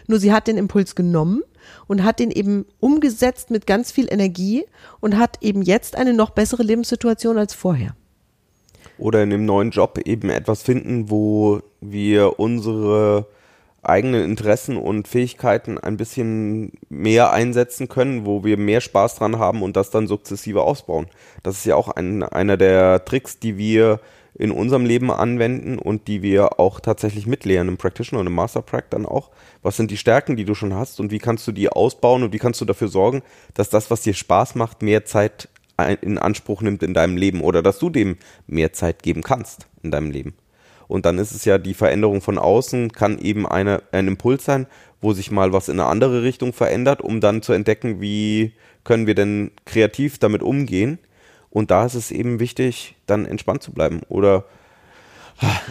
Nur 0.07 0.19
sie 0.19 0.33
hat 0.33 0.49
den 0.49 0.57
Impuls 0.57 0.95
genommen 0.95 1.43
und 1.87 2.03
hat 2.03 2.19
den 2.19 2.31
eben 2.31 2.65
umgesetzt 2.81 3.51
mit 3.51 3.67
ganz 3.67 3.93
viel 3.93 4.11
Energie 4.11 4.65
und 5.01 5.19
hat 5.19 5.39
eben 5.43 5.63
jetzt 5.63 5.97
eine 5.97 6.15
noch 6.15 6.31
bessere 6.31 6.63
Lebenssituation 6.63 7.39
als 7.39 7.55
vorher. 7.55 7.95
Oder 8.99 9.23
in 9.23 9.31
dem 9.31 9.45
neuen 9.45 9.71
Job 9.71 9.99
eben 10.05 10.31
etwas 10.31 10.63
finden, 10.63 11.11
wo 11.11 11.61
wir 11.81 12.39
unsere 12.39 13.27
eigenen 13.83 14.25
Interessen 14.25 14.77
und 14.77 15.09
Fähigkeiten 15.09 15.79
ein 15.79 15.97
bisschen 15.97 16.73
mehr 16.89 17.33
einsetzen 17.33 17.89
können, 17.89 18.25
wo 18.25 18.45
wir 18.45 18.57
mehr 18.57 18.81
Spaß 18.81 19.17
dran 19.17 19.39
haben 19.39 19.63
und 19.63 19.77
das 19.77 19.91
dann 19.91 20.07
sukzessive 20.07 20.63
ausbauen. 20.63 21.07
Das 21.43 21.57
ist 21.57 21.67
ja 21.67 21.75
auch 21.75 21.89
ein, 21.89 22.23
einer 22.23 22.57
der 22.57 23.05
Tricks, 23.05 23.41
die 23.41 23.59
wir 23.59 24.01
in 24.35 24.51
unserem 24.51 24.87
Leben 24.87 25.11
anwenden 25.11 25.79
und 25.79 26.09
die 26.09 26.23
wir 26.23 26.59
auch 26.59 26.81
tatsächlich 26.81 27.27
mitlehren 27.27 27.69
im 27.69 27.77
Practitioner 27.77 28.21
und 28.21 28.29
im 28.29 28.35
Master 28.35 28.63
Prac 28.63 28.89
dann 28.91 29.05
auch. 29.05 29.31
Was 29.63 29.77
sind 29.77 29.91
die 29.91 29.97
Stärken, 29.97 30.37
die 30.37 30.45
du 30.45 30.55
schon 30.55 30.75
hast 30.75 31.01
und 31.01 31.11
wie 31.11 31.19
kannst 31.19 31.47
du 31.47 31.53
die 31.53 31.69
ausbauen 31.69 32.23
und 32.23 32.33
wie 32.33 32.39
kannst 32.39 32.61
du 32.61 32.65
dafür 32.65 32.89
sorgen, 32.89 33.23
dass 33.55 33.69
das, 33.69 33.91
was 33.91 34.03
dir 34.03 34.15
Spaß 34.15 34.55
macht, 34.55 34.83
mehr 34.83 35.05
Zeit 35.05 35.49
in 36.01 36.19
Anspruch 36.19 36.63
nimmt 36.63 36.83
in 36.83 36.95
deinem 36.95 37.17
Leben 37.17 37.41
oder 37.41 37.63
dass 37.63 37.79
du 37.79 37.91
dem 37.91 38.17
mehr 38.47 38.73
Zeit 38.73 39.03
geben 39.03 39.23
kannst 39.23 39.67
in 39.83 39.91
deinem 39.91 40.11
Leben. 40.11 40.35
Und 40.89 41.07
dann 41.07 41.19
ist 41.19 41.33
es 41.33 41.45
ja 41.45 41.59
die 41.59 41.75
Veränderung 41.75 42.21
von 42.21 42.39
außen, 42.39 42.93
kann 42.93 43.19
eben 43.19 43.47
eine, 43.47 43.83
ein 43.93 44.09
Impuls 44.09 44.45
sein, 44.45 44.67
wo 45.01 45.13
sich 45.13 45.31
mal 45.31 45.53
was 45.53 45.69
in 45.69 45.81
eine 45.81 45.89
andere 45.89 46.23
Richtung 46.23 46.53
verändert, 46.53 47.01
um 47.01 47.21
dann 47.21 47.43
zu 47.43 47.53
entdecken, 47.53 48.01
wie 48.01 48.53
können 48.85 49.07
wir 49.07 49.15
denn 49.15 49.51
kreativ 49.65 50.19
damit 50.19 50.43
umgehen 50.43 50.99
und 51.53 51.71
da 51.71 51.85
ist 51.85 51.95
es 51.95 52.11
eben 52.11 52.41
wichtig, 52.41 52.97
dann 53.07 53.27
entspannt 53.27 53.63
zu 53.63 53.73
bleiben 53.73 54.01
oder 54.09 54.45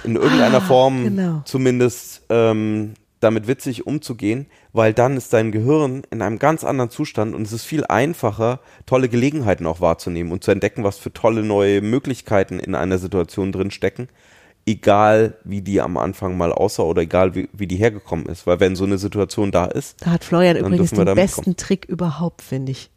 in 0.03 0.15
irgendeiner 0.15 0.57
ah, 0.57 0.61
Form 0.61 1.03
genau. 1.03 1.41
zumindest 1.45 2.23
ähm, 2.29 2.93
damit 3.19 3.47
witzig 3.47 3.87
umzugehen, 3.87 4.45
weil 4.73 4.93
dann 4.93 5.17
ist 5.17 5.33
dein 5.33 5.51
Gehirn 5.51 6.03
in 6.11 6.21
einem 6.21 6.37
ganz 6.37 6.63
anderen 6.63 6.91
Zustand 6.91 7.33
und 7.33 7.43
es 7.43 7.51
ist 7.51 7.65
viel 7.65 7.83
einfacher, 7.85 8.59
tolle 8.85 9.09
Gelegenheiten 9.09 9.65
auch 9.65 9.81
wahrzunehmen 9.81 10.31
und 10.31 10.43
zu 10.43 10.51
entdecken, 10.51 10.83
was 10.83 10.99
für 10.99 11.13
tolle 11.13 11.43
neue 11.43 11.81
Möglichkeiten 11.81 12.59
in 12.59 12.75
einer 12.75 12.99
Situation 12.99 13.51
drin 13.51 13.71
stecken, 13.71 14.07
egal 14.65 15.37
wie 15.43 15.61
die 15.61 15.81
am 15.81 15.97
Anfang 15.97 16.37
mal 16.37 16.51
aussah 16.51 16.83
oder 16.83 17.01
egal 17.01 17.35
wie, 17.35 17.49
wie 17.53 17.67
die 17.67 17.77
hergekommen 17.77 18.25
ist. 18.27 18.47
Weil 18.47 18.59
wenn 18.59 18.75
so 18.75 18.85
eine 18.85 18.97
Situation 18.97 19.51
da 19.51 19.65
ist. 19.65 19.97
Da 20.01 20.11
hat 20.11 20.23
Florian 20.23 20.57
übrigens 20.57 20.91
den 20.91 21.05
besten 21.15 21.43
kommen. 21.43 21.57
Trick 21.57 21.85
überhaupt, 21.85 22.41
finde 22.41 22.71
ich. 22.71 22.89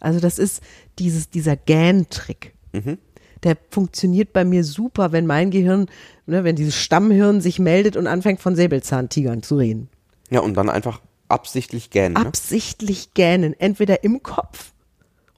Also 0.00 0.20
das 0.20 0.38
ist 0.38 0.62
dieses, 0.98 1.30
dieser 1.30 1.56
Gan-Trick. 1.56 2.54
Mhm. 2.72 2.98
Der 3.42 3.56
funktioniert 3.70 4.32
bei 4.32 4.44
mir 4.44 4.64
super, 4.64 5.12
wenn 5.12 5.26
mein 5.26 5.50
Gehirn, 5.50 5.86
ne, 6.26 6.44
wenn 6.44 6.56
dieses 6.56 6.76
Stammhirn 6.76 7.40
sich 7.40 7.58
meldet 7.58 7.96
und 7.96 8.06
anfängt 8.06 8.40
von 8.40 8.56
Säbelzahntigern 8.56 9.42
zu 9.42 9.56
reden. 9.56 9.88
Ja, 10.30 10.40
und 10.40 10.54
dann 10.54 10.68
einfach 10.68 11.00
absichtlich 11.28 11.90
gähnen. 11.90 12.14
Ne? 12.14 12.20
Absichtlich 12.26 13.14
gähnen. 13.14 13.54
Entweder 13.58 14.04
im 14.04 14.22
Kopf 14.22 14.72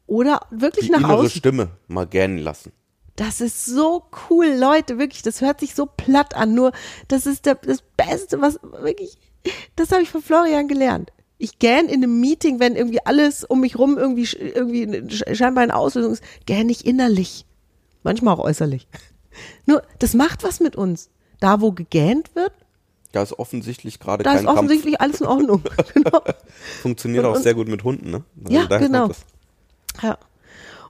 oder 0.07 0.40
wirklich 0.51 0.87
Die 0.87 0.92
nach 0.92 1.01
innere 1.01 1.18
außen. 1.18 1.31
Stimme 1.31 1.68
mal 1.87 2.07
gähnen 2.07 2.38
lassen. 2.38 2.72
Das 3.18 3.40
ist 3.40 3.66
so 3.66 4.04
cool, 4.31 4.46
Leute, 4.46 4.98
wirklich. 4.98 5.22
Das 5.22 5.40
hört 5.40 5.61
sich 5.61 5.74
so 5.74 5.87
platt 5.87 6.35
an. 6.35 6.54
Nur, 6.54 6.72
das 7.09 7.26
ist 7.26 7.46
der, 7.46 7.57
das 7.57 7.83
Beste, 7.96 8.40
was 8.40 8.61
wirklich, 8.62 9.18
das 9.76 9.90
habe 9.90 10.02
ich 10.02 10.11
von 10.11 10.22
Florian 10.22 10.68
gelernt 10.68 11.12
ich 11.38 11.59
gähn 11.59 11.87
in 11.87 12.02
einem 12.02 12.20
Meeting, 12.20 12.61
wenn 12.61 12.76
irgendwie 12.76 13.04
alles 13.07 13.44
um 13.44 13.61
mich 13.61 13.78
rum 13.78 13.96
irgendwie, 13.96 14.28
irgendwie 14.37 15.35
scheinbar 15.35 15.62
eine 15.62 15.74
Auslösung 15.74 16.12
ist, 16.12 16.22
gähn 16.46 16.68
ich 16.68 16.85
innerlich. 16.85 17.46
Manchmal 18.02 18.35
auch 18.35 18.44
äußerlich. 18.44 18.88
Nur, 19.66 19.83
das 20.00 20.14
macht 20.14 20.42
was 20.42 20.61
mit 20.61 20.76
uns. 20.76 21.11
Da, 21.40 21.61
wo 21.61 21.70
gegähnt 21.70 22.35
wird, 22.35 22.52
da 23.12 23.22
ist 23.22 23.38
offensichtlich 23.38 24.00
gerade 24.00 24.24
kein 24.24 24.35
Da 24.35 24.40
ist 24.40 24.46
offensichtlich 24.46 24.98
Kampf. 24.98 25.20
alles 25.20 25.20
in 25.20 25.26
Ordnung. 25.26 25.62
genau. 25.94 26.22
Funktioniert 26.83 27.24
und, 27.24 27.31
auch 27.31 27.37
sehr 27.37 27.54
gut 27.54 27.68
mit 27.68 27.85
Hunden, 27.85 28.11
ne? 28.11 28.24
Also 28.44 28.54
ja, 28.54 28.78
genau. 28.78 29.11
Ja. 30.02 30.18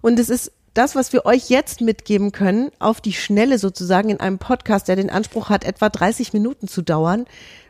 Und 0.01 0.19
es 0.19 0.31
ist 0.31 0.53
das, 0.75 0.95
was 0.95 1.13
wir 1.13 1.27
euch 1.27 1.49
jetzt 1.49 1.81
mitgeben 1.81 2.33
können, 2.33 2.71
auf 2.79 3.01
die 3.01 3.13
Schnelle 3.13 3.59
sozusagen 3.59 4.11
in 4.11 4.21
einem 4.21 4.39
Podcast, 4.39 4.89
der 4.89 4.97
den 4.97 5.11
Anspruch 5.11 5.49
hat, 5.49 5.65
etwa 5.65 5.89
30 5.89 6.33
Minuten 6.33 6.69
zu 6.69 6.83
dauern. 6.83 7.27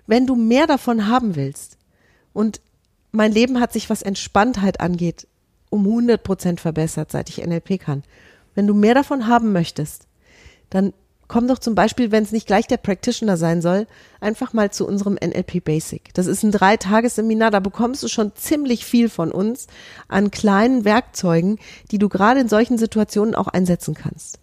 Wenn 0.07 0.27
du 0.27 0.35
mehr 0.35 0.67
davon 0.67 1.07
haben 1.07 1.37
willst 1.37 1.79
und 2.33 2.61
mein 3.13 3.33
Leben 3.33 3.61
hat 3.61 3.73
sich, 3.73 3.89
was 3.89 4.03
Entspanntheit 4.03 4.81
angeht, 4.81 5.27
um 5.71 5.87
100 5.87 6.23
Prozent 6.23 6.61
verbessert, 6.61 7.11
seit 7.11 7.29
ich 7.31 7.45
NLP 7.45 7.81
kann. 7.81 8.05
Wenn 8.55 8.67
du 8.67 8.75
mehr 8.75 8.95
davon 8.95 9.27
haben 9.27 9.53
möchtest, 9.53 10.07
dann 10.71 10.93
komm 11.29 11.47
doch 11.47 11.59
zum 11.59 11.75
Beispiel, 11.75 12.11
wenn 12.11 12.25
es 12.25 12.33
nicht 12.33 12.47
gleich 12.47 12.67
der 12.67 12.79
Practitioner 12.79 13.37
sein 13.37 13.62
soll, 13.62 13.87
einfach 14.21 14.53
mal 14.55 14.71
zu 14.71 14.87
unserem 14.87 15.14
NLP 15.14 15.62
Basic. 15.62 16.12
Das 16.14 16.27
ist 16.27 16.43
ein 16.43 16.51
Dreitagesseminar, 16.51 17.51
da 17.51 17.61
bekommst 17.61 18.03
du 18.03 18.09
schon 18.09 18.33
ziemlich 18.35 18.85
viel 18.85 19.09
von 19.09 19.31
uns 19.31 19.67
an 20.09 20.31
kleinen 20.31 20.85
Werkzeugen, 20.85 21.59
die 21.91 21.99
du 21.99 22.09
gerade 22.09 22.41
in 22.41 22.49
solchen 22.49 22.79
Situationen 22.79 23.35
auch 23.35 23.49
einsetzen 23.49 23.95
kannst. 23.95 24.38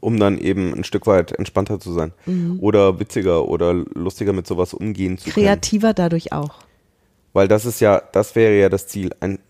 Um 0.00 0.20
dann 0.20 0.38
eben 0.38 0.74
ein 0.74 0.84
Stück 0.84 1.06
weit 1.06 1.32
entspannter 1.32 1.80
zu 1.80 1.92
sein. 1.92 2.12
Mhm. 2.26 2.58
Oder 2.60 3.00
witziger 3.00 3.48
oder 3.48 3.72
lustiger 3.72 4.32
mit 4.32 4.46
sowas 4.46 4.74
umgehen 4.74 5.18
zu 5.18 5.30
können. 5.30 5.46
Kreativer 5.46 5.92
dadurch 5.92 6.32
auch. 6.32 6.60
Weil 7.32 7.48
das 7.48 7.64
ist 7.64 7.80
ja, 7.80 8.02
das 8.12 8.36
wäre 8.36 8.58
ja 8.58 8.68
das 8.68 8.86
Ziel. 8.86 9.10
Ein, 9.18 9.40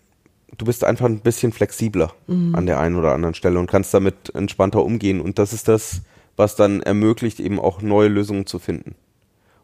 du 0.57 0.65
bist 0.65 0.83
einfach 0.83 1.05
ein 1.05 1.19
bisschen 1.19 1.51
flexibler 1.51 2.13
mhm. 2.25 2.55
an 2.55 2.65
der 2.65 2.79
einen 2.79 2.95
oder 2.95 3.13
anderen 3.13 3.35
Stelle 3.35 3.59
und 3.59 3.69
kannst 3.69 3.93
damit 3.93 4.33
entspannter 4.33 4.83
umgehen. 4.83 5.21
Und 5.21 5.37
das 5.37 5.53
ist 5.53 5.67
das, 5.67 6.01
was 6.39 6.55
dann 6.55 6.81
ermöglicht, 6.81 7.41
eben 7.41 7.59
auch 7.59 7.81
neue 7.81 8.07
Lösungen 8.07 8.45
zu 8.45 8.59
finden. 8.59 8.95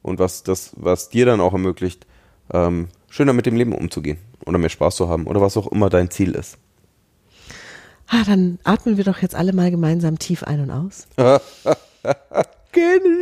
Und 0.02 0.20
was 0.20 0.44
das, 0.44 0.74
was 0.76 1.08
dir 1.08 1.26
dann 1.26 1.40
auch 1.40 1.54
ermöglicht, 1.54 2.06
ähm, 2.52 2.90
schöner 3.10 3.32
mit 3.32 3.46
dem 3.46 3.56
Leben 3.56 3.74
umzugehen 3.74 4.18
oder 4.46 4.58
mehr 4.58 4.70
Spaß 4.70 4.98
zu 4.98 5.08
haben 5.08 5.26
oder 5.26 5.40
was 5.40 5.56
auch 5.56 5.72
immer 5.72 5.90
dein 5.90 6.12
Ziel 6.12 6.36
ist. 6.36 6.58
Ah, 8.08 8.26
dann 8.26 8.60
atmen 8.66 8.98
wir 8.98 9.06
doch 9.06 9.20
jetzt 9.20 9.36
alle 9.36 9.54
mal 9.54 9.72
gemeinsam 9.72 10.20
tief 10.20 10.44
ein 10.44 10.60
und 10.60 10.70
aus. 10.70 11.08
Gerne 11.16 11.40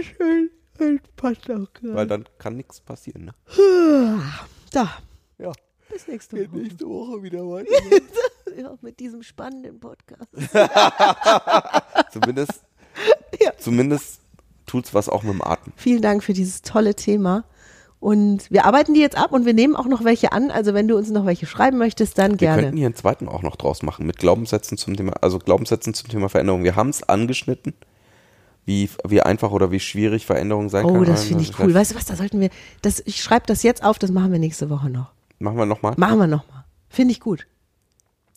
schön. 0.03 0.49
Das 0.79 0.99
passt 1.15 1.51
auch 1.51 1.71
gerade. 1.73 1.93
Weil 1.93 2.07
dann 2.07 2.25
kann 2.39 2.57
nichts 2.57 2.81
passieren. 2.81 3.25
Ne? 3.25 3.35
Da. 4.71 4.89
Ja. 5.37 5.51
Bis 5.91 6.07
nächste 6.07 6.37
Woche. 6.37 6.47
Geht 6.47 6.53
nächste 6.53 6.89
Woche 6.89 7.21
wieder 7.21 7.47
weiter. 7.47 7.69
ja, 8.57 8.75
mit 8.81 8.99
diesem 8.99 9.21
spannenden 9.21 9.79
Podcast. 9.79 10.31
zumindest 12.11 12.63
ja. 13.41 13.51
zumindest 13.57 14.19
tut's 14.65 14.93
was 14.93 15.09
auch 15.09 15.23
mit 15.23 15.33
dem 15.33 15.41
Atem. 15.43 15.73
Vielen 15.75 16.01
Dank 16.01 16.23
für 16.23 16.33
dieses 16.33 16.61
tolle 16.61 16.95
Thema. 16.95 17.43
Und 17.99 18.51
wir 18.51 18.65
arbeiten 18.65 18.93
die 18.93 18.99
jetzt 18.99 19.17
ab 19.17 19.31
und 19.31 19.45
wir 19.45 19.53
nehmen 19.53 19.77
auch 19.77 19.85
noch 19.85 20.03
welche 20.03 20.33
an. 20.33 20.51
Also 20.51 20.73
wenn 20.73 20.89
du 20.89 20.97
uns 20.97 21.09
noch 21.09 21.25
welche 21.25 21.45
schreiben 21.45 21.77
möchtest, 21.77 22.17
dann 22.17 22.31
wir 22.31 22.37
gerne. 22.37 22.57
Wir 22.57 22.63
könnten 22.63 22.77
hier 22.77 22.87
einen 22.87 22.95
zweiten 22.95 23.29
auch 23.29 23.43
noch 23.43 23.55
draus 23.55 23.81
machen 23.81 24.05
mit 24.05 24.17
Glaubenssätzen 24.17 24.77
zum 24.77 24.97
Thema, 24.97 25.13
also 25.21 25.39
Glaubenssätzen 25.39 25.93
zum 25.93 26.09
Thema 26.09 26.27
Veränderung. 26.27 26.65
Wir 26.65 26.75
haben 26.75 26.89
es 26.89 27.03
angeschnitten 27.03 27.73
wie, 28.65 28.89
wie 29.07 29.21
einfach 29.21 29.51
oder 29.51 29.71
wie 29.71 29.79
schwierig 29.79 30.25
Veränderung 30.25 30.69
sein 30.69 30.85
oh, 30.85 30.89
kann. 30.89 31.01
Oh, 31.01 31.03
das 31.05 31.25
finde 31.25 31.43
ich 31.43 31.57
cool. 31.59 31.73
Weißt 31.73 31.91
du 31.91 31.95
was, 31.95 32.05
da 32.05 32.15
sollten 32.15 32.39
wir, 32.39 32.49
das, 32.81 33.01
ich 33.05 33.21
schreibe 33.21 33.45
das 33.45 33.63
jetzt 33.63 33.83
auf, 33.83 33.99
das 33.99 34.11
machen 34.11 34.31
wir 34.31 34.39
nächste 34.39 34.69
Woche 34.69 34.89
noch. 34.89 35.11
Machen 35.39 35.57
wir 35.57 35.65
nochmal? 35.65 35.93
Machen 35.97 36.19
wir 36.19 36.27
nochmal. 36.27 36.63
Finde 36.89 37.13
ich 37.13 37.19
gut. 37.19 37.47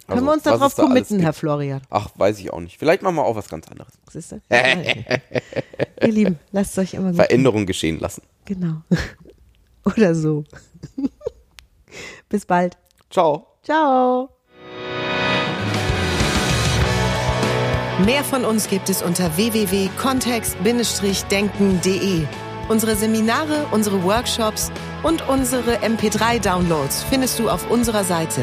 Also, 0.09 0.19
Können 0.19 0.27
wir 0.27 0.33
uns 0.35 0.43
darauf 0.45 0.75
da 0.75 0.85
committen, 0.85 1.19
Herr 1.19 1.33
Florian? 1.33 1.81
Ach, 1.91 2.11
weiß 2.15 2.39
ich 2.39 2.53
auch 2.53 2.61
nicht. 2.61 2.79
Vielleicht 2.79 3.03
machen 3.03 3.17
wir 3.17 3.25
auch 3.25 3.35
was 3.35 3.49
ganz 3.49 3.67
anderes. 3.69 3.93
Siehst 4.11 4.31
du? 4.33 4.41
Ihr 4.49 6.13
Lieben, 6.13 6.39
lasst 6.53 6.73
es 6.73 6.79
euch 6.79 6.95
immer 6.95 7.09
gut 7.09 7.17
Veränderung 7.17 7.67
geschehen 7.67 7.99
lassen. 7.99 8.23
Genau. 8.45 8.83
Oder 9.85 10.15
so. 10.15 10.45
Bis 12.29 12.47
bald. 12.47 12.77
Ciao. 13.11 13.49
Ciao. 13.65 14.31
Mehr 18.05 18.23
von 18.25 18.45
uns 18.45 18.69
gibt 18.69 18.91
es 18.91 19.03
unter 19.03 19.37
www.kontext-denken.de. 19.37 22.27
Unsere 22.69 22.95
Seminare, 22.95 23.67
unsere 23.73 24.05
Workshops 24.05 24.71
und 25.03 25.27
unsere 25.29 25.79
MP3-Downloads 25.79 27.03
findest 27.05 27.39
du 27.39 27.49
auf 27.49 27.71
unserer 27.71 28.05
Seite. 28.05 28.43